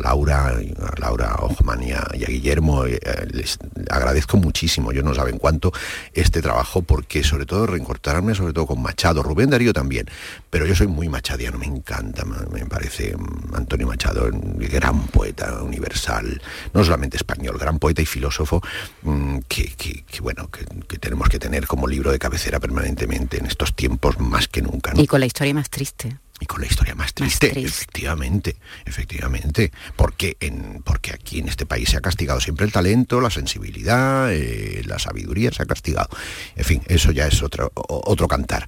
Laura, 0.00 0.48
a 0.48 1.00
Laura 1.00 1.36
Ojman 1.40 1.82
y 1.82 1.92
a, 1.92 2.04
y 2.14 2.24
a 2.24 2.26
Guillermo, 2.26 2.84
eh, 2.86 2.98
les 3.30 3.58
agradezco 3.90 4.36
muchísimo, 4.36 4.90
yo 4.92 5.02
no 5.02 5.14
saben 5.14 5.38
cuánto 5.38 5.72
este 6.12 6.42
trabajo, 6.42 6.82
porque 6.82 7.22
sobre 7.22 7.46
todo 7.46 7.66
reencontrarme 7.66 8.34
sobre 8.34 8.52
todo 8.52 8.66
con 8.66 8.82
Machado, 8.82 9.22
Rubén 9.22 9.50
Darío 9.50 9.72
también, 9.72 10.06
pero 10.50 10.66
yo 10.66 10.74
soy 10.74 10.88
muy 10.88 11.08
machadiano, 11.08 11.58
me 11.58 11.66
encanta, 11.66 12.24
me, 12.24 12.64
parece 12.66 13.14
Antonio 13.54 13.86
Machado, 13.86 14.28
gran 14.32 15.06
poeta 15.08 15.62
universal, 15.62 16.40
no 16.74 16.82
solamente 16.84 17.16
español, 17.16 17.58
gran 17.58 17.78
poeta 17.78 18.02
y 18.02 18.06
filósofo, 18.06 18.60
mm, 19.02 19.38
que, 19.48 20.04
bueno, 20.20 20.48
que 20.50 20.98
tenemos 20.98 21.28
que 21.28 21.38
tener 21.38 21.66
como 21.66 21.86
libro 21.86 22.10
de 22.10 22.18
cabecera 22.18 22.58
permanentemente 22.60 23.38
en 23.38 23.46
estos 23.46 23.71
tiempos 23.74 24.18
más 24.20 24.48
que 24.48 24.62
nunca. 24.62 24.92
¿no? 24.94 25.00
Y 25.02 25.06
con 25.06 25.20
la 25.20 25.26
historia 25.26 25.54
más 25.54 25.70
triste. 25.70 26.18
Y 26.40 26.46
con 26.46 26.60
la 26.60 26.66
historia 26.66 26.96
más 26.96 27.14
triste, 27.14 27.46
efectivamente, 27.68 28.56
efectivamente, 28.84 29.70
porque 29.94 30.36
en, 30.40 30.82
porque 30.84 31.12
aquí 31.12 31.38
en 31.38 31.48
este 31.48 31.66
país 31.66 31.90
se 31.90 31.96
ha 31.96 32.00
castigado 32.00 32.40
siempre 32.40 32.66
el 32.66 32.72
talento, 32.72 33.20
la 33.20 33.30
sensibilidad, 33.30 34.32
eh, 34.32 34.82
la 34.86 34.98
sabiduría 34.98 35.52
se 35.52 35.62
ha 35.62 35.66
castigado. 35.66 36.08
En 36.56 36.64
fin, 36.64 36.82
eso 36.88 37.12
ya 37.12 37.28
es 37.28 37.42
otro, 37.44 37.70
otro 37.74 38.26
cantar. 38.26 38.66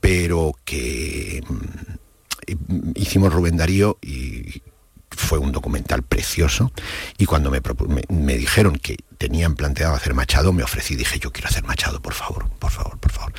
Pero 0.00 0.52
que 0.66 1.42
mm, 1.48 2.92
hicimos 2.96 3.32
Rubén 3.32 3.56
Darío 3.56 3.96
y 4.02 4.62
fue 5.10 5.38
un 5.38 5.52
documental 5.52 6.02
precioso 6.02 6.70
y 7.18 7.24
cuando 7.26 7.50
me, 7.50 7.60
me- 7.88 8.04
me 8.14 8.36
dijeron 8.36 8.76
que 8.78 8.96
tenían 9.18 9.54
planteado 9.54 9.94
hacer 9.94 10.12
Machado, 10.14 10.52
me 10.52 10.62
ofrecí, 10.62 10.96
dije, 10.96 11.18
yo 11.18 11.32
quiero 11.32 11.48
hacer 11.48 11.64
Machado, 11.64 12.00
por 12.00 12.12
favor, 12.14 12.48
por 12.58 12.70
favor, 12.70 12.98
por 12.98 13.12
favor. 13.12 13.32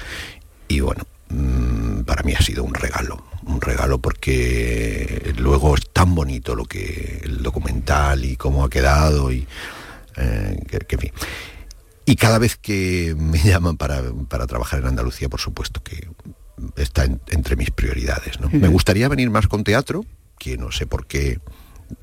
Y 0.72 0.80
bueno, 0.80 1.04
mm, 1.30 2.02
para 2.04 2.24
mí 2.24 2.34
ha 2.34 2.42
sido 2.42 2.64
un 2.64 2.74
regalo, 2.74 3.24
un 3.46 3.60
regalo 3.60 4.00
porque 4.00 5.34
luego 5.38 5.76
es 5.76 5.90
tan 5.92 6.16
bonito 6.16 6.56
lo 6.56 6.66
que 6.66 7.22
el 7.24 7.44
documental 7.44 8.24
y 8.26 8.36
cómo 8.38 8.64
ha 8.64 8.70
quedado 8.70 9.32
y 9.32 9.46
eh, 10.18 10.64
que, 10.70 10.80
que, 10.80 10.96
en 10.96 11.02
fin. 11.02 11.12
Y 12.06 12.16
cada 12.16 12.40
vez 12.40 12.56
que 12.58 13.16
me 13.18 13.40
llaman 13.44 13.76
para, 13.78 14.02
para 14.30 14.48
trabajar 14.48 14.80
en 14.80 14.88
Andalucía, 14.88 15.30
por 15.30 15.40
supuesto 15.42 15.84
que 15.84 16.08
está 16.78 17.04
en- 17.06 17.22
entre 17.28 17.56
mis 17.56 17.72
prioridades. 17.72 18.40
¿no? 18.40 18.50
Me 18.52 18.68
gustaría 18.68 19.08
venir 19.10 19.30
más 19.30 19.48
con 19.48 19.64
teatro, 19.64 20.06
que 20.40 20.58
no 20.58 20.72
sé 20.72 20.86
por 20.88 21.06
qué 21.06 21.40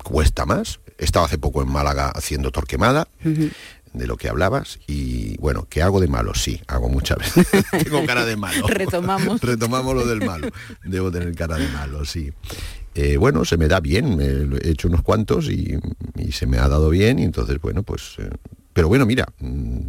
cuesta 0.03 0.45
más. 0.45 0.79
He 0.97 1.05
estado 1.05 1.25
hace 1.25 1.37
poco 1.37 1.61
en 1.61 1.69
Málaga 1.69 2.09
haciendo 2.09 2.51
Torquemada, 2.51 3.07
de 3.93 4.07
lo 4.07 4.17
que 4.17 4.29
hablabas, 4.29 4.79
y 4.87 5.37
bueno, 5.37 5.67
¿qué 5.69 5.81
hago 5.81 5.99
de 5.99 6.07
malo? 6.07 6.33
Sí, 6.35 6.61
hago 6.67 6.89
muchas 6.89 7.17
veces. 7.17 7.47
Tengo 7.83 8.05
cara 8.05 8.25
de 8.25 8.35
malo. 8.35 8.67
Retomamos. 8.67 9.41
Retomamos 9.41 9.95
lo 9.95 10.05
del 10.05 10.23
malo. 10.25 10.49
Debo 10.83 11.11
tener 11.11 11.33
cara 11.35 11.57
de 11.57 11.67
malo, 11.69 12.05
sí. 12.05 12.31
Eh, 12.95 13.17
bueno, 13.17 13.45
se 13.45 13.57
me 13.57 13.67
da 13.67 13.79
bien, 13.79 14.19
he 14.21 14.69
hecho 14.69 14.87
unos 14.87 15.01
cuantos 15.01 15.49
y, 15.49 15.77
y 16.17 16.31
se 16.31 16.47
me 16.47 16.57
ha 16.57 16.67
dado 16.67 16.89
bien, 16.89 17.19
y 17.19 17.23
entonces, 17.23 17.59
bueno, 17.61 17.83
pues... 17.83 18.15
eh, 18.19 18.29
pero 18.79 18.87
bueno, 18.87 19.05
mira, 19.05 19.27
mm, 19.41 19.79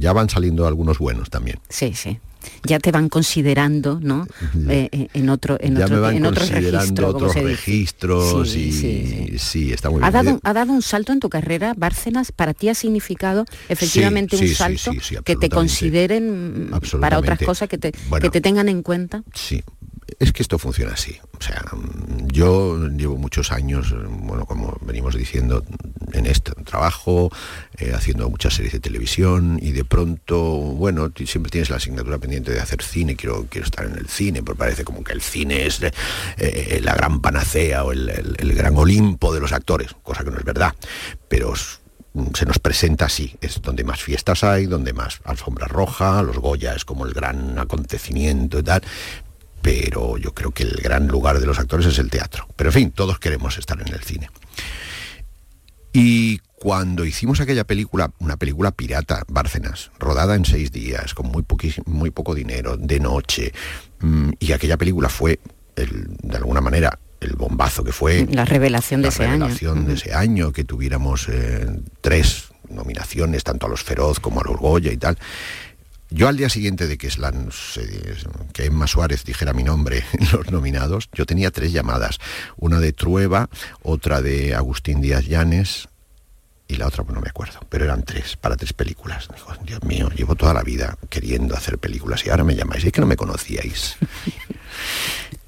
ya 0.00 0.12
van 0.12 0.28
saliendo 0.28 0.66
algunos 0.66 0.98
buenos 0.98 1.30
también. 1.30 1.60
Sí, 1.68 1.92
sí. 1.94 2.18
Ya 2.64 2.80
te 2.80 2.90
van 2.90 3.08
considerando, 3.08 4.00
¿no? 4.02 4.26
Eh, 4.68 4.88
eh, 4.90 5.08
en 5.14 5.28
otro, 5.28 5.56
en 5.60 5.76
ya 5.76 5.84
otro, 5.84 5.94
me 5.94 6.00
van 6.02 6.16
en 6.16 6.26
otros 6.26 6.50
considerando 6.50 7.12
registros, 7.46 8.24
otros 8.32 8.50
Sí, 8.50 8.58
y 8.58 8.72
sí, 8.72 9.38
sí, 9.38 9.72
está 9.72 9.88
muy 9.88 10.02
Ha 10.02 10.10
bien. 10.10 10.24
dado, 10.24 10.40
ha 10.42 10.52
dado 10.52 10.72
un 10.72 10.82
salto 10.82 11.12
en 11.12 11.20
tu 11.20 11.28
carrera, 11.28 11.74
Bárcenas, 11.76 12.32
para 12.32 12.54
ti 12.54 12.68
ha 12.68 12.74
significado 12.74 13.44
efectivamente 13.68 14.36
un 14.36 14.48
salto 14.48 14.90
que 15.24 15.36
te 15.36 15.48
consideren 15.48 16.70
mm, 16.72 16.98
para 17.00 17.20
otras 17.20 17.38
cosas, 17.38 17.68
que 17.68 17.78
te, 17.78 17.92
Bueno. 18.08 18.20
que 18.20 18.30
te 18.30 18.40
tengan 18.40 18.68
en 18.68 18.82
cuenta. 18.82 19.22
Sí, 19.32 19.62
es 20.18 20.32
que 20.32 20.42
esto 20.42 20.58
funciona 20.58 20.92
así. 20.94 21.16
O 21.38 21.40
sea, 21.40 21.62
mm, 21.72 22.28
yo 22.32 22.88
llevo 22.88 23.16
muchos 23.16 23.52
años, 23.52 23.94
bueno, 24.22 24.44
como 24.44 24.76
venimos 24.82 25.14
diciendo, 25.14 25.64
en 26.14 26.26
este 26.26 26.52
trabajo, 26.64 27.30
eh, 27.78 27.92
haciendo 27.94 28.28
muchas 28.30 28.54
series 28.54 28.72
de 28.72 28.80
televisión 28.80 29.58
y 29.60 29.72
de 29.72 29.84
pronto, 29.84 30.40
bueno, 30.56 31.10
siempre 31.26 31.50
tienes 31.50 31.70
la 31.70 31.76
asignatura 31.76 32.18
pendiente 32.18 32.52
de 32.52 32.60
hacer 32.60 32.82
cine, 32.82 33.16
quiero, 33.16 33.46
quiero 33.50 33.64
estar 33.66 33.84
en 33.86 33.96
el 33.96 34.08
cine, 34.08 34.42
porque 34.42 34.58
parece 34.58 34.84
como 34.84 35.02
que 35.04 35.12
el 35.12 35.20
cine 35.20 35.66
es 35.66 35.82
eh, 35.82 35.92
eh, 36.38 36.80
la 36.82 36.94
gran 36.94 37.20
panacea 37.20 37.84
o 37.84 37.92
el, 37.92 38.08
el- 38.08 38.36
el 38.38 38.54
gran 38.54 38.76
Olimpo 38.76 39.34
de 39.34 39.40
los 39.40 39.52
actores, 39.52 39.90
cosa 40.02 40.24
que 40.24 40.30
no 40.30 40.38
es 40.38 40.44
verdad. 40.44 40.74
Pero 41.28 41.52
s- 41.54 41.78
se 42.34 42.46
nos 42.46 42.58
presenta 42.60 43.06
así, 43.06 43.34
es 43.40 43.60
donde 43.60 43.82
más 43.84 44.00
fiestas 44.00 44.44
hay, 44.44 44.66
donde 44.66 44.92
más 44.92 45.20
alfombra 45.24 45.66
roja, 45.66 46.22
los 46.22 46.38
Goya 46.38 46.74
es 46.74 46.84
como 46.84 47.04
el 47.06 47.12
gran 47.12 47.58
acontecimiento 47.58 48.58
y 48.60 48.62
tal, 48.62 48.82
pero 49.62 50.18
yo 50.18 50.32
creo 50.34 50.50
que 50.52 50.62
el 50.62 50.76
gran 50.76 51.08
lugar 51.08 51.40
de 51.40 51.46
los 51.46 51.58
actores 51.58 51.86
es 51.86 51.98
el 51.98 52.10
teatro. 52.10 52.46
Pero 52.54 52.70
en 52.70 52.74
fin, 52.74 52.90
todos 52.92 53.18
queremos 53.18 53.56
estar 53.58 53.80
en 53.80 53.92
el 53.92 54.00
cine. 54.02 54.28
Y 55.96 56.38
cuando 56.56 57.04
hicimos 57.04 57.40
aquella 57.40 57.62
película, 57.64 58.10
una 58.18 58.36
película 58.36 58.72
pirata, 58.72 59.22
Bárcenas, 59.28 59.92
rodada 60.00 60.34
en 60.34 60.44
seis 60.44 60.72
días, 60.72 61.14
con 61.14 61.28
muy, 61.28 61.44
muy 61.86 62.10
poco 62.10 62.34
dinero, 62.34 62.76
de 62.76 62.98
noche, 62.98 63.52
mm, 64.00 64.30
y 64.40 64.50
aquella 64.52 64.76
película 64.76 65.08
fue, 65.08 65.38
el- 65.76 66.16
de 66.20 66.36
alguna 66.36 66.60
manera, 66.60 66.98
el 67.20 67.36
bombazo 67.36 67.84
que 67.84 67.92
fue 67.92 68.26
La 68.28 68.44
revelación 68.44 69.02
de 69.02 69.06
la 69.06 69.14
ese 69.14 69.24
año. 69.24 69.32
revelación 69.44 69.86
de 69.86 69.94
ese 69.94 70.12
año, 70.14 70.52
que 70.52 70.64
tuviéramos 70.64 71.28
eh, 71.30 71.64
tres 72.00 72.48
nominaciones, 72.68 73.44
tanto 73.44 73.66
a 73.66 73.68
los 73.68 73.84
Feroz 73.84 74.18
como 74.18 74.40
a 74.40 74.44
los 74.44 74.56
Goya 74.58 74.90
y 74.92 74.96
tal. 74.96 75.16
Yo 76.14 76.28
al 76.28 76.36
día 76.36 76.48
siguiente 76.48 76.86
de 76.86 76.96
que, 76.96 77.08
Emma 78.58 78.86
Suárez 78.86 79.24
dijera 79.24 79.52
mi 79.52 79.64
nombre 79.64 80.04
en 80.12 80.30
los 80.30 80.48
nominados, 80.52 81.08
yo 81.12 81.26
tenía 81.26 81.50
tres 81.50 81.72
llamadas. 81.72 82.20
Una 82.56 82.78
de 82.78 82.92
Trueba, 82.92 83.50
otra 83.82 84.22
de 84.22 84.54
Agustín 84.54 85.00
Díaz 85.00 85.26
Llanes 85.26 85.88
y 86.68 86.76
la 86.76 86.86
otra 86.86 87.02
pues 87.02 87.16
no 87.16 87.20
me 87.20 87.30
acuerdo, 87.30 87.58
pero 87.68 87.84
eran 87.84 88.04
tres, 88.04 88.36
para 88.36 88.56
tres 88.56 88.72
películas. 88.72 89.28
Digo, 89.34 89.48
Dios 89.64 89.82
mío, 89.82 90.08
llevo 90.10 90.36
toda 90.36 90.54
la 90.54 90.62
vida 90.62 90.96
queriendo 91.10 91.56
hacer 91.56 91.78
películas 91.78 92.24
y 92.24 92.30
ahora 92.30 92.44
me 92.44 92.54
llamáis, 92.54 92.84
es 92.84 92.92
que 92.92 93.00
no 93.00 93.08
me 93.08 93.16
conocíais. 93.16 93.96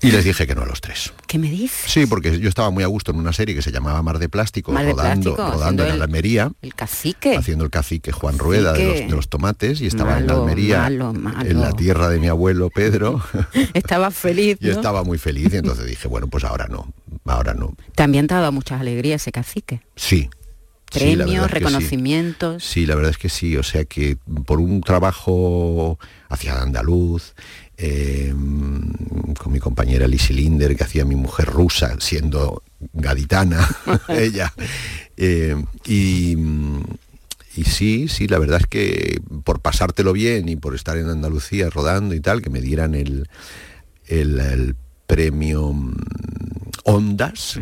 Y 0.03 0.11
les 0.11 0.25
dije 0.25 0.47
que 0.47 0.55
no 0.55 0.63
a 0.63 0.67
los 0.67 0.81
tres. 0.81 1.13
¿Qué 1.27 1.39
me 1.39 1.51
dices? 1.51 1.91
Sí, 1.91 2.07
porque 2.07 2.39
yo 2.39 2.49
estaba 2.49 2.71
muy 2.71 2.85
a 2.85 2.87
gusto 2.87 3.11
en 3.13 3.19
una 3.19 3.33
serie 3.33 3.55
que 3.55 3.63
se 3.63 3.73
llamaba 3.73 4.03
Mar 4.03 4.19
de 4.19 4.29
Plástico, 4.29 4.71
Mar 4.71 4.85
de 4.85 4.93
rodando, 4.93 5.35
Plástico, 5.35 5.59
rodando 5.59 5.87
en 5.87 5.95
el- 5.95 6.03
Almería, 6.03 6.53
El 6.63 6.75
cacique. 6.75 7.35
haciendo 7.37 7.65
el 7.65 7.71
cacique 7.71 8.13
Juan 8.13 8.39
Rueda 8.39 8.73
de 8.75 8.85
los, 8.87 8.95
de 8.99 9.09
los 9.17 9.29
tomates, 9.29 9.81
y 9.81 9.87
estaba 9.87 10.19
en 10.19 10.27
Malo, 10.27 10.41
Almería, 10.43 10.83
malo, 10.83 11.13
malo. 11.15 11.49
en 11.51 11.61
la 11.61 11.73
tierra 11.73 12.09
de 12.11 12.21
mi 12.21 12.29
abuelo 12.29 12.69
Pedro, 12.71 13.23
Estaba 13.75 14.11
feliz, 14.11 14.59
y 14.61 14.67
¿no? 14.67 14.73
estaba 14.73 15.03
muy 15.03 15.19
feliz, 15.19 15.53
y 15.55 15.57
entonces 15.57 15.87
dije, 15.87 16.07
bueno, 16.09 16.29
pues 16.29 16.45
ahora 16.45 16.67
no, 16.69 16.93
ahora 17.25 17.55
no. 17.55 17.75
También 17.95 18.27
te 18.27 18.35
ha 18.35 18.41
dado 18.41 18.53
muchas 18.53 18.81
alegrías 18.81 19.23
ese 19.23 19.33
cacique. 19.33 19.81
Sí. 19.97 20.29
Premios, 20.93 21.27
que 21.49 21.49
sí. 21.49 21.55
reconocimientos. 21.55 22.63
Sí, 22.65 22.87
la 22.87 22.95
verdad 22.95 23.11
es 23.11 23.19
que 23.19 23.29
sí, 23.29 23.57
o 23.57 23.63
sea 23.65 23.85
que 23.87 24.17
por 24.47 24.61
un 24.61 24.83
trabajo 24.83 25.99
hacia 26.29 26.63
andaluz, 26.63 27.35
eh, 27.79 28.33
con 29.39 29.53
mi 29.53 29.59
compañera 29.59 30.09
Lizzie 30.09 30.35
Linder, 30.35 30.77
que 30.77 30.85
hacía 30.85 31.05
mi 31.05 31.17
mujer 31.17 31.47
rusa, 31.47 31.97
siendo 32.01 32.63
gaditana, 32.93 33.69
ella, 34.09 34.53
eh, 35.17 35.57
y, 35.85 36.37
sí, 37.65 38.09
sí, 38.09 38.29
la 38.29 38.39
verdad 38.39 38.61
es 38.61 38.67
que 38.67 39.21
por 39.45 39.61
pasártelo 39.61 40.13
bien 40.13 40.49
y 40.49 40.57
por 40.57 40.75
estar 40.75 40.97
en 40.97 41.09
Andalucía 41.09 41.71
rodando 41.71 42.15
y 42.15 42.21
tal, 42.21 42.43
que 42.43 42.51
me 42.51 42.61
dieran 42.61 42.95
el, 42.95 43.29
el, 44.07 44.41
el 44.41 44.77
premio 45.07 45.73
mm, 45.73 45.95
Ondas, 46.85 47.59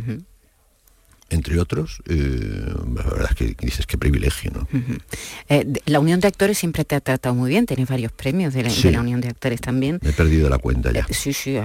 entre 1.30 1.58
otros, 1.58 2.00
eh, 2.06 2.72
la 2.94 3.02
verdad 3.02 3.28
es 3.30 3.36
que 3.36 3.56
dices 3.66 3.86
qué 3.86 3.98
privilegio, 3.98 4.52
¿no? 4.52 4.68
Eh, 5.48 5.66
la 5.86 5.98
Unión 6.00 6.20
de 6.20 6.28
Actores 6.28 6.58
siempre 6.58 6.84
te 6.84 6.94
ha 6.94 7.00
tratado 7.00 7.34
muy 7.34 7.50
bien, 7.50 7.66
tienes 7.66 7.88
varios 7.88 8.12
premios 8.12 8.54
de 8.54 8.62
la, 8.62 8.68
de 8.68 8.74
Sí. 8.74 8.90
la 8.90 9.00
Unión 9.00 9.20
de 9.20 9.28
Actores 9.28 9.60
también. 9.60 9.98
Me 10.02 10.10
he 10.10 10.12
perdido 10.12 10.48
la 10.48 10.58
cuenta 10.58 10.92
ya. 10.92 11.00
Eh, 11.08 11.14
Sí, 11.14 11.32
sí, 11.32 11.56
eh, 11.56 11.64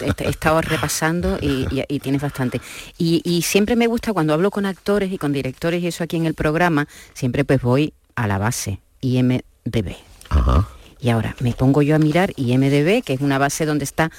eh, 0.00 0.12
he, 0.18 0.24
he 0.24 0.28
estado 0.28 0.60
repasando 0.60 1.38
y, 1.40 1.66
y- 1.70 1.84
y 1.88 2.00
tienes 2.00 2.20
bastante. 2.20 2.60
Y, 2.98 3.22
y 3.24 3.42
siempre 3.42 3.76
me 3.76 3.86
gusta 3.86 4.12
cuando 4.12 4.34
hablo 4.34 4.50
con 4.50 4.66
actores 4.66 5.10
y 5.12 5.18
con 5.18 5.32
directores 5.32 5.82
y 5.82 5.86
eso 5.86 6.04
aquí 6.04 6.16
en 6.16 6.26
el 6.26 6.34
programa, 6.34 6.86
siempre 7.14 7.44
pues 7.44 7.62
voy 7.62 7.92
a 8.16 8.26
la 8.26 8.38
base, 8.38 8.80
IMDB. 9.00 9.94
Ajá. 10.28 10.68
Y 10.98 11.10
ahora 11.10 11.36
me 11.40 11.52
pongo 11.52 11.82
yo 11.82 11.94
a 11.94 11.98
mirar 11.98 12.32
IMDB, 12.36 13.02
que 13.04 13.12
es 13.12 13.20
una 13.20 13.38
base 13.38 13.66
donde 13.66 13.84
está 13.84 14.10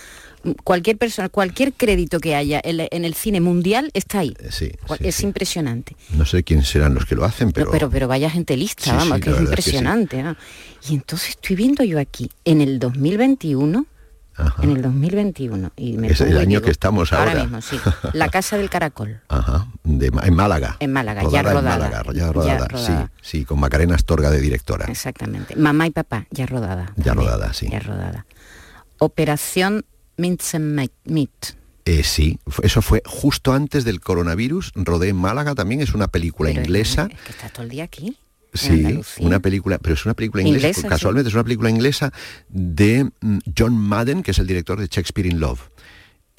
cualquier 0.64 0.98
persona, 0.98 1.30
cualquier 1.30 1.74
crédito 1.74 2.20
que 2.20 2.36
haya 2.36 2.62
en, 2.64 2.88
en 2.92 3.06
el 3.06 3.14
cine 3.14 3.42
mundial 3.42 3.92
está 3.94 4.20
ahí. 4.20 4.34
Eh, 4.40 4.50
Sí, 4.52 4.72
es 5.00 5.16
sí. 5.16 5.24
impresionante. 5.26 5.96
No 6.12 6.26
sé 6.26 6.44
quiénes 6.44 6.68
serán 6.70 6.94
los 6.94 7.06
que 7.06 7.16
lo 7.16 7.26
hacen, 7.26 7.52
pero, 7.52 7.68
Pero, 7.68 7.72
pero, 7.72 7.90
pero 7.92 8.08
vaya 8.08 8.30
gente 8.30 8.56
lista, 8.58 8.94
vamos, 8.94 9.20
que 9.20 9.30
es 9.30 9.36
verdad 9.36 9.36
es 9.36 9.38
que 9.38 9.44
impresionante. 9.50 10.24
¿no? 10.24 10.36
Y 10.90 10.94
entonces 10.96 11.30
estoy 11.30 11.56
viendo 11.56 11.84
yo 11.84 12.00
aquí, 12.00 12.30
en 12.46 12.62
el 12.62 12.80
2021, 12.80 13.86
Ajá. 14.36 14.64
en 14.64 14.70
el 14.72 14.82
2021, 14.84 15.72
y 15.76 15.98
me 15.98 16.08
Es 16.10 16.22
el 16.22 16.38
año 16.38 16.48
digo, 16.48 16.62
que 16.62 16.72
estamos 16.72 17.12
ahora. 17.12 17.34
mismo, 17.44 17.60
sí. 17.62 17.78
La 18.14 18.30
Casa 18.32 18.56
del 18.58 18.70
Caracol. 18.70 19.20
Ajá, 19.30 19.68
de 19.84 20.08
en 20.24 20.34
Málaga. 20.36 20.78
En 20.80 20.94
Málaga, 20.94 21.24
ya 21.30 21.42
rodada. 21.42 21.88
En 21.88 21.92
Málaga, 21.92 22.04
ya 22.06 22.20
Ya 22.20 22.32
rodada, 22.32 22.68
rodada. 22.68 23.12
Sí, 23.22 23.40
sí, 23.40 23.46
con 23.46 23.60
Macarena 23.60 23.96
Astorga 23.96 24.30
de 24.30 24.40
directora. 24.40 24.86
Exactamente. 24.86 25.56
Mamá 25.56 25.88
y 25.88 25.90
papá, 25.92 26.28
ya 26.30 26.46
rodada. 26.46 26.94
Ya 26.98 27.06
también, 27.14 27.16
rodada, 27.32 27.54
sí. 27.54 27.68
Ya 27.72 27.80
rodada. 27.80 28.26
Operación 29.00 29.86
Mincemeat. 30.18 31.56
Eh, 31.86 32.04
sí, 32.04 32.38
eso 32.64 32.82
fue 32.82 33.02
justo 33.06 33.54
antes 33.54 33.86
del 33.86 34.02
coronavirus. 34.02 34.74
Rodé 34.76 35.10
en 35.10 35.16
Málaga 35.16 35.56
también, 35.56 35.80
es 35.80 35.94
una 35.94 36.10
película 36.10 36.50
Pero 36.50 36.62
inglesa. 36.62 37.08
Es 37.10 37.22
que 37.22 37.32
está 37.32 37.50
todo 37.50 37.64
el 37.64 37.70
día 37.70 37.86
aquí. 37.86 38.18
Sí, 38.54 39.00
una 39.20 39.40
película, 39.40 39.78
pero 39.78 39.94
es 39.94 40.06
una 40.06 40.16
película 40.16 40.42
inglesa, 40.42 40.68
Inglesa, 40.68 40.82
sí. 40.82 40.88
casualmente 40.88 41.30
es 41.30 41.34
una 41.34 41.44
película 41.44 41.70
inglesa 41.70 42.12
de 42.50 43.10
mm, 43.22 43.38
John 43.58 43.78
Madden, 43.78 44.24
que 44.24 44.32
es 44.32 44.40
el 44.40 44.48
director 44.48 44.80
de 44.80 44.88
Shakespeare 44.88 45.28
in 45.28 45.40
Love. 45.40 45.70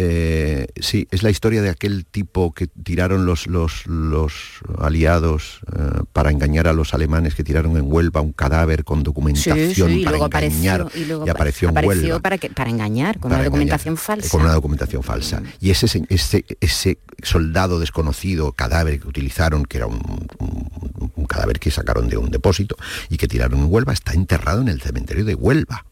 Eh, 0.01 0.69
sí, 0.81 1.09
es 1.11 1.25
la 1.25 1.31
historia 1.31 1.61
de 1.61 1.71
aquel 1.71 2.07
tipo 2.07 2.53
que 2.55 2.69
tiraron 2.69 3.27
los, 3.27 3.49
los, 3.49 3.85
los 3.89 4.33
aliados 4.79 5.61
eh, 5.77 6.03
para 6.13 6.31
engañar 6.31 6.69
a 6.69 6.73
los 6.73 6.95
alemanes 6.95 7.35
que 7.35 7.43
tiraron 7.43 7.77
en 7.77 7.93
Huelva 7.93 8.21
un 8.21 8.33
cadáver 8.33 8.85
con 8.85 9.03
documentación 9.03 9.57
Sí, 9.59 9.75
sí, 9.75 10.01
y 10.01 10.05
para 10.05 10.19
luego 10.19 10.27
engañar 10.27 10.81
apareció, 10.83 11.03
y 11.03 11.05
luego 11.07 11.27
y 11.27 11.31
apareció 11.31 11.69
en 11.69 11.75
Huelva 11.85 12.21
para, 12.21 12.39
que, 12.39 12.49
para 12.51 12.71
engañar, 12.71 13.19
con 13.19 13.31
para 13.31 13.41
una 13.41 13.45
documentación 13.47 13.97
falsa. 13.97 14.29
Mm. 14.29 14.31
Con 14.31 14.43
una 14.43 14.53
documentación 14.53 15.03
falsa. 15.03 15.43
Y 15.61 15.71
ese, 15.71 15.89
se- 15.89 16.05
ese, 16.09 16.45
ese 16.61 16.99
soldado 17.25 17.81
desconocido, 17.81 18.53
cadáver 18.53 19.01
que 19.01 19.09
utilizaron, 19.09 19.65
que 19.65 19.79
era 19.79 19.87
un, 19.89 19.97
un- 20.39 21.13
un 21.17 21.27
cadáver 21.27 21.59
que 21.59 21.73
sacaron 21.73 22.09
de 22.09 22.17
un 22.17 22.31
depósito 22.31 22.77
y 23.11 23.17
que 23.17 23.27
tiraron 23.27 23.59
en 23.61 23.67
Huelva, 23.69 23.93
está 23.93 24.13
enterrado 24.13 24.61
en 24.61 24.69
el 24.69 24.81
cementerio 24.81 25.25
de 25.25 25.35
Huelva. 25.35 25.85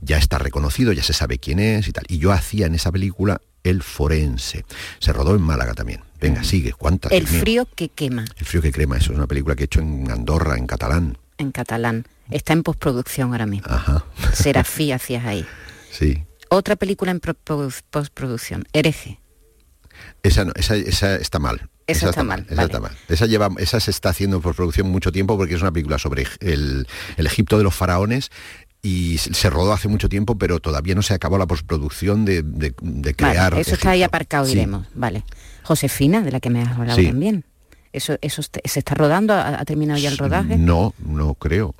Ya 0.00 0.18
está 0.18 0.38
reconocido, 0.38 0.92
ya 0.92 1.02
se 1.02 1.12
sabe 1.12 1.38
quién 1.38 1.58
es 1.58 1.88
y 1.88 1.92
tal. 1.92 2.04
Y 2.08 2.18
yo 2.18 2.32
hacía 2.32 2.66
en 2.66 2.74
esa 2.74 2.90
película 2.92 3.40
El 3.62 3.82
Forense. 3.82 4.64
Se 4.98 5.12
rodó 5.12 5.34
en 5.34 5.42
Málaga 5.42 5.74
también. 5.74 6.00
Venga, 6.20 6.44
sigue. 6.44 6.72
¿Cuántas? 6.72 7.12
Mm. 7.12 7.14
El 7.14 7.26
frío 7.26 7.68
que 7.74 7.88
quema, 7.88 8.24
El 8.36 8.46
frío 8.46 8.62
que 8.62 8.72
crema, 8.72 8.96
eso 8.98 9.12
es 9.12 9.18
una 9.18 9.26
película 9.26 9.54
que 9.56 9.62
he 9.62 9.66
hecho 9.66 9.80
en 9.80 10.10
Andorra, 10.10 10.56
en 10.56 10.66
catalán. 10.66 11.18
en 11.38 11.52
catalán. 11.52 12.06
Está 12.30 12.52
en 12.52 12.62
postproducción 12.62 13.32
ahora 13.32 13.46
mismo. 13.46 13.66
Ajá. 13.72 14.04
Serafí 14.32 14.92
hacías 14.92 15.24
ahí. 15.24 15.46
Sí. 15.90 16.22
Otra 16.50 16.76
película 16.76 17.10
en 17.10 17.18
pro- 17.18 17.34
produ- 17.34 17.82
postproducción, 17.90 18.64
Hereje. 18.72 19.18
Esa, 20.22 20.44
no, 20.44 20.52
esa, 20.54 20.76
esa 20.76 21.16
está 21.16 21.38
mal. 21.40 21.68
Esa 21.88 22.10
está 22.10 22.22
mal, 22.22 22.42
Esa 22.46 22.54
vale. 22.54 22.66
está 22.66 22.78
mal. 22.80 22.92
Esa, 23.08 23.26
lleva, 23.26 23.48
esa 23.58 23.80
se 23.80 23.90
está 23.90 24.10
haciendo 24.10 24.40
por 24.40 24.54
producción 24.54 24.88
mucho 24.88 25.10
tiempo 25.10 25.36
porque 25.36 25.54
es 25.54 25.62
una 25.62 25.72
película 25.72 25.98
sobre 25.98 26.28
el, 26.38 26.86
el 27.16 27.26
Egipto 27.26 27.58
de 27.58 27.64
los 27.64 27.74
faraones 27.74 28.30
y 28.82 29.18
se 29.18 29.50
rodó 29.50 29.72
hace 29.72 29.88
mucho 29.88 30.08
tiempo, 30.08 30.36
pero 30.38 30.58
todavía 30.60 30.94
no 30.94 31.02
se 31.02 31.12
acabó 31.14 31.36
la 31.38 31.46
postproducción 31.46 32.24
de, 32.24 32.42
de- 32.42 32.74
de 32.80 33.12
Vale, 33.12 33.14
crear. 33.14 33.54
eso 33.58 33.74
está 33.74 33.90
ahí 33.90 34.02
aparcado, 34.02 34.46
Sí. 34.46 34.54
diremos. 34.54 34.86
Vale. 34.94 35.24
Josefina, 35.62 36.22
de 36.22 36.32
la 36.32 36.40
que 36.40 36.50
me 36.50 36.62
has 36.62 36.72
hablado 36.78 36.98
Sí. 36.98 37.06
también. 37.06 37.44
Eso, 37.92 38.16
eso 38.22 38.40
se 38.42 38.60
está 38.62 38.94
rodando, 38.94 39.34
ha, 39.34 39.64
terminado 39.64 39.98
ya 40.00 40.10
el 40.10 40.16
rodaje. 40.18 40.56
No, 40.56 40.94
no 41.04 41.34
creo. 41.34 41.74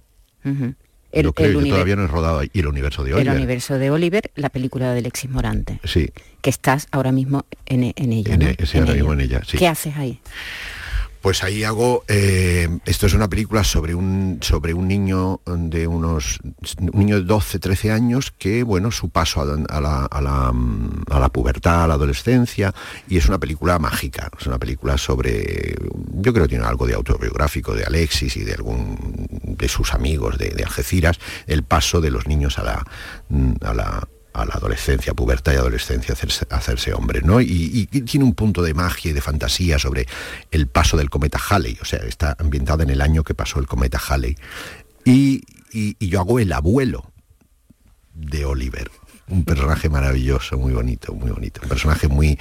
Ujú. 0.45 0.75
El, 1.13 1.27
no 1.27 1.33
creo, 1.33 1.59
el 1.59 1.65
yo 1.67 1.73
todavía 1.73 1.97
no 1.97 2.05
he 2.05 2.07
rodado 2.07 2.39
ahí. 2.41 2.51
Y 2.53 2.61
el 2.61 2.67
universo 2.69 3.03
de 3.03 3.11
el 3.11 3.17
Oliver. 3.17 3.37
universo 3.37 3.79
de 3.79 3.91
Oliver, 3.91 4.31
la 4.37 4.49
película 4.49 4.93
de 4.93 4.99
Alexis 5.01 5.29
Morante, 5.31 5.81
Sí, 5.85 6.11
que 6.41 6.51
estás 6.51 6.87
ahora 6.93 7.11
mismo 7.13 7.47
en, 7.67 7.93
en 7.97 8.13
ella. 8.13 8.35
En 8.35 8.41
¿no? 8.41 8.47
e- 8.49 8.67
sí, 8.67 8.79
ahora 8.79 8.95
mismo 8.95 9.13
en 9.15 9.21
ella, 9.21 9.41
sí. 9.47 9.57
¿Qué 9.57 9.67
haces 9.69 9.97
ahí? 9.97 10.21
Pues 11.21 11.45
ahí 11.45 11.65
hago, 11.65 12.03
eh, 12.09 12.69
esto 12.87 13.07
es 13.07 13.13
una 13.13 13.29
película 13.29 13.63
sobre 13.63 13.95
un, 13.95 14.39
sobre 14.41 14.73
un 14.73 14.89
niño 14.89 15.43
de 15.45 15.87
unos, 15.87 16.39
un 16.81 16.99
niño 16.99 17.17
de 17.17 17.25
12, 17.25 17.59
13 17.59 17.93
años 17.93 18.33
que, 18.39 18.63
bueno, 18.63 18.91
su 18.91 19.11
paso 19.11 19.43
a, 19.43 19.45
la, 19.45 20.07
a, 20.07 20.21
la, 20.23 20.53
a 21.11 21.21
la 21.21 21.29
pubertad, 21.29 21.85
a 21.85 21.87
la 21.87 21.95
adolescencia, 21.95 22.75
y 23.07 23.19
es 23.19 23.29
una 23.29 23.39
película 23.39 23.79
mágica, 23.79 24.31
es 24.39 24.47
una 24.47 24.59
película 24.59 24.97
sobre, 24.97 25.77
yo 26.15 26.33
creo 26.33 26.47
que 26.47 26.51
tiene 26.51 26.65
algo 26.65 26.87
de 26.87 26.95
autobiográfico 26.95 27.75
de 27.75 27.85
Alexis 27.85 28.39
y 28.39 28.45
de 28.45 28.55
algún 28.55 29.27
de 29.31 29.69
sus 29.69 29.93
amigos 29.93 30.39
de, 30.39 30.51
de 30.51 30.65
Algeciras, 30.65 31.19
el 31.47 31.65
paso 31.65 32.01
de 32.01 32.11
los 32.11 32.27
niños 32.27 32.59
a 32.59 32.63
la, 32.63 32.87
a 33.61 33.75
la 33.75 34.09
a 34.33 34.45
la 34.45 34.55
adolescencia, 34.55 35.15
pubertad 35.15 35.53
y 35.53 35.57
adolescencia, 35.57 36.13
hacerse, 36.13 36.47
hacerse 36.51 36.93
hombre, 36.93 37.23
¿no? 37.23 37.41
Y, 37.41 37.87
tiene 37.87 38.25
un 38.25 38.35
punto 38.35 38.63
de 38.63 38.75
magia 38.75 39.11
y 39.11 39.15
de 39.15 39.21
fantasía 39.21 39.79
sobre 39.79 40.07
el 40.51 40.67
paso 40.67 40.97
del 40.97 41.11
cometa 41.11 41.39
Halley, 41.39 41.79
o 41.81 41.85
sea, 41.85 42.01
está 42.01 42.37
ambientada 42.39 42.83
en 42.83 42.91
el 42.91 43.01
año 43.01 43.25
que 43.25 43.35
pasó 43.35 43.59
el 43.59 43.67
cometa 43.67 43.99
Halley. 43.99 44.37
Y 45.05 45.45
yo 46.01 46.21
hago 46.21 46.39
el 46.39 46.53
abuelo 46.53 47.11
de 48.15 48.45
Oliver, 48.45 48.91
un 49.31 49.45
personaje 49.45 49.89
maravilloso, 49.89 50.59
muy 50.59 50.73
bonito, 50.73 51.15
muy 51.15 51.31
bonito, 51.31 51.61
un 51.63 51.69
personaje 51.69 52.09
muy, 52.09 52.39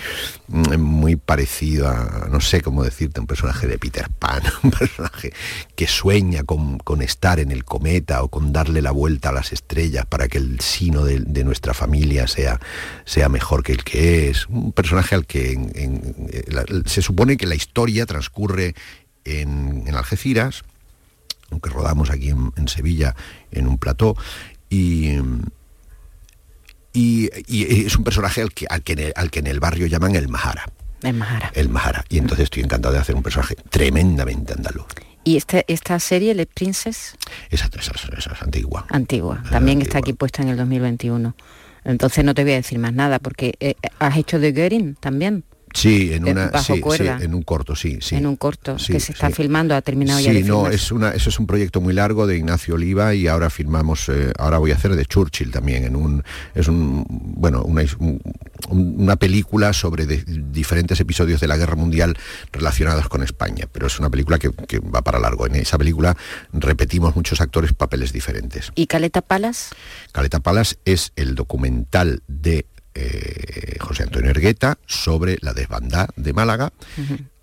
mm, 0.47 0.77
muy 0.77 1.15
parecido 1.15 1.87
a, 1.87 2.27
no 2.29 2.41
sé 2.41 2.61
cómo 2.61 2.83
decirte, 2.83 3.19
un 3.19 3.27
personaje 3.27 3.67
de 3.67 3.77
Peter 3.77 4.09
Pan, 4.09 4.41
un 4.63 4.71
personaje 4.71 5.31
que 5.75 5.87
sueña 5.87 6.43
con, 6.43 6.79
con 6.79 7.01
estar 7.01 7.39
en 7.39 7.51
el 7.51 7.63
cometa 7.63 8.23
o 8.23 8.27
con 8.27 8.51
darle 8.51 8.81
la 8.81 8.91
vuelta 8.91 9.29
a 9.29 9.31
las 9.31 9.53
estrellas 9.53 10.05
para 10.05 10.27
que 10.27 10.39
el 10.39 10.59
sino 10.59 11.05
de, 11.05 11.19
de 11.19 11.43
nuestra 11.43 11.73
familia 11.73 12.27
sea, 12.27 12.59
sea 13.05 13.29
mejor 13.29 13.63
que 13.63 13.73
el 13.73 13.83
que 13.83 14.29
es, 14.29 14.47
un 14.47 14.71
personaje 14.71 15.15
al 15.15 15.25
que 15.25 15.53
eh, 15.53 16.81
se 16.85 17.01
supone 17.01 17.37
que 17.37 17.45
la 17.45 17.55
historia 17.55 18.05
transcurre 18.05 18.75
en, 19.25 19.83
en 19.85 19.95
Algeciras, 19.95 20.63
aunque 21.51 21.69
rodamos 21.69 22.09
aquí 22.09 22.29
en, 22.29 22.51
en 22.55 22.67
Sevilla 22.67 23.15
en 23.51 23.67
un 23.67 23.77
plató, 23.77 24.15
y, 24.69 25.17
y, 26.99 27.29
y 27.47 27.85
es 27.85 27.95
un 27.95 28.03
personaje 28.03 28.41
al 28.41 28.51
que, 28.51 28.65
al, 28.69 28.81
que 28.83 28.93
en 28.93 28.99
el, 28.99 29.13
al 29.15 29.31
que 29.31 29.39
en 29.39 29.47
el 29.47 29.59
barrio 29.59 29.87
llaman 29.87 30.15
el 30.15 30.27
Mahara. 30.27 30.65
En 31.03 31.17
Mahara. 31.17 31.51
El 31.55 31.69
Mahara. 31.69 32.03
Y 32.09 32.17
entonces 32.17 32.45
estoy 32.45 32.63
encantado 32.63 32.93
de 32.93 32.99
hacer 32.99 33.15
un 33.15 33.23
personaje 33.23 33.55
tremendamente 33.69 34.53
andaluz. 34.53 34.87
Y 35.23 35.37
esta, 35.37 35.63
esta 35.67 35.99
serie, 35.99 36.33
Les 36.33 36.47
Princess, 36.47 37.15
Esa, 37.49 37.69
esa, 37.79 37.91
esa 38.17 38.33
es 38.33 38.41
antigua. 38.41 38.85
antigua, 38.89 39.43
también 39.49 39.81
está 39.81 39.99
aquí 39.99 40.13
puesta 40.13 40.41
en 40.41 40.49
el 40.49 40.57
2021. 40.57 41.35
Entonces 41.85 42.25
no 42.25 42.33
te 42.33 42.43
voy 42.43 42.53
a 42.53 42.55
decir 42.55 42.79
más 42.79 42.93
nada, 42.93 43.19
porque 43.19 43.53
eh, 43.59 43.75
has 43.99 44.17
hecho 44.17 44.39
de 44.39 44.51
Göring 44.51 44.95
también. 44.95 45.43
Sí, 45.73 46.13
en 46.13 46.27
una 46.27 46.47
bajo 46.47 46.65
sí, 46.65 46.73
sí, 46.75 46.79
cuerda. 46.81 47.19
en 47.21 47.33
un 47.33 47.43
corto, 47.43 47.75
sí, 47.75 47.99
sí. 48.01 48.15
en 48.15 48.25
un 48.25 48.35
corto 48.35 48.75
que 48.77 48.99
se 48.99 49.11
está 49.11 49.29
filmando, 49.29 49.75
ha 49.75 49.81
terminado 49.81 50.19
ya 50.19 50.31
Sí, 50.31 50.41
de 50.41 50.47
no, 50.47 50.67
es 50.67 50.91
una, 50.91 51.11
eso 51.11 51.29
es 51.29 51.39
un 51.39 51.45
proyecto 51.47 51.79
muy 51.81 51.93
largo 51.93 52.25
de 52.27 52.37
Ignacio 52.37 52.75
Oliva 52.75 53.13
y 53.13 53.27
ahora 53.27 53.49
filmamos, 53.49 54.09
eh, 54.09 54.31
ahora 54.37 54.57
voy 54.57 54.71
a 54.71 54.75
hacer 54.75 54.95
de 54.95 55.05
Churchill 55.05 55.51
también, 55.51 55.83
en 55.83 55.95
un, 55.95 56.23
es 56.55 56.67
un, 56.67 57.05
bueno, 57.09 57.63
una, 57.63 57.83
un- 57.99 59.17
película 59.19 59.73
sobre 59.73 60.05
de- 60.05 60.23
diferentes 60.51 60.99
episodios 60.99 61.39
de 61.41 61.47
la 61.47 61.57
Guerra 61.57 61.75
Mundial 61.75 62.17
relacionados 62.51 63.07
con 63.09 63.21
España, 63.23 63.65
pero 63.71 63.87
es 63.87 63.99
una 63.99 64.09
película 64.09 64.39
que, 64.39 64.51
que 64.51 64.79
va 64.79 65.01
para 65.01 65.19
largo. 65.19 65.45
En 65.45 65.55
esa 65.55 65.77
película 65.77 66.15
repetimos 66.53 67.15
muchos 67.15 67.41
actores 67.41 67.73
papeles 67.73 68.11
diferentes. 68.13 68.71
¿Y 68.75 68.87
Caleta 68.87 69.21
Palas? 69.21 69.69
Caleta 70.11 70.39
Palas 70.39 70.77
es 70.85 71.11
el 71.15 71.35
documental 71.35 72.21
de 72.27 72.65
eh, 72.95 73.77
José 73.79 74.03
Antonio 74.03 74.31
Ergueta 74.31 74.77
sobre 74.85 75.37
la 75.41 75.53
desbandada 75.53 76.09
de 76.15 76.33
Málaga, 76.33 76.73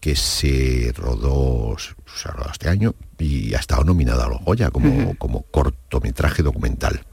que 0.01 0.17
se 0.17 0.93
rodó, 0.97 1.77
se 1.79 2.29
rodado 2.29 2.53
este 2.53 2.69
año 2.69 2.95
y 3.19 3.55
ha 3.55 3.59
estado 3.59 3.85
nominada 3.85 4.27
a 4.27 4.29
los 4.29 4.43
Goya 4.43 4.71
como, 4.71 5.17
como 5.19 5.43
cortometraje 5.43 6.43
documental. 6.43 7.05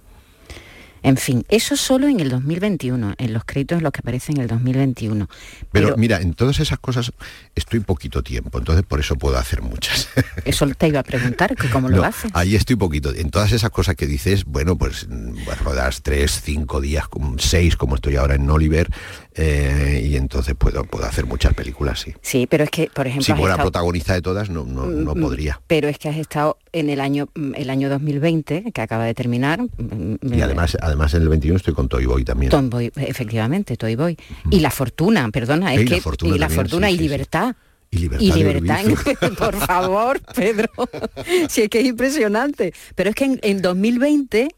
En 1.04 1.18
fin, 1.18 1.46
eso 1.50 1.76
solo 1.76 2.08
en 2.08 2.20
el 2.20 2.30
2021, 2.30 3.16
en 3.18 3.34
los 3.34 3.44
créditos 3.46 3.78
en 3.78 3.84
los 3.84 3.92
que 3.92 4.00
aparece 4.00 4.32
en 4.32 4.40
el 4.40 4.48
2021. 4.48 5.30
Pero, 5.72 5.96
mira, 5.98 6.22
en 6.22 6.34
todas 6.34 6.60
esas 6.60 6.80
cosas 6.80 7.12
estoy 7.56 7.82
poquito 7.82 8.24
tiempo, 8.24 8.58
entonces 8.58 8.86
por 8.86 9.00
eso 9.00 9.16
puedo 9.18 9.38
hacer 9.38 9.62
muchas. 9.62 10.10
Eso 10.46 10.68
te 10.68 10.88
iba 10.88 11.00
a 11.00 11.04
preguntar, 11.04 11.56
que 11.56 11.70
cómo 11.70 11.90
lo 11.90 12.04
haces. 12.04 12.32
Ahí 12.34 12.56
estoy 12.56 12.76
poquito. 12.76 13.14
En 13.14 13.32
todas 13.32 13.52
esas 13.52 13.70
cosas 13.70 13.96
que 13.96 14.08
dices, 14.08 14.46
bueno, 14.46 14.78
pues 14.78 15.08
mm, 15.08 15.46
pues, 15.46 15.60
rodas 15.60 16.02
tres, 16.02 16.42
cinco 16.44 16.82
días, 16.82 17.08
como 17.08 17.38
seis, 17.38 17.76
como 17.76 17.96
estoy 17.96 18.16
ahora 18.16 18.36
en 18.36 18.50
Oliver, 18.50 18.90
eh, 19.36 20.02
y 20.06 20.16
entonces 20.16 20.56
puedo, 20.56 20.84
puedo 20.86 21.06
hacer 21.06 21.26
muchas 21.26 21.54
películas, 21.54 22.00
sí. 22.02 22.14
Sí, 22.22 22.48
pero 22.48 22.64
es 22.64 22.70
que, 22.70 22.90
por 22.94 23.08
ejemplo, 23.08 23.26
Si 23.26 23.32
fuera 23.34 23.54
estado- 23.56 23.70
protagonista 23.72 24.14
de 24.14 24.22
todas, 24.22 24.50
no, 24.50 24.64
no, 24.66 24.86
no 24.86 25.16
Mm, 25.16 25.22
podría. 25.22 25.62
Pero 25.68 25.88
es 25.88 25.98
que 25.98 26.10
has 26.10 26.18
estado 26.18 26.58
en 26.72 26.90
el 26.90 27.00
año 27.02 27.28
mm, 27.36 27.54
el 27.56 27.70
año 27.70 27.90
2020, 27.90 28.72
que 28.74 28.82
acaba 28.82 29.06
de 29.06 29.14
terminar. 29.14 29.62
mm, 29.62 30.16
Y 30.34 30.42
además, 30.42 30.78
además 30.82 31.14
en 31.14 31.22
el 31.24 31.30
21 31.30 31.58
estoy 31.58 31.74
con 31.74 31.88
Toy 31.90 32.06
Boy 32.06 32.24
también. 32.24 32.50
Tom 32.52 32.70
Boy, 32.70 32.92
efectivamente, 32.96 33.76
Toy 33.78 33.96
Boy. 33.96 34.18
Y 34.50 34.60
la 34.60 34.72
fortuna, 34.72 35.30
perdona, 35.32 35.74
es 35.74 35.82
Y 35.82 35.86
La 35.86 35.96
que 35.96 36.02
Fortuna 36.02 36.36
y 36.36 36.40
la 36.40 36.48
también, 36.48 36.62
fortuna 36.70 36.88
sí, 36.88 36.94
y 36.94 36.98
sí, 36.98 37.04
sí. 37.04 37.10
libertad. 37.10 37.56
Y 37.92 37.98
libertad. 38.00 38.80
Y 38.86 39.30
por 39.36 39.56
favor, 39.68 40.20
Pedro. 40.36 40.70
si 41.50 41.62
es 41.64 41.70
que 41.70 41.80
es 41.82 41.86
impresionante. 41.86 42.74
Pero 42.96 43.10
es 43.12 43.16
que 43.16 43.26
en, 43.26 43.40
en 43.44 43.62
2020, 43.62 44.50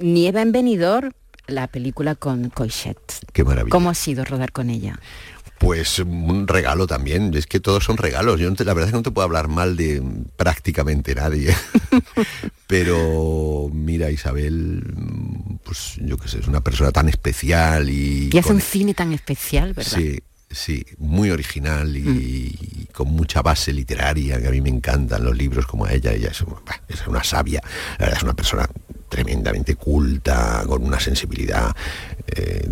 Nieva 0.00 0.42
en 0.42 0.52
Benidorm, 0.52 1.10
la 1.48 1.66
película 1.66 2.14
con 2.14 2.50
Coixet. 2.50 2.96
Qué 3.32 3.42
maravilla. 3.44 3.70
¿Cómo 3.72 3.90
ha 3.90 3.94
sido 3.94 4.24
rodar 4.24 4.52
con 4.52 4.70
ella? 4.70 4.98
Pues 5.58 5.98
un 5.98 6.46
regalo 6.46 6.86
también, 6.86 7.34
es 7.34 7.46
que 7.48 7.58
todos 7.58 7.82
son 7.82 7.96
regalos. 7.96 8.38
Yo 8.38 8.48
no 8.48 8.54
te- 8.54 8.64
la 8.64 8.74
verdad 8.74 8.88
es 8.88 8.92
que 8.92 8.98
no 8.98 9.02
te 9.02 9.10
puedo 9.10 9.24
hablar 9.24 9.48
mal 9.48 9.76
de 9.76 10.00
prácticamente 10.36 11.16
nadie. 11.16 11.52
Pero 12.66 13.68
mira, 13.72 14.10
Isabel, 14.10 14.82
mm, 14.94 15.56
pues 15.64 15.94
yo 16.00 16.16
qué 16.16 16.28
sé, 16.28 16.38
es 16.40 16.48
una 16.48 16.60
persona 16.60 16.92
tan 16.92 17.08
especial 17.08 17.88
y... 17.88 18.30
Y 18.32 18.38
hace 18.38 18.48
con- 18.48 18.56
un 18.56 18.62
cine 18.62 18.94
tan 18.94 19.12
especial, 19.12 19.72
¿verdad? 19.74 19.90
Sí, 19.98 20.20
sí, 20.50 20.84
muy 20.98 21.30
original 21.30 21.96
y, 21.96 22.00
y 22.82 22.86
con 22.92 23.08
mucha 23.08 23.42
base 23.42 23.72
literaria, 23.72 24.40
que 24.40 24.48
a 24.48 24.50
mí 24.50 24.60
me 24.60 24.68
encantan 24.70 25.24
los 25.24 25.36
libros 25.36 25.66
como 25.66 25.86
a 25.86 25.92
ella. 25.92 26.12
Ella 26.12 26.28
es, 26.30 26.40
un- 26.42 26.54
bah, 26.64 26.80
es 26.88 27.06
una 27.06 27.24
sabia, 27.24 27.60
la 27.98 28.04
verdad 28.06 28.16
es 28.18 28.22
una 28.22 28.34
persona 28.34 28.68
tremendamente 29.08 29.74
culta, 29.76 30.64
con 30.66 30.84
una 30.84 31.00
sensibilidad 31.00 31.74
eh, 32.26 32.70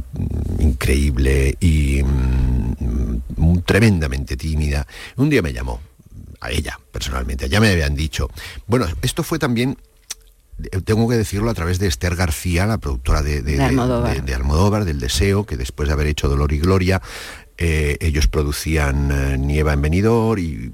increíble 0.59 1.57
y 1.61 2.03
mm, 2.03 3.16
mm, 3.37 3.59
tremendamente 3.64 4.37
tímida. 4.37 4.87
Un 5.16 5.30
día 5.30 5.43
me 5.43 5.53
llamó, 5.53 5.80
a 6.41 6.51
ella 6.51 6.78
personalmente, 6.93 7.49
ya 7.49 7.61
me 7.61 7.70
habían 7.70 7.95
dicho, 7.95 8.28
bueno, 8.66 8.87
esto 9.03 9.22
fue 9.22 9.39
también 9.39 9.78
eh, 10.70 10.80
tengo 10.84 11.09
que 11.09 11.16
decirlo 11.16 11.51
a 11.51 11.55
través 11.55 11.78
de 11.78 11.87
Esther 11.87 12.14
García, 12.16 12.66
la 12.66 12.78
productora 12.78 13.22
de, 13.22 13.43
de- 13.43 13.53
De 13.53 13.57
de- 13.59 13.62
Almodóvar. 13.64 14.14
de- 14.14 14.20
de 14.22 14.34
Almodóvar, 14.34 14.84
del 14.84 15.01
Deseo, 15.01 15.45
que 15.47 15.57
después 15.57 15.89
de 15.89 15.95
haber 15.95 16.07
hecho 16.07 16.28
Dolor 16.28 16.53
y 16.53 16.59
Gloria, 16.59 17.01
eh, 17.59 17.97
ellos 18.01 18.26
producían 18.28 19.47
Nieva 19.47 19.72
en 19.72 19.80
Benidorm 19.82 20.39
y 20.41 20.70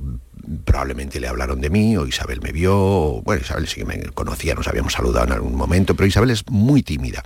probablemente 0.64 1.20
le 1.20 1.28
hablaron 1.28 1.60
de 1.60 1.70
mí, 1.70 1.96
o 1.96 2.06
Isabel 2.06 2.40
me 2.42 2.52
vio, 2.52 2.76
o- 2.76 3.22
bueno, 3.22 3.42
Isabel 3.42 3.66
sí 3.68 3.76
que 3.76 3.84
me 3.84 4.00
conocía, 4.10 4.54
nos 4.54 4.68
habíamos 4.68 4.92
saludado 4.92 5.26
en 5.26 5.32
algún 5.32 5.54
momento, 5.56 5.94
pero 5.94 6.06
Isabel 6.06 6.30
es 6.30 6.48
muy 6.48 6.82
tímida, 6.82 7.22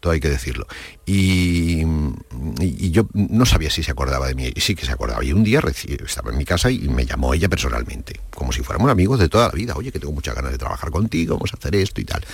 todo 0.00 0.12
hay 0.12 0.20
que 0.20 0.28
decirlo. 0.28 0.66
Y, 1.06 1.82
y- 2.60 2.86
y 2.86 2.90
yo 2.90 3.06
no 3.14 3.46
sabía 3.46 3.70
si 3.70 3.82
se 3.82 3.90
acordaba 3.92 4.26
de 4.28 4.34
mí, 4.34 4.50
y 4.54 4.60
sí 4.60 4.74
que 4.74 4.86
se 4.86 4.92
acordaba. 4.92 5.24
Y 5.24 5.32
un 5.32 5.44
día 5.44 5.60
estaba 6.06 6.30
en 6.30 6.38
mi 6.38 6.44
casa 6.44 6.70
y 6.70 6.80
me 6.88 7.06
llamó 7.06 7.34
ella 7.34 7.48
personalmente, 7.48 8.20
como 8.34 8.52
si 8.52 8.62
fuéramos 8.62 8.90
amigos 8.90 9.18
de 9.20 9.28
toda 9.28 9.48
la 9.48 9.52
vida. 9.54 9.74
Oye, 9.76 9.92
que 9.92 9.98
tengo 10.00 10.12
muchas 10.12 10.34
ganas 10.34 10.52
de 10.52 10.58
trabajar 10.58 10.90
contigo, 10.90 11.34
vamos 11.36 11.52
a 11.52 11.56
hacer 11.56 11.74
esto 11.76 12.00
y 12.00 12.04
tal. 12.04 12.24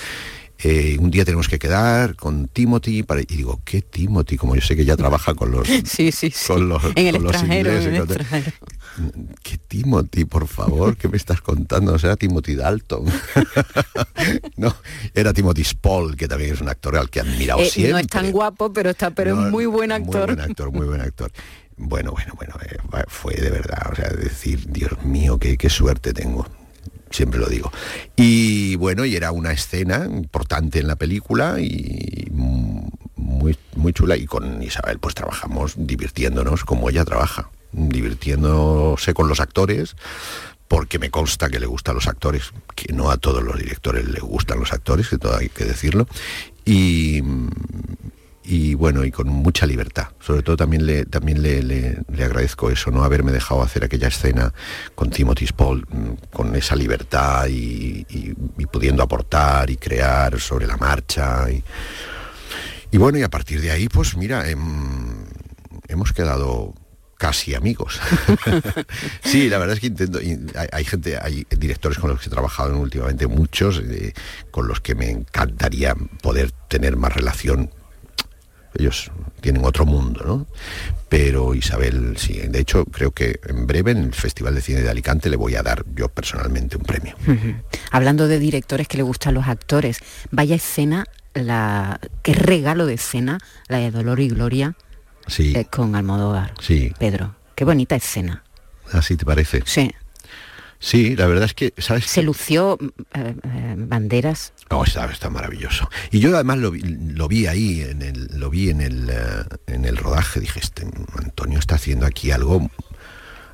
Eh, 0.62 0.98
un 1.00 1.10
día 1.10 1.24
tenemos 1.24 1.48
que 1.48 1.58
quedar 1.58 2.16
con 2.16 2.46
Timothy 2.48 3.02
para- 3.02 3.22
y 3.22 3.24
digo, 3.24 3.62
¿qué 3.64 3.80
Timothy? 3.80 4.36
Como 4.36 4.54
yo 4.54 4.60
sé 4.60 4.76
que 4.76 4.82
ella 4.82 4.94
trabaja 4.94 5.32
con 5.32 5.50
los 5.50 5.66
Sí, 5.84 6.12
sí, 6.12 6.30
sí. 6.30 6.32
con 6.46 6.68
los, 6.68 6.82
en 6.96 7.06
el 7.06 7.14
con 7.16 7.24
los 7.24 7.42
en 7.42 7.52
el 7.52 7.66
extranjero. 7.66 8.52
¿Qué 9.42 9.58
Timothy, 9.58 10.24
por 10.24 10.46
favor? 10.48 10.96
¿Qué 10.96 11.08
me 11.08 11.16
estás 11.16 11.40
contando? 11.40 11.92
No 11.92 11.98
será 11.98 12.16
Timothy 12.16 12.54
Dalton. 12.54 13.04
no, 14.56 14.74
era 15.14 15.32
Timothy 15.32 15.64
Spall, 15.64 16.16
que 16.16 16.28
también 16.28 16.54
es 16.54 16.60
un 16.60 16.68
actor 16.68 16.96
al 16.96 17.08
que 17.10 17.20
he 17.20 17.22
admirado 17.22 17.60
Eh, 17.60 17.66
siempre. 17.66 17.92
no 17.92 17.98
es 17.98 18.06
tan 18.08 18.30
guapo, 18.32 18.72
pero 18.72 18.90
está, 18.90 19.10
pero 19.10 19.34
No, 19.36 19.46
es 19.46 19.52
muy 19.52 19.66
buen 19.66 19.92
actor. 19.92 20.26
Muy 20.28 20.36
buen 20.36 20.50
actor, 20.50 20.72
muy 20.72 20.86
buen 20.86 21.00
actor. 21.00 21.32
Bueno, 21.76 22.12
bueno, 22.12 22.34
bueno, 22.36 22.54
eh, 22.62 23.04
fue 23.08 23.34
de 23.34 23.50
verdad, 23.50 23.90
o 23.92 23.94
sea, 23.94 24.10
decir, 24.10 24.66
Dios 24.70 25.02
mío, 25.04 25.38
qué, 25.38 25.56
qué 25.56 25.70
suerte 25.70 26.12
tengo. 26.12 26.46
Siempre 27.10 27.40
lo 27.40 27.46
digo. 27.48 27.72
Y 28.16 28.76
bueno, 28.76 29.04
y 29.04 29.16
era 29.16 29.32
una 29.32 29.50
escena 29.52 30.04
importante 30.06 30.78
en 30.78 30.86
la 30.86 30.94
película 30.96 31.58
y 31.60 32.28
muy, 33.16 33.56
muy 33.74 33.92
chula. 33.92 34.16
Y 34.16 34.26
con 34.26 34.62
Isabel 34.62 34.98
pues 35.00 35.14
trabajamos 35.16 35.74
divirtiéndonos 35.76 36.64
como 36.64 36.88
ella 36.88 37.04
trabaja, 37.04 37.50
divirtiéndose 37.72 39.14
con 39.14 39.28
los 39.28 39.40
actores, 39.40 39.96
porque 40.68 40.98
me 40.98 41.10
consta 41.10 41.48
que 41.48 41.58
le 41.60 41.66
gustan 41.66 41.94
los 41.96 42.06
actores, 42.06 42.52
que 42.76 42.92
no 42.92 43.10
a 43.10 43.16
todos 43.16 43.42
los 43.42 43.58
directores 43.58 44.08
les 44.08 44.22
gustan 44.22 44.60
los 44.60 44.72
actores, 44.72 45.08
que 45.08 45.18
todo 45.18 45.36
hay 45.36 45.48
que 45.48 45.64
decirlo. 45.64 46.06
Y, 46.64 47.22
y 48.44 48.74
bueno, 48.74 49.04
y 49.04 49.10
con 49.10 49.28
mucha 49.28 49.66
libertad. 49.66 50.08
Sobre 50.20 50.42
todo 50.42 50.56
también 50.56 50.86
le, 50.86 51.04
también 51.06 51.42
le, 51.42 51.62
le- 51.62 51.98
le 52.12 52.24
agradezco 52.24 52.70
eso, 52.70 52.90
no 52.92 53.02
haberme 53.02 53.32
dejado 53.32 53.62
hacer 53.62 53.82
aquella 53.84 54.08
escena 54.08 54.52
con 54.94 55.10
Timothy 55.10 55.46
Spall, 55.48 55.86
mm, 55.90 56.26
con 56.32 56.54
esa 56.54 56.76
libertad 56.76 57.46
y 57.48 58.04
pudiendo 58.70 59.02
aportar 59.02 59.70
y 59.70 59.76
crear 59.76 60.38
sobre 60.40 60.66
la 60.68 60.76
marcha. 60.76 61.50
Y, 61.50 61.64
y 62.92 62.98
bueno, 62.98 63.18
y 63.18 63.22
a 63.22 63.28
partir 63.28 63.60
de 63.60 63.70
ahí, 63.72 63.88
pues 63.88 64.16
mira, 64.16 64.48
em, 64.48 65.24
hemos 65.88 66.12
quedado 66.12 66.74
casi 67.20 67.54
amigos. 67.54 68.00
sí, 69.22 69.50
la 69.50 69.58
verdad 69.58 69.74
es 69.74 69.80
que 69.80 69.88
intento, 69.88 70.18
hay, 70.72 70.84
gente, 70.84 71.18
hay 71.20 71.46
directores 71.50 71.98
con 71.98 72.08
los 72.08 72.18
que 72.18 72.28
he 72.28 72.30
trabajado 72.30 72.78
últimamente, 72.78 73.26
muchos, 73.26 73.82
eh, 73.84 74.14
con 74.50 74.66
los 74.66 74.80
que 74.80 74.94
me 74.94 75.10
encantaría 75.10 75.94
poder 76.22 76.50
tener 76.68 76.96
más 76.96 77.12
relación. 77.12 77.70
Ellos 78.74 79.12
tienen 79.42 79.66
otro 79.66 79.84
mundo, 79.84 80.24
¿no? 80.24 80.46
Pero 81.10 81.54
Isabel, 81.54 82.16
sí, 82.16 82.38
de 82.38 82.58
hecho 82.58 82.86
creo 82.86 83.10
que 83.10 83.38
en 83.46 83.66
breve 83.66 83.90
en 83.90 83.98
el 83.98 84.14
Festival 84.14 84.54
de 84.54 84.62
Cine 84.62 84.80
de 84.80 84.88
Alicante 84.88 85.28
le 85.28 85.36
voy 85.36 85.56
a 85.56 85.62
dar 85.62 85.84
yo 85.94 86.08
personalmente 86.08 86.78
un 86.78 86.84
premio. 86.84 87.16
Hablando 87.90 88.28
de 88.28 88.38
directores 88.38 88.88
que 88.88 88.96
le 88.96 89.02
gustan 89.02 89.34
los 89.34 89.46
actores, 89.46 89.98
vaya 90.30 90.56
escena, 90.56 91.04
la 91.34 92.00
qué 92.22 92.32
regalo 92.32 92.86
de 92.86 92.94
escena, 92.94 93.40
la 93.68 93.76
de 93.76 93.90
Dolor 93.90 94.20
y 94.20 94.28
Gloria 94.28 94.74
Sí, 95.30 95.52
eh, 95.56 95.64
con 95.64 95.94
Almodóvar. 95.94 96.52
sí, 96.60 96.92
Pedro, 96.98 97.34
qué 97.54 97.64
bonita 97.64 97.96
escena. 97.96 98.42
así 98.92 99.16
te 99.16 99.24
parece. 99.24 99.62
Sí, 99.64 99.90
Sí, 100.82 101.14
la 101.14 101.26
verdad 101.26 101.44
es 101.44 101.52
que, 101.52 101.74
¿sabes? 101.76 102.06
se 102.06 102.22
lució 102.22 102.78
eh, 103.12 103.34
eh, 103.42 103.74
banderas. 103.76 104.54
No, 104.70 104.82
está, 104.82 105.04
está 105.12 105.28
maravilloso. 105.28 105.90
Y 106.10 106.20
yo 106.20 106.34
además 106.34 106.56
lo 106.56 106.70
vi, 106.70 106.80
lo 106.80 107.28
vi 107.28 107.46
ahí, 107.46 107.82
en 107.82 108.00
el, 108.00 108.30
lo 108.32 108.48
vi 108.48 108.70
en 108.70 108.80
el, 108.80 109.12
en 109.66 109.84
el 109.84 109.98
rodaje, 109.98 110.40
dije, 110.40 110.58
este 110.58 110.86
Antonio 111.18 111.58
está 111.58 111.74
haciendo 111.74 112.06
aquí 112.06 112.30
algo, 112.30 112.70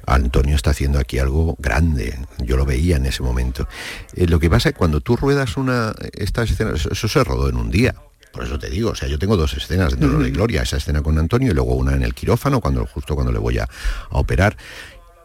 Antonio 0.07 0.55
está 0.55 0.71
haciendo 0.71 1.01
aquí 1.01 1.19
algo 1.19 1.57
grande. 1.59 2.17
Yo 2.39 2.57
lo 2.57 2.65
veía 2.65 2.97
en 2.97 3.07
ese 3.07 3.25
momento. 3.25 3.67
Eh, 4.15 4.29
lo 4.29 4.39
que 4.39 4.49
pasa 4.49 4.69
es 4.69 4.75
que 4.75 4.79
cuando 4.79 5.01
tú 5.01 5.17
ruedas 5.17 5.57
una, 5.57 5.95
estas 6.13 6.51
escenas, 6.51 6.81
eso, 6.81 6.93
eso 6.93 7.09
se 7.09 7.25
rodó 7.25 7.49
en 7.49 7.57
un 7.57 7.71
día. 7.71 7.95
Por 8.37 8.45
eso 8.45 8.59
te 8.59 8.69
digo, 8.69 8.91
o 8.91 8.95
sea, 8.95 9.09
yo 9.09 9.19
tengo 9.19 9.35
dos 9.39 9.55
escenas 9.55 9.99
de 9.99 10.07
Dolor 10.07 10.27
y 10.27 10.31
Gloria, 10.31 10.61
esa 10.61 10.77
escena 10.77 11.01
con 11.01 11.19
Antonio 11.19 11.53
y 11.53 11.55
luego 11.55 11.75
una 11.75 11.95
en 11.95 12.03
el 12.03 12.13
quirófano, 12.13 12.61
cuando 12.61 12.85
justo 12.85 13.15
cuando 13.15 13.33
le 13.33 13.39
voy 13.39 13.57
a, 13.57 13.63
a 13.65 14.19
operar. 14.19 14.59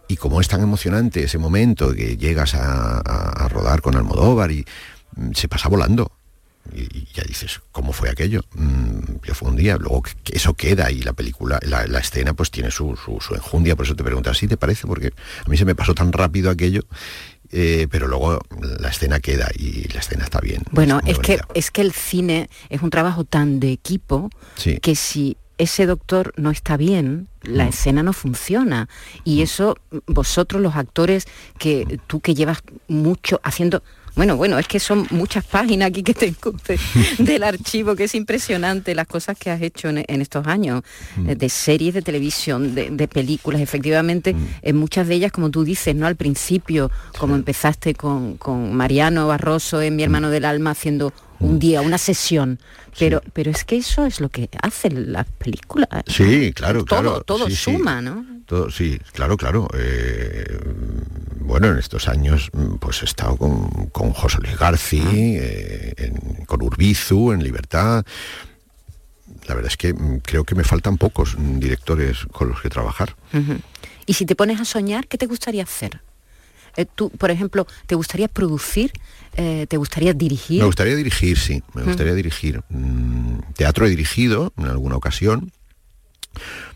Y 0.07 0.15
como 0.15 0.39
es 0.39 0.47
tan 0.47 0.61
emocionante 0.61 1.21
ese 1.21 1.37
momento 1.37 1.91
que 1.93 2.15
llegas 2.15 2.55
a, 2.55 2.99
a- 2.99 3.45
a 3.45 3.49
rodar 3.49 3.81
con 3.81 3.97
Almodóvar 3.97 4.51
y 4.51 4.65
mm, 5.17 5.31
se 5.33 5.49
pasa 5.49 5.67
volando. 5.67 6.09
y, 6.73 7.05
ya 7.13 7.23
dices, 7.23 7.59
¿cómo 7.73 7.91
fue 7.91 8.09
aquello? 8.09 8.45
Mm, 8.55 8.99
yo 9.25 9.33
fue 9.35 9.49
un 9.49 9.57
día, 9.57 9.75
luego 9.75 10.03
que, 10.03 10.13
eso 10.31 10.53
queda 10.53 10.89
y 10.89 11.01
la 11.01 11.11
película, 11.11 11.59
la, 11.63 11.99
escena 11.99 12.33
pues 12.33 12.49
tiene 12.49 12.71
su, 12.71 12.95
su, 12.95 13.35
enjundia, 13.35 13.75
por 13.75 13.85
eso 13.85 13.95
te 13.97 14.05
pregunto, 14.05 14.29
¿así 14.29 14.47
te 14.47 14.55
parece? 14.55 14.87
Porque 14.87 15.11
a 15.45 15.49
mí 15.49 15.57
se 15.57 15.65
me 15.65 15.75
pasó 15.75 15.93
tan 15.93 16.13
rápido 16.13 16.49
aquello 16.49 16.83
eh, 17.51 17.87
pero 17.89 18.07
luego 18.07 18.39
la 18.79 18.89
escena 18.89 19.19
queda 19.19 19.49
y 19.57 19.87
la 19.93 19.99
escena 19.99 20.23
está 20.23 20.39
bien. 20.39 20.63
Bueno, 20.71 21.01
es 21.05 21.19
que, 21.19 21.39
es 21.53 21.71
que 21.71 21.81
el 21.81 21.91
cine 21.91 22.49
es 22.69 22.81
un 22.81 22.89
trabajo 22.89 23.23
tan 23.23 23.59
de 23.59 23.71
equipo 23.71 24.29
que 24.81 24.95
si 24.95 25.37
ese 25.57 25.85
doctor 25.85 26.33
no 26.37 26.49
está 26.49 26.75
bien, 26.75 27.27
la 27.43 27.65
mm. 27.65 27.69
escena 27.69 28.03
no 28.03 28.13
funciona. 28.13 28.89
Y 29.23 29.39
mm. 29.39 29.43
eso, 29.43 29.77
vosotros 30.07 30.61
los 30.61 30.75
actores, 30.75 31.25
que 31.59 31.99
tú 32.07 32.19
que 32.19 32.33
llevas 32.33 32.63
mucho 32.87 33.39
haciendo 33.43 33.83
bueno, 34.15 34.35
bueno, 34.35 34.59
es 34.59 34.67
que 34.67 34.79
son 34.79 35.07
muchas 35.11 35.45
páginas 35.45 35.89
aquí 35.89 36.03
que 36.03 36.13
tengo 36.13 36.53
del 37.17 37.43
archivo, 37.43 37.95
que 37.95 38.05
es 38.05 38.15
impresionante 38.15 38.93
las 38.93 39.07
cosas 39.07 39.37
que 39.37 39.49
has 39.49 39.61
hecho 39.61 39.89
en, 39.89 40.21
estos 40.21 40.47
años, 40.47 40.83
mm. 41.15 41.29
eh, 41.29 41.35
de 41.35 41.49
series 41.49 41.93
de 41.93 42.01
televisión, 42.01 42.75
de, 42.75 43.07
películas, 43.07 43.61
efectivamente, 43.61 44.33
mm. 44.33 44.47
en 44.61 44.75
muchas 44.77 45.07
de 45.07 45.15
ellas, 45.15 45.31
como 45.31 45.49
tú 45.49 45.63
dices, 45.63 45.95
¿no? 45.95 46.07
Al 46.07 46.15
principio, 46.15 46.91
como 47.17 47.35
empezaste 47.35 47.95
con, 47.95 48.37
Mariano 48.73 49.27
Barroso 49.27 49.81
en 49.81 49.95
Mi 49.95 50.03
hermano 50.03 50.29
del 50.29 50.45
alma 50.45 50.71
haciendo 50.71 51.13
un 51.39 51.55
mm. 51.55 51.59
día, 51.59 51.81
una 51.81 51.97
sesión. 51.97 52.59
Pero, 52.99 53.21
pero 53.33 53.51
es 53.51 53.63
que 53.63 53.77
eso 53.77 54.05
es 54.05 54.19
lo 54.19 54.27
que 54.27 54.49
hacen 54.61 55.13
las 55.13 55.25
películas. 55.25 55.87
Sí, 56.07 56.51
claro, 56.53 56.83
todo, 56.83 56.99
claro. 57.01 57.21
Todo 57.21 57.49
suma, 57.49 58.01
¿no? 58.01 58.25
Todo, 58.45 58.69
sí, 58.69 58.99
claro, 59.13 59.37
claro. 59.37 59.69
Eh, 59.73 60.59
bueno, 61.43 61.67
en 61.67 61.77
estos 61.77 62.07
años 62.07 62.49
mm, 62.53 62.75
pues 62.75 63.01
he 63.01 63.05
estado 63.05 63.37
con, 63.37 64.13
José 64.13 64.37
Luis 64.41 64.57
García, 64.57 65.03
eh, 65.13 66.13
con 66.45 66.61
Urbizu, 66.61 67.31
en 67.31 67.43
Libertad. 67.43 68.05
La 69.47 69.55
verdad 69.55 69.71
es 69.71 69.77
que 69.77 69.93
mm, 69.93 70.19
creo 70.19 70.43
que 70.43 70.55
me 70.55 70.63
faltan 70.63 70.97
pocos 70.97 71.37
mm, 71.37 71.59
directores 71.59 72.25
con 72.31 72.49
los 72.49 72.61
que 72.61 72.69
trabajar. 72.69 73.15
Y 74.05 74.13
si 74.13 74.25
te 74.25 74.35
pones 74.35 74.59
a 74.59 74.65
soñar, 74.65 75.07
¿qué 75.07 75.17
te 75.17 75.25
gustaría 75.25 75.63
hacer? 75.63 76.01
Eh, 76.77 76.85
tú, 76.85 77.09
por 77.09 77.31
ejemplo, 77.31 77.67
¿te 77.85 77.95
gustaría 77.95 78.27
producir? 78.27 78.93
Eh, 79.35 79.65
¿Te 79.67 79.77
gustaría 79.77 80.13
dirigir? 80.13 80.59
Me 80.59 80.65
gustaría 80.65 80.95
dirigir, 80.95 81.37
sí. 81.37 81.63
Me 81.73 81.83
gustaría 81.83 82.13
dirigir. 82.13 82.61
teatro 83.55 83.85
he 83.85 83.89
dirigido 83.89 84.53
en 84.57 84.65
alguna 84.65 84.95
ocasión 84.95 85.51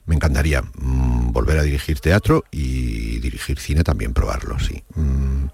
me 0.05 0.15
encantaría 0.15 0.61
mm, 0.61 1.31
volver 1.31 1.59
a 1.59 1.63
dirigir 1.63 1.99
teatro 1.99 2.43
y 2.51 3.19
dirigir 3.19 3.59
cine 3.59 3.83
también 3.83 4.13
probarlo, 4.13 4.59
sí. 4.59 4.83
Mm, 4.95 5.45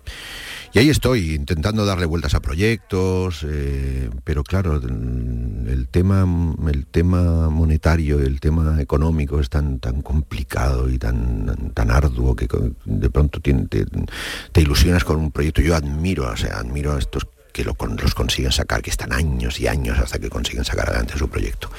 y 0.73 0.79
ahí 0.79 0.89
estoy, 0.89 1.33
intentando 1.33 1.85
darle 1.85 2.05
vueltas 2.05 2.33
a 2.33 2.39
proyectos, 2.39 3.45
eh, 3.45 4.09
pero 4.23 4.41
claro, 4.41 4.77
el 4.77 5.87
tema, 5.91 6.25
el 6.71 6.85
tema 6.85 7.49
monetario, 7.49 8.21
el 8.21 8.39
tema 8.39 8.81
económico 8.81 9.41
es 9.41 9.49
tan, 9.49 9.79
tan 9.79 10.01
complicado 10.01 10.89
y 10.89 10.97
tan, 10.97 11.73
tan 11.73 11.91
arduo 11.91 12.37
que 12.37 12.47
de 12.85 13.09
pronto 13.09 13.41
te, 13.41 13.53
te 14.53 14.61
ilusionas 14.61 15.03
con 15.03 15.17
un 15.17 15.31
proyecto. 15.31 15.61
Yo 15.61 15.75
admiro, 15.75 16.31
o 16.31 16.37
sea, 16.37 16.59
admiro 16.59 16.93
a 16.93 16.99
estos 16.99 17.27
que 17.51 17.63
lo, 17.63 17.75
los 18.01 18.15
consiguen 18.15 18.51
sacar, 18.51 18.81
que 18.81 18.89
están 18.89 19.13
años 19.13 19.59
y 19.59 19.67
años 19.67 19.99
hasta 19.99 20.19
que 20.19 20.29
consiguen 20.29 20.65
sacar 20.65 20.89
adelante 20.89 21.17
su 21.17 21.29
proyecto. 21.29 21.69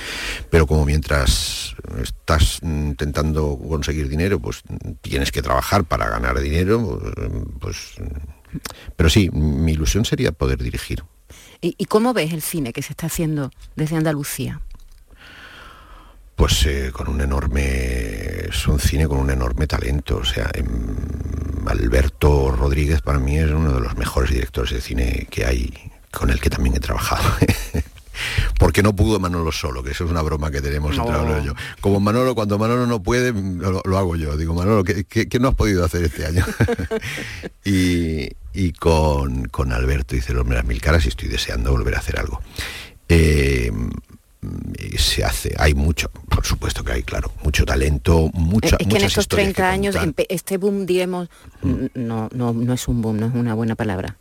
Pero 0.50 0.66
como 0.66 0.84
mientras 0.84 1.74
estás 2.02 2.60
intentando 2.62 3.58
conseguir 3.58 4.08
dinero, 4.08 4.40
pues 4.40 4.62
tienes 5.00 5.32
que 5.32 5.42
trabajar 5.42 5.84
para 5.84 6.08
ganar 6.08 6.38
dinero, 6.40 7.00
pues... 7.60 7.94
Pero 8.96 9.08
sí, 9.08 9.30
mi 9.30 9.72
ilusión 9.72 10.04
sería 10.04 10.30
poder 10.30 10.62
dirigir. 10.62 11.02
¿Y, 11.64 11.84
cómo 11.84 12.12
ves 12.12 12.32
el 12.32 12.42
cine 12.42 12.72
que 12.72 12.82
se 12.82 12.92
está 12.92 13.06
haciendo 13.06 13.52
desde 13.76 13.96
Andalucía? 13.96 14.60
Pues 16.36 16.66
eh, 16.66 16.90
con 16.92 17.08
un 17.08 17.20
enorme, 17.20 18.48
es 18.48 18.66
un 18.66 18.78
cine 18.78 19.06
con 19.06 19.18
un 19.18 19.30
enorme 19.30 19.66
talento, 19.66 20.16
o 20.18 20.24
sea, 20.24 20.50
em, 20.54 20.66
Alberto 21.66 22.50
Rodríguez 22.50 23.02
para 23.02 23.18
mí 23.18 23.38
es 23.38 23.50
uno 23.50 23.72
de 23.72 23.80
los 23.80 23.96
mejores 23.96 24.30
directores 24.30 24.72
de 24.72 24.80
cine 24.80 25.28
que 25.30 25.44
hay, 25.44 25.92
con 26.10 26.30
el 26.30 26.40
que 26.40 26.50
también 26.50 26.74
he 26.76 26.80
trabajado. 26.80 27.22
Porque 28.58 28.82
no 28.82 28.94
pudo 28.94 29.18
Manolo 29.18 29.52
solo, 29.52 29.82
que 29.82 29.90
eso 29.90 30.04
es 30.04 30.10
una 30.10 30.22
broma 30.22 30.50
que 30.50 30.60
tenemos 30.60 30.96
entre 30.96 31.12
Manolo 31.12 31.42
y 31.42 31.46
yo. 31.46 31.54
Como 31.80 32.00
Manolo, 32.00 32.34
cuando 32.34 32.58
Manolo 32.58 32.86
no 32.86 33.02
puede, 33.02 33.32
lo, 33.32 33.98
hago 33.98 34.16
yo. 34.16 34.36
Digo, 34.36 34.54
Manolo, 34.54 34.84
¿qué, 34.84 35.38
no 35.40 35.48
has 35.48 35.54
podido 35.54 35.84
hacer 35.84 36.04
este 36.04 36.26
año? 36.26 36.44
y, 37.64 38.72
con, 38.74 39.46
con 39.46 39.72
Alberto 39.72 40.14
dice, 40.14 40.36
hombre, 40.36 40.56
las 40.56 40.66
mil 40.66 40.80
caras 40.80 41.04
y 41.06 41.08
estoy 41.08 41.28
deseando 41.28 41.72
volver 41.72 41.94
a 41.94 41.98
hacer 41.98 42.18
algo. 42.18 42.40
Eh, 43.08 43.72
se 44.96 45.24
hace, 45.24 45.54
hay 45.58 45.74
mucho, 45.74 46.10
por 46.28 46.44
supuesto 46.44 46.82
que 46.82 46.92
hay, 46.92 47.02
claro, 47.02 47.32
mucho 47.44 47.64
talento, 47.64 48.30
mucha, 48.34 48.76
Es 48.78 48.86
que 48.86 48.96
en 48.96 49.04
estos 49.04 49.28
30 49.28 49.70
años, 49.70 49.96
este 50.28 50.56
boom, 50.56 50.84
digamos, 50.86 51.28
mm. 51.62 51.86
no, 51.94 52.28
no, 52.34 52.52
no 52.52 52.72
es 52.72 52.88
un 52.88 53.02
boom, 53.02 53.18
no 53.18 53.26
es 53.26 53.34
una 53.34 53.54
buena 53.54 53.76
palabra. 53.76 54.16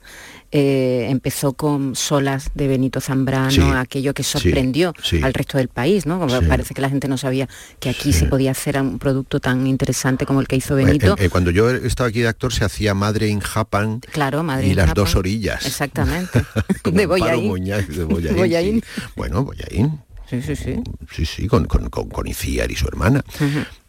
Eh, 0.54 1.08
empezó 1.10 1.54
con 1.54 1.96
Solas 1.96 2.52
de 2.56 2.68
Benito 2.68 3.00
Zambrano, 3.00 3.72
aquello 3.80 4.14
que 4.14 4.24
sorprendió 4.24 4.94
al 5.24 5.34
resto 5.34 5.58
del 5.58 5.70
país, 5.70 6.06
¿no? 6.06 6.20
Como 6.20 6.42
parece 6.42 6.74
que 6.74 6.82
la 6.82 6.90
gente 6.90 7.08
no 7.08 7.18
sabía 7.18 7.48
que 7.80 7.90
aquí 7.90 8.12
se 8.12 8.26
podía 8.26 8.52
hacer 8.52 8.80
un 8.82 9.00
producto 9.00 9.40
tan 9.40 9.66
interesante 9.66 10.26
como 10.26 10.42
el 10.42 10.50
que 10.50 10.58
hizo 10.58 10.76
Benito. 10.76 11.16
Eh, 11.18 11.26
eh, 11.26 11.30
cuando 11.30 11.52
yo 11.52 11.70
estaba 11.70 12.10
aquí 12.10 12.20
de 12.20 12.28
actor 12.28 12.52
se 12.52 12.66
hacía 12.66 12.94
Madre 12.94 13.30
in 13.30 13.40
Japan 13.40 14.02
claro, 14.12 14.44
Madre 14.44 14.68
y 14.68 14.74
las 14.74 14.94
dos 14.94 15.16
orillas. 15.16 15.66
Exactamente. 15.66 16.44
de 16.92 17.06
Boyaín. 17.06 17.64
De 17.64 18.04
Boyaín. 18.34 18.84
Bueno, 19.16 19.46
Boyaín. 19.46 20.02
Sí, 20.32 20.42
sí, 20.42 20.56
sí. 20.56 20.76
Sí, 21.14 21.26
sí, 21.26 21.48
con, 21.48 21.66
con, 21.66 21.90
con, 21.90 22.26
y 22.28 22.34
su 22.34 22.88
hermana. 22.88 23.22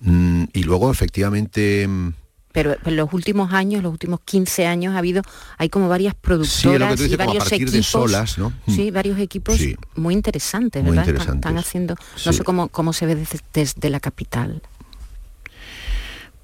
Mm, 0.00 0.44
y 0.52 0.64
luego, 0.64 0.90
efectivamente... 0.90 1.86
Mm, 1.86 2.14
pero 2.50 2.76
en 2.84 2.96
los 2.96 3.12
últimos 3.12 3.52
años, 3.52 3.82
los 3.82 3.92
últimos 3.92 4.20
15 4.24 4.66
años, 4.66 4.94
ha 4.94 4.98
habido, 4.98 5.22
hay 5.56 5.68
como 5.70 5.88
varias 5.88 6.14
productoras 6.14 7.00
y 7.00 7.16
varios 7.16 7.50
equipos. 7.52 7.86
solas, 7.86 8.38
¿no? 8.38 8.52
Sí, 8.66 8.90
varios 8.90 9.18
equipos 9.20 9.58
muy 9.94 10.14
interesantes, 10.14 10.84
¿verdad? 10.84 11.08
Están, 11.08 11.56
haciendo, 11.56 11.94
no 12.26 12.32
sé 12.32 12.42
cómo, 12.42 12.68
cómo 12.68 12.92
se 12.92 13.06
ve 13.06 13.24
desde 13.54 13.88
la 13.88 14.00
capital. 14.00 14.62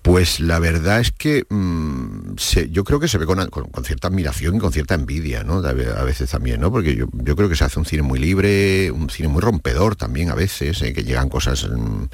Pues 0.03 0.41
la 0.41 0.59
verdad 0.59 1.01
es 1.01 1.11
que 1.11 1.45
mm, 1.49 2.37
yo 2.71 2.85
creo 2.85 3.01
que 3.01 3.09
se 3.09 3.19
ve 3.19 3.27
con, 3.27 3.39
cierta 3.85 4.09
admiración 4.09 4.57
y 4.57 4.59
con 4.59 4.73
cierta 4.73 4.95
envidia, 4.95 5.43
¿no? 5.43 5.57
A 5.59 5.73
veces 6.05 6.31
también, 6.31 6.61
¿no? 6.61 6.71
Porque 6.71 6.95
yo, 6.97 7.09
creo 7.37 7.49
que 7.49 7.57
se 7.57 7.65
hace 7.65 7.79
un 7.79 7.85
cine 7.85 8.03
muy 8.03 8.19
libre, 8.19 8.91
un 8.91 9.11
cine 9.11 9.29
muy 9.29 9.41
rompedor 9.41 9.97
también 9.97 10.31
a 10.31 10.35
veces, 10.35 10.81
¿eh? 10.83 10.93
que 10.93 11.03
llegan 11.03 11.29
cosas, 11.29 11.69
mm, 11.69 12.05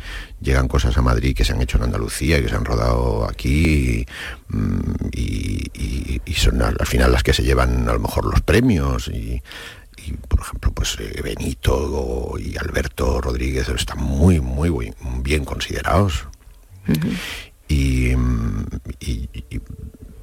llegan 0.40 0.66
cosas 0.66 0.96
a 0.96 1.02
Madrid 1.02 1.36
que 1.36 1.44
se 1.44 1.52
han 1.52 1.60
hecho 1.60 1.76
en 1.76 1.84
Andalucía, 1.84 2.38
y 2.38 2.42
que 2.42 2.48
se 2.48 2.56
han 2.56 2.64
rodado 2.64 3.28
aquí 3.28 4.06
mm, 4.48 4.80
y, 5.12 6.20
son 6.36 6.60
al, 6.62 6.76
final 6.86 7.12
las 7.12 7.22
que 7.22 7.32
se 7.32 7.42
llevan 7.42 7.88
a 7.88 7.92
lo 7.92 8.00
mejor 8.00 8.26
los 8.26 8.40
premios 8.40 9.08
y, 9.08 9.40
por 10.28 10.40
ejemplo, 10.40 10.72
pues 10.72 10.98
eh, 11.00 11.20
Benito 11.22 12.34
y 12.38 12.56
Alberto 12.58 13.20
Rodríguez 13.20 13.68
están 13.68 14.02
muy, 14.02 14.40
muy, 14.40 14.92
bien 15.22 15.44
considerados. 15.44 16.26
Y, 17.68 18.14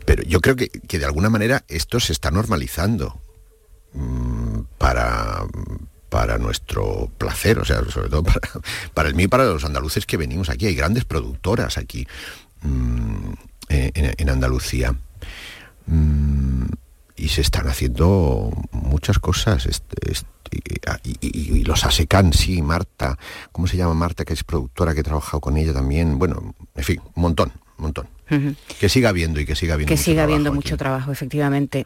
pero 0.06 0.24
yo 0.24 0.42
creo 0.42 0.56
que, 0.56 0.70
de 0.70 1.06
alguna 1.06 1.30
manera 1.30 1.64
esto 1.68 2.00
se 2.00 2.14
está 2.14 2.32
normalizando 2.32 3.22
mm, 3.94 4.60
para, 4.78 5.46
para 6.10 6.38
nuestro 6.38 7.10
placer, 7.18 7.60
o 7.60 7.66
sea, 7.66 7.84
sobre 7.86 8.10
todo 8.10 8.24
para, 8.94 9.10
el 9.10 9.16
mío 9.16 9.26
y 9.26 9.30
para 9.30 9.46
los 9.46 9.64
andaluces 9.64 10.06
que 10.06 10.18
venimos 10.18 10.50
aquí. 10.50 10.68
Hay 10.68 10.76
grandes 10.76 11.06
productoras 11.06 11.78
aquí 11.78 12.08
mm, 12.62 13.34
en, 13.70 14.30
Andalucía. 14.30 14.96
Mm, 15.88 16.66
y 17.16 17.30
se 17.30 17.42
están 17.42 17.68
haciendo 17.68 18.52
muchas 18.72 19.20
cosas. 19.20 19.68
Y, 21.04 21.64
los 21.64 21.86
ASECAN, 21.86 22.34
sí, 22.34 22.62
Marta, 22.62 23.18
¿cómo 23.52 23.68
se 23.68 23.78
llama 23.78 23.94
Marta, 23.94 24.26
que 24.26 24.34
es 24.34 24.44
productora, 24.44 24.94
que 24.94 25.02
he 25.02 25.04
trabajado 25.04 25.40
con 25.40 25.58
ella 25.58 25.74
también? 25.74 26.20
Bueno, 26.20 26.54
en 26.76 26.84
fin, 26.84 27.02
un 27.16 27.22
montón, 27.22 27.52
un 27.78 27.84
montón. 27.84 28.08
Que 28.80 28.88
siga 28.88 29.10
habiendo 29.10 29.42
y 29.42 29.46
que 29.46 29.56
siga 29.56 29.74
habiendo 29.74 29.90
Que 29.90 29.98
siga 29.98 30.24
habiendo 30.24 30.54
mucho 30.54 30.78
trabajo, 30.78 31.12
efectivamente. 31.12 31.86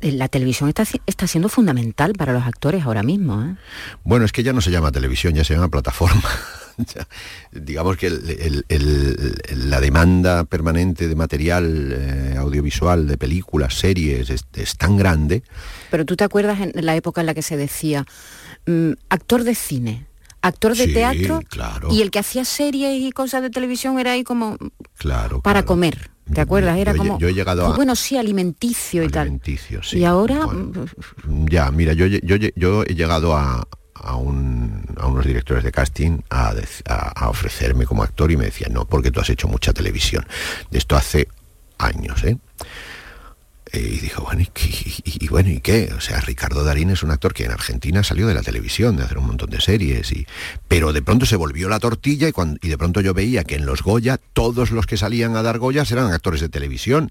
la 0.00 0.28
televisión 0.28 0.70
está, 0.70 0.84
está 1.06 1.26
siendo 1.26 1.50
fundamental 1.50 2.14
para 2.14 2.32
los 2.32 2.44
actores 2.44 2.84
ahora 2.84 3.02
mismo. 3.02 3.44
¿eh? 3.44 3.56
Bueno, 4.04 4.24
es 4.24 4.32
que 4.32 4.42
ya 4.42 4.54
no 4.54 4.62
se 4.62 4.70
llama 4.70 4.90
televisión, 4.90 5.34
ya 5.34 5.44
se 5.44 5.54
llama 5.54 5.68
plataforma. 5.68 6.22
digamos 7.52 7.96
que 7.96 8.10
la 9.54 9.80
demanda 9.80 10.44
permanente 10.44 11.08
de 11.08 11.14
material 11.14 11.92
eh, 11.92 12.34
audiovisual, 12.38 13.06
de 13.06 13.18
películas, 13.18 13.74
series, 13.74 14.30
es, 14.30 14.76
tan 14.76 14.96
grande. 14.96 15.42
Pero 15.90 16.04
tú 16.04 16.16
te 16.16 16.24
acuerdas 16.24 16.60
en 16.60 16.84
la 16.84 16.96
época 16.96 17.20
en 17.20 17.26
la 17.26 17.34
que 17.34 17.42
se 17.42 17.56
decía, 17.56 18.04
mm, 18.66 18.92
actor 19.08 19.44
de 19.44 19.54
cine, 19.54 20.06
actor 20.42 20.76
de 20.76 20.88
teatro 20.88 21.40
claro. 21.48 21.88
y 21.90 22.02
el 22.02 22.10
que 22.10 22.18
hacía 22.18 22.44
series 22.44 23.00
y 23.00 23.12
cosas 23.12 23.42
de 23.42 23.50
televisión 23.50 23.98
era 23.98 24.12
ahí 24.12 24.24
como 24.24 24.56
claro, 24.98 25.40
para 25.40 25.64
comer. 25.64 26.10
¿Te 26.32 26.40
acuerdas? 26.40 26.78
Era 26.78 26.92
Yo 26.92 26.98
como... 26.98 27.18
yo 27.18 27.28
he 27.28 27.34
llegado 27.34 27.66
a- 27.66 27.76
Bueno, 27.76 27.94
sí, 27.94 28.16
alimenticio 28.16 29.02
y 29.02 29.08
tal. 29.08 29.22
Alimenticio, 29.22 29.82
sí. 29.82 29.98
Y 29.98 30.04
ahora... 30.04 30.46
Bueno, 30.46 30.86
Ya, 31.50 31.70
mira, 31.70 31.92
yo, 31.92 32.06
yo, 32.06 32.36
yo 32.56 32.82
he 32.84 32.94
llegado 32.94 33.36
a, 33.36 33.68
a, 34.04 34.16
un- 34.16 34.84
a 34.98 35.06
unos 35.06 35.24
directores 35.26 35.64
de 35.64 35.72
casting 35.72 36.20
a, 36.30 36.54
ofrecerme 37.28 37.86
como 37.86 38.02
actor 38.02 38.30
y 38.30 38.36
me 38.36 38.44
decían, 38.46 38.72
no, 38.72 38.84
porque 38.84 39.10
tú 39.10 39.20
has 39.20 39.30
hecho 39.30 39.48
mucha 39.48 39.72
televisión. 39.72 40.26
De 40.70 40.78
esto 40.78 40.96
hace 40.96 41.28
años, 41.78 42.22
¿eh? 42.24 42.38
Y 43.72 43.98
dijo, 43.98 44.22
bueno, 44.22 44.40
¿y, 44.42 44.48
y- 45.04 45.24
y 45.24 45.28
bueno, 45.28 45.48
¿y 45.50 45.60
qué? 45.60 45.90
O 45.96 46.00
sea, 46.00 46.20
Ricardo 46.20 46.62
Darín 46.62 46.90
es 46.90 47.02
un 47.02 47.10
actor 47.10 47.34
que 47.34 47.44
en 47.44 47.50
Argentina 47.50 48.04
salió 48.04 48.28
de 48.28 48.34
la 48.34 48.42
televisión, 48.42 48.96
de 48.96 49.02
hacer 49.02 49.18
un 49.18 49.26
montón 49.26 49.50
de 49.50 49.60
series, 49.60 50.12
y, 50.12 50.26
pero 50.68 50.92
de 50.92 51.02
pronto 51.02 51.26
se 51.26 51.34
volvió 51.34 51.68
la 51.68 51.80
tortilla 51.80 52.28
y, 52.28 52.32
cuando, 52.32 52.56
y 52.62 52.68
de 52.68 52.78
pronto 52.78 53.00
yo 53.00 53.14
veía 53.14 53.42
que 53.42 53.56
en 53.56 53.66
los 53.66 53.82
Goya 53.82 54.18
todos 54.32 54.70
los 54.70 54.86
que 54.86 54.96
salían 54.96 55.34
a 55.34 55.42
dar 55.42 55.58
Goyas 55.58 55.90
eran 55.90 56.12
actores 56.12 56.40
de 56.40 56.48
televisión 56.48 57.10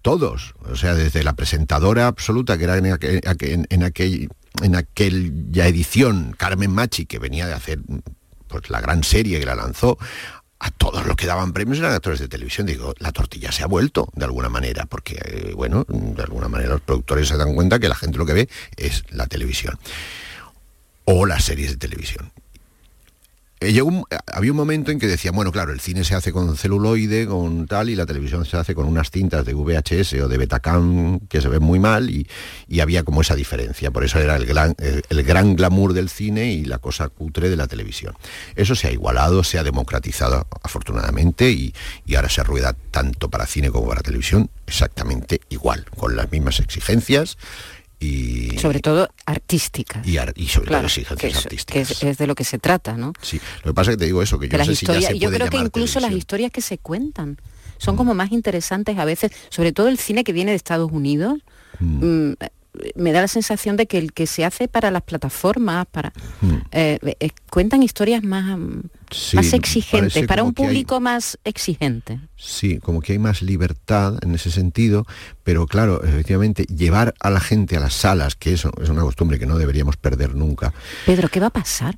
todos, 0.00 0.54
o 0.70 0.76
sea, 0.76 0.94
desde 0.94 1.22
la 1.24 1.34
presentadora 1.34 2.06
absoluta, 2.06 2.56
que 2.56 2.64
era 2.64 2.78
en, 2.78 2.86
en 2.86 3.82
aquel- 3.82 4.28
en 4.62 4.74
aquella 4.74 5.66
edición, 5.66 6.34
Carmen 6.36 6.70
Machi, 6.70 7.06
que 7.06 7.18
venía 7.18 7.46
de 7.46 7.54
hacer 7.54 7.80
pues, 8.48 8.70
la 8.70 8.80
gran 8.80 9.04
serie 9.04 9.38
que 9.40 9.46
la 9.46 9.54
lanzó, 9.54 9.98
a 10.60 10.70
todos 10.70 11.06
los 11.06 11.16
que 11.16 11.26
daban 11.26 11.52
premios 11.52 11.78
eran 11.78 11.92
actores 11.92 12.18
de 12.18 12.28
televisión. 12.28 12.66
Digo, 12.66 12.94
la 12.98 13.12
tortilla 13.12 13.52
se 13.52 13.62
ha 13.62 13.66
vuelto, 13.66 14.08
de 14.14 14.24
alguna 14.24 14.48
manera, 14.48 14.86
porque, 14.86 15.18
eh, 15.24 15.52
bueno, 15.54 15.84
de 15.88 16.22
alguna 16.22 16.48
manera 16.48 16.70
los 16.70 16.80
productores 16.80 17.28
se 17.28 17.36
dan 17.36 17.54
cuenta 17.54 17.78
que 17.78 17.88
la 17.88 17.94
gente 17.94 18.18
lo 18.18 18.26
que 18.26 18.32
ve 18.32 18.48
es 18.76 19.04
la 19.10 19.26
televisión. 19.26 19.78
O 21.04 21.26
las 21.26 21.44
series 21.44 21.70
de 21.70 21.76
televisión. 21.76 22.32
Eh, 23.60 23.82
un- 23.82 24.04
había 24.32 24.52
un 24.52 24.56
momento 24.56 24.90
en 24.92 24.98
que 25.00 25.06
decía, 25.08 25.32
bueno, 25.32 25.50
claro, 25.50 25.72
el 25.72 25.80
cine 25.80 26.04
se 26.04 26.14
hace 26.14 26.32
con 26.32 26.56
celuloide, 26.56 27.26
con 27.26 27.66
tal, 27.66 27.88
y 27.90 27.96
la 27.96 28.06
televisión 28.06 28.44
se 28.44 28.56
hace 28.56 28.74
con 28.74 28.86
unas 28.86 29.10
cintas 29.10 29.44
de 29.44 29.54
VHS 29.54 30.14
o 30.22 30.28
de 30.28 30.38
Betacam 30.38 31.18
que 31.28 31.40
se 31.40 31.48
ven 31.48 31.62
muy 31.62 31.78
mal, 31.80 32.08
y, 32.10 32.28
y 32.68 32.80
había 32.80 33.02
como 33.02 33.20
esa 33.20 33.34
diferencia. 33.34 33.90
Por 33.90 34.04
eso 34.04 34.20
era 34.20 34.36
el 34.36 34.46
gran, 34.46 34.76
el, 34.78 35.02
el 35.08 35.22
gran 35.24 35.56
glamour 35.56 35.92
del 35.92 36.08
cine 36.08 36.52
y 36.52 36.64
la 36.64 36.78
cosa 36.78 37.08
cutre 37.08 37.50
de 37.50 37.56
la 37.56 37.66
televisión. 37.66 38.14
Eso 38.54 38.74
se 38.76 38.88
ha 38.88 38.92
igualado, 38.92 39.42
se 39.42 39.58
ha 39.58 39.64
democratizado 39.64 40.46
afortunadamente, 40.62 41.50
y, 41.50 41.74
y 42.06 42.14
ahora 42.14 42.28
se 42.28 42.44
rueda 42.44 42.76
tanto 42.92 43.28
para 43.28 43.46
cine 43.46 43.70
como 43.70 43.88
para 43.88 44.02
televisión 44.02 44.50
exactamente 44.66 45.40
igual, 45.48 45.84
con 45.96 46.14
las 46.14 46.30
mismas 46.30 46.60
exigencias. 46.60 47.36
Y, 48.00 48.56
Sobre 48.58 48.78
todo 48.80 49.08
artísticas. 49.26 50.06
y, 50.06 50.18
ar- 50.18 50.32
y 50.36 50.46
sobre 50.46 50.68
Claro, 50.68 50.86
todo 50.86 50.94
que, 50.94 51.00
exigencias 51.00 51.32
es, 51.38 51.44
artísticas. 51.46 51.74
que 51.74 51.92
es- 51.94 52.02
es 52.04 52.18
de 52.18 52.26
lo 52.28 52.34
que 52.36 52.44
se 52.44 52.58
trata, 52.58 52.96
¿no? 52.96 53.12
Sí, 53.22 53.40
lo 53.64 53.70
que 53.72 53.74
pasa 53.74 53.90
es 53.90 53.96
que 53.96 54.00
te 54.00 54.04
digo 54.06 54.22
eso, 54.22 54.38
que 54.38 54.48
yo 54.48 54.56
no 54.56 54.64
sé 54.64 54.74
si 54.76 54.86
ya 54.86 55.00
se 55.00 55.18
yo 55.18 55.28
puede 55.28 55.38
creo 55.38 55.50
que 55.50 55.56
incluso 55.56 55.98
las 56.00 56.10
televisión. 56.10 56.14
Mm. 56.14 56.18
historias 56.18 56.52
que 56.52 56.60
se 56.60 56.78
cuentan 56.78 57.38
son 57.78 57.96
como 57.96 58.14
más 58.14 58.30
interesantes 58.32 58.98
a 58.98 59.04
veces, 59.04 59.30
sobre 59.50 59.72
todo 59.72 59.88
el 59.88 59.98
cine 59.98 60.22
que 60.24 60.32
viene 60.32 60.50
de 60.52 60.56
Estados 60.56 60.90
Unidos. 60.92 61.38
mm, 61.80 62.32
eh, 62.40 62.48
me 62.94 63.12
da 63.12 63.20
la 63.20 63.28
sensación 63.28 63.76
de 63.76 63.86
que 63.86 63.98
el 63.98 64.12
que 64.12 64.26
se 64.26 64.44
hace 64.44 64.68
para 64.68 64.90
las 64.90 65.02
plataformas, 65.02 65.86
para 65.90 66.12
eh, 66.72 66.98
eh, 67.20 67.30
cuentan 67.50 67.82
historias 67.82 68.22
más, 68.22 68.58
mm, 68.58 68.80
Sí, 69.10 69.36
más 69.36 69.54
exigentes, 69.54 70.26
para 70.26 70.42
un 70.42 70.48
hay- 70.50 70.52
público 70.54 71.00
más 71.00 71.38
exigente. 71.44 72.20
Sí, 72.36 72.78
como 72.78 73.00
que 73.00 73.12
hay 73.14 73.18
más 73.18 73.40
libertad 73.40 74.18
en 74.22 74.34
ese 74.34 74.50
sentido, 74.50 75.06
pero 75.44 75.66
claro, 75.66 76.04
efectivamente, 76.04 76.64
llevar 76.64 77.14
a 77.20 77.30
la 77.30 77.40
gente 77.40 77.76
a 77.76 77.80
las 77.80 77.94
salas, 77.94 78.34
que 78.36 78.52
eso 78.52 78.70
es 78.82 78.88
una 78.90 79.00
costumbre 79.02 79.38
que 79.38 79.46
no 79.46 79.56
deberíamos 79.56 79.96
perder 79.96 80.34
nunca. 80.34 80.74
Pedro, 81.06 81.28
¿qué 81.30 81.40
va 81.40 81.46
a 81.46 81.50
pasar? 81.50 81.96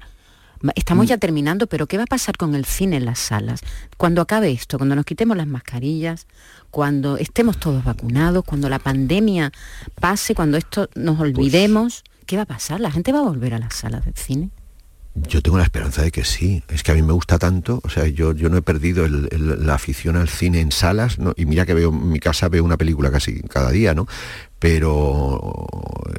Estamos 0.74 1.06
ya 1.06 1.16
terminando, 1.16 1.66
pero 1.66 1.86
¿qué 1.86 1.96
va 1.96 2.02
a 2.02 2.06
pasar 2.06 2.36
con 2.36 2.54
el 2.54 2.64
cine 2.66 2.96
en 2.98 3.06
las 3.06 3.18
salas? 3.18 3.60
Cuando 3.96 4.20
acabe 4.20 4.50
esto, 4.52 4.76
cuando 4.78 4.94
nos 4.94 5.06
quitemos 5.06 5.36
las 5.36 5.46
mascarillas, 5.46 6.26
cuando 6.70 7.16
estemos 7.16 7.58
todos 7.58 7.82
vacunados, 7.82 8.44
cuando 8.44 8.68
la 8.68 8.78
pandemia 8.78 9.52
pase, 10.00 10.34
cuando 10.34 10.58
esto 10.58 10.90
nos 10.94 11.18
olvidemos, 11.18 12.04
¿qué 12.26 12.36
va 12.36 12.42
a 12.42 12.46
pasar? 12.46 12.80
¿La 12.80 12.90
gente 12.90 13.10
va 13.12 13.20
a 13.20 13.22
volver 13.22 13.54
a 13.54 13.58
las 13.58 13.74
salas 13.74 14.04
del 14.04 14.14
cine? 14.14 14.50
Yo 15.14 15.42
tengo 15.42 15.58
la 15.58 15.64
esperanza 15.64 16.02
de 16.02 16.12
que 16.12 16.24
sí. 16.24 16.62
Es 16.68 16.84
que 16.84 16.92
a 16.92 16.94
mí 16.94 17.02
me 17.02 17.12
gusta 17.12 17.36
tanto. 17.38 17.80
O 17.82 17.88
sea, 17.88 18.06
yo, 18.06 18.32
yo 18.32 18.48
no 18.48 18.56
he 18.58 18.62
perdido 18.62 19.04
el- 19.04 19.28
el- 19.32 19.66
la 19.66 19.74
afición 19.74 20.16
al 20.16 20.28
cine 20.28 20.60
en 20.60 20.70
salas. 20.70 21.18
¿no? 21.18 21.32
Y 21.36 21.46
mira 21.46 21.66
que 21.66 21.74
veo 21.74 21.88
en 21.90 22.10
mi 22.10 22.20
casa 22.20 22.48
veo 22.48 22.62
una 22.62 22.76
película 22.76 23.10
casi 23.10 23.40
cada 23.42 23.70
día, 23.72 23.92
¿no? 23.92 24.06
Pero 24.60 25.66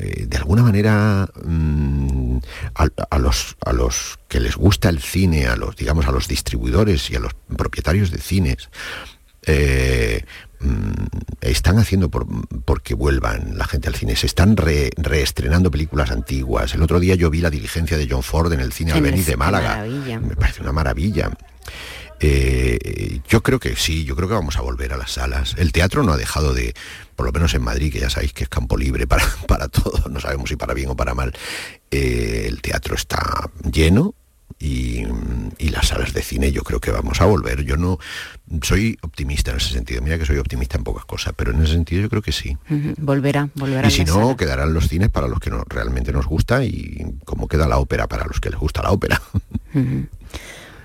eh, 0.02 0.26
de 0.28 0.38
alguna 0.38 0.64
manera 0.64 1.30
mm, 1.46 2.38
a, 2.76 2.88
a 3.12 3.20
los, 3.20 3.56
a 3.64 3.72
los 3.72 4.20
que 4.28 4.40
les 4.40 4.56
gusta 4.58 4.90
el 4.90 5.00
cine, 5.00 5.46
a 5.48 5.56
los, 5.56 5.76
digamos, 5.76 6.08
a 6.08 6.12
los 6.12 6.28
distribuidores 6.28 7.10
y 7.12 7.16
a 7.16 7.20
los 7.20 7.34
propietarios 7.56 8.10
de 8.12 8.18
cines, 8.18 8.70
eh, 9.46 10.26
mm, 10.60 10.92
están 11.42 11.78
haciendo 11.78 12.10
por, 12.10 12.26
porque 12.66 12.96
vuelvan 12.96 13.58
la 13.60 13.66
gente 13.68 13.88
al 13.90 13.96
cine. 13.96 14.16
Se 14.16 14.26
están 14.26 14.58
re- 14.58 14.90
reestrenando 14.98 15.70
películas 15.72 16.10
antiguas. 16.12 16.74
El 16.74 16.82
otro 16.82 17.00
día 17.00 17.14
yo 17.16 17.30
vi 17.30 17.42
la 17.42 17.50
diligencia 17.52 17.96
de 17.98 18.08
John 18.10 18.24
Ford 18.24 18.52
en 18.54 18.60
el 18.60 18.74
cine 18.74 18.92
Albéniz 18.94 19.28
de 19.28 19.38
Málaga. 19.38 19.70
maravilla. 19.78 20.20
Me 20.20 20.36
parece 20.36 20.62
una 20.62 20.72
maravilla. 20.72 21.30
Eh, 22.24 23.20
yo 23.28 23.42
creo 23.42 23.60
que 23.60 23.76
sí, 23.76 24.06
yo 24.06 24.16
creo 24.16 24.28
que 24.28 24.36
vamos 24.36 24.56
a 24.58 24.62
volver 24.62 24.94
a 24.94 24.98
las 24.98 25.14
salas. 25.14 25.56
El 25.58 25.72
teatro 25.72 26.04
no 26.04 26.14
ha 26.14 26.18
dejado 26.18 26.54
de, 26.54 26.76
por 27.16 27.26
lo 27.26 27.32
menos 27.32 27.54
en 27.56 27.64
Madrid, 27.64 27.92
que 27.92 28.00
ya 28.00 28.12
sabéis 28.12 28.32
que 28.34 28.44
es 28.44 28.50
campo 28.50 28.78
libre 28.78 29.08
para, 29.08 29.26
para 29.48 29.68
todos, 29.70 30.10
no 30.10 30.20
sabemos 30.20 30.50
si 30.50 30.56
para 30.56 30.76
bien 30.76 30.90
o 30.90 30.96
para 30.96 31.16
mal, 31.16 31.34
eh, 31.90 32.46
el 32.48 32.62
teatro 32.62 32.94
está 32.94 33.50
lleno 33.72 34.14
y, 34.60 35.04
y 35.58 35.70
las 35.70 35.88
salas 35.88 36.14
de 36.14 36.22
cine 36.22 36.52
yo 36.52 36.62
creo 36.62 36.80
que 36.80 36.92
vamos 36.92 37.22
a 37.22 37.26
volver. 37.26 37.64
Yo 37.64 37.76
no 37.76 37.98
soy 38.62 39.00
optimista 39.02 39.50
en 39.50 39.58
ese 39.58 39.74
sentido, 39.74 40.04
mira 40.04 40.20
que 40.20 40.26
soy 40.28 40.38
optimista 40.38 40.78
en 40.78 40.84
pocas 40.84 41.06
cosas, 41.06 41.34
pero 41.36 41.52
en 41.52 41.64
ese 41.64 41.74
sentido 41.74 42.04
yo 42.04 42.10
creo 42.10 42.22
que 42.22 42.32
sí. 42.32 42.56
Ujú, 42.70 42.94
Volverá, 42.98 43.50
volverá. 43.56 43.88
Y 43.88 43.92
si 43.92 44.06
no, 44.06 44.38
quedarán 44.38 44.76
los 44.76 44.88
cines 44.90 45.10
para 45.10 45.28
los 45.28 45.40
que 45.40 45.50
no, 45.50 45.64
realmente 45.68 46.12
nos 46.12 46.28
gusta 46.28 46.64
y 46.64 47.18
como 47.26 47.48
queda 47.48 47.68
la 47.68 47.80
ópera 47.80 48.08
para 48.08 48.26
los 48.26 48.40
que 48.40 48.52
les 48.52 48.60
gusta 48.60 48.84
la 48.84 48.92
ópera. 48.92 49.20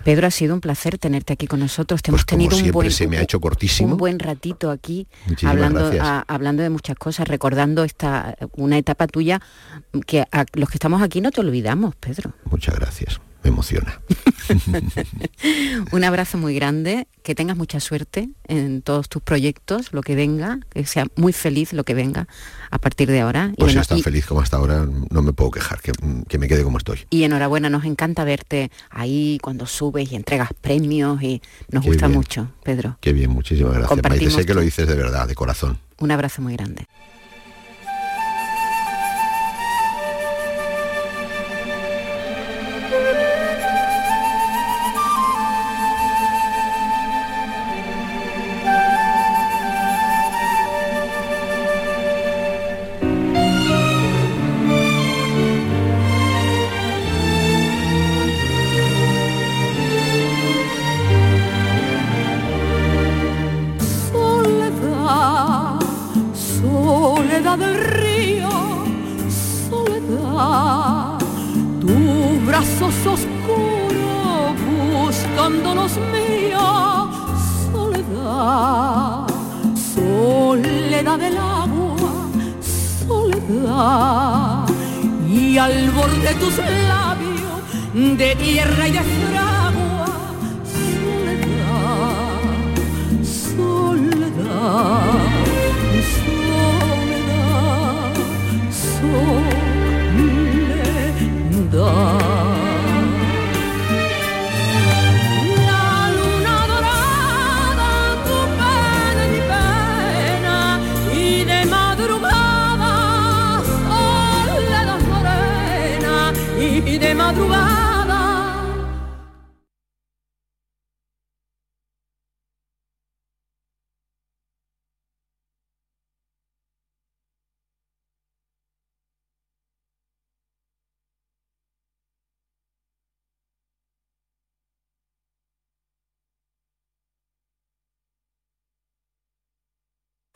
Pedro, 0.06 0.28
ha 0.28 0.30
sido 0.30 0.54
un 0.54 0.60
placer 0.60 0.98
tenerte 0.98 1.32
aquí 1.32 1.48
con 1.48 1.58
nosotros. 1.58 2.00
Te 2.00 2.12
Pues 2.12 2.20
hemos 2.22 2.24
como 2.26 2.48
tenido 2.48 2.66
un 2.66 2.72
buen, 2.72 2.90
se 2.92 3.08
me 3.08 3.18
ha 3.18 3.22
hecho 3.22 3.40
cortísimo. 3.40 3.90
un 3.92 3.96
buen 3.98 4.20
ratito 4.20 4.70
aquí 4.70 5.08
Muchísimas 5.26 5.52
hablando, 5.52 5.80
gracias. 5.80 6.06
a- 6.06 6.24
hablando 6.28 6.62
de 6.62 6.70
muchas 6.70 6.96
cosas, 6.96 7.26
recordando 7.26 7.82
esta 7.82 8.36
una 8.56 8.78
etapa 8.78 9.08
tuya 9.08 9.40
que 10.06 10.20
a 10.30 10.44
los 10.54 10.68
que 10.70 10.76
estamos 10.76 11.02
aquí 11.02 11.20
no 11.20 11.32
te 11.32 11.40
olvidamos, 11.40 11.96
Pedro. 11.96 12.32
Muchas 12.44 12.76
gracias, 12.76 13.20
me 13.46 13.52
emociona. 13.52 14.00
Un 15.92 16.04
abrazo 16.04 16.36
muy 16.36 16.54
grande, 16.54 17.06
que 17.22 17.34
tengas 17.34 17.56
mucha 17.56 17.78
suerte 17.80 18.28
en 18.48 18.82
todos 18.82 19.08
tus 19.08 19.22
proyectos, 19.22 19.92
lo 19.92 20.02
que 20.02 20.16
venga, 20.16 20.58
que 20.70 20.84
sea 20.84 21.06
muy 21.16 21.32
feliz 21.32 21.72
lo 21.72 21.84
que 21.84 21.94
venga 21.94 22.26
a 22.70 22.78
partir 22.78 23.08
de 23.08 23.20
ahora. 23.20 23.52
Pues 23.56 23.74
y, 23.74 23.78
si 23.78 23.86
tan 23.86 24.00
feliz 24.00 24.26
como 24.26 24.40
hasta 24.40 24.56
ahora, 24.56 24.86
no 25.10 25.22
me 25.22 25.32
puedo 25.32 25.52
quejar, 25.52 25.80
que, 25.80 25.92
que 26.28 26.38
me 26.38 26.48
quede 26.48 26.64
como 26.64 26.78
estoy. 26.78 27.06
y 27.10 27.22
enhorabuena, 27.22 27.70
nos 27.70 27.84
encanta 27.84 28.24
verte 28.24 28.70
ahí 28.90 29.38
cuando 29.42 29.66
subes 29.66 30.10
y 30.10 30.16
entregas 30.16 30.50
premios 30.60 31.22
y 31.22 31.40
nos 31.70 31.84
Qué 31.84 31.90
gusta 31.90 32.08
bien. 32.08 32.18
mucho, 32.18 32.50
Pedro. 32.64 32.98
Qué 33.00 33.12
bien, 33.12 33.30
muchísimas 33.30 33.74
gracias. 33.74 34.02
Maite, 34.02 34.30
sé 34.30 34.44
que 34.44 34.54
lo 34.54 34.60
dices 34.60 34.88
de 34.88 34.94
verdad, 34.94 35.28
de 35.28 35.34
corazón. 35.34 35.78
Un 35.98 36.10
abrazo 36.10 36.42
muy 36.42 36.54
grande. 36.54 36.86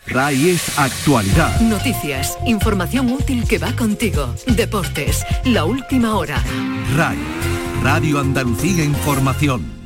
RAI 0.06 0.50
es 0.50 0.78
actualidad. 0.78 1.60
Noticias, 1.60 2.38
información 2.46 3.10
útil 3.10 3.46
que 3.46 3.58
va 3.58 3.72
contigo. 3.74 4.34
Deportes, 4.46 5.24
la 5.44 5.64
última 5.64 6.16
hora. 6.16 6.42
RAI, 6.96 7.18
Radio 7.82 8.18
Andalucía 8.18 8.84
Información. 8.84 9.80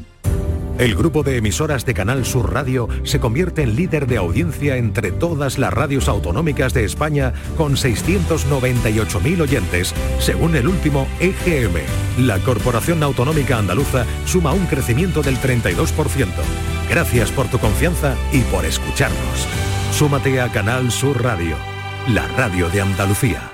El 0.78 0.96
grupo 0.96 1.22
de 1.22 1.36
emisoras 1.36 1.86
de 1.86 1.94
Canal 1.94 2.26
Sur 2.26 2.52
Radio 2.52 2.88
se 3.04 3.20
convierte 3.20 3.62
en 3.62 3.76
líder 3.76 4.08
de 4.08 4.16
audiencia 4.16 4.76
entre 4.76 5.12
todas 5.12 5.56
las 5.56 5.72
radios 5.72 6.08
autonómicas 6.08 6.74
de 6.74 6.84
España 6.84 7.32
con 7.56 7.76
698.000 7.76 9.40
oyentes, 9.40 9.94
según 10.18 10.56
el 10.56 10.66
último 10.66 11.06
EGM. 11.20 12.26
La 12.26 12.40
Corporación 12.40 13.04
Autonómica 13.04 13.56
Andaluza 13.56 14.04
suma 14.26 14.52
un 14.52 14.66
crecimiento 14.66 15.22
del 15.22 15.36
32%. 15.38 16.73
Gracias 16.88 17.30
por 17.30 17.48
tu 17.48 17.58
confianza 17.58 18.14
y 18.32 18.40
por 18.42 18.64
escucharnos. 18.64 19.46
Súmate 19.92 20.40
a 20.40 20.50
Canal 20.50 20.90
Sur 20.90 21.22
Radio, 21.22 21.56
la 22.08 22.26
radio 22.28 22.68
de 22.68 22.82
Andalucía. 22.82 23.50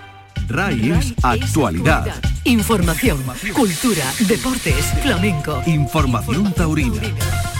RAI 0.48 0.90
es 0.90 1.14
actualidad. 1.22 2.06
Información, 2.44 3.22
cultura, 3.54 4.04
deportes, 4.20 4.84
flamenco. 5.02 5.62
Información 5.66 6.52
taurina. 6.52 7.00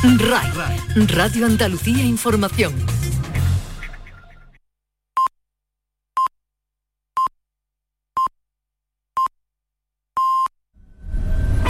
RAI, 0.03 1.07
Radio 1.07 1.47
Andalucía 1.47 2.03
Información. 2.05 2.75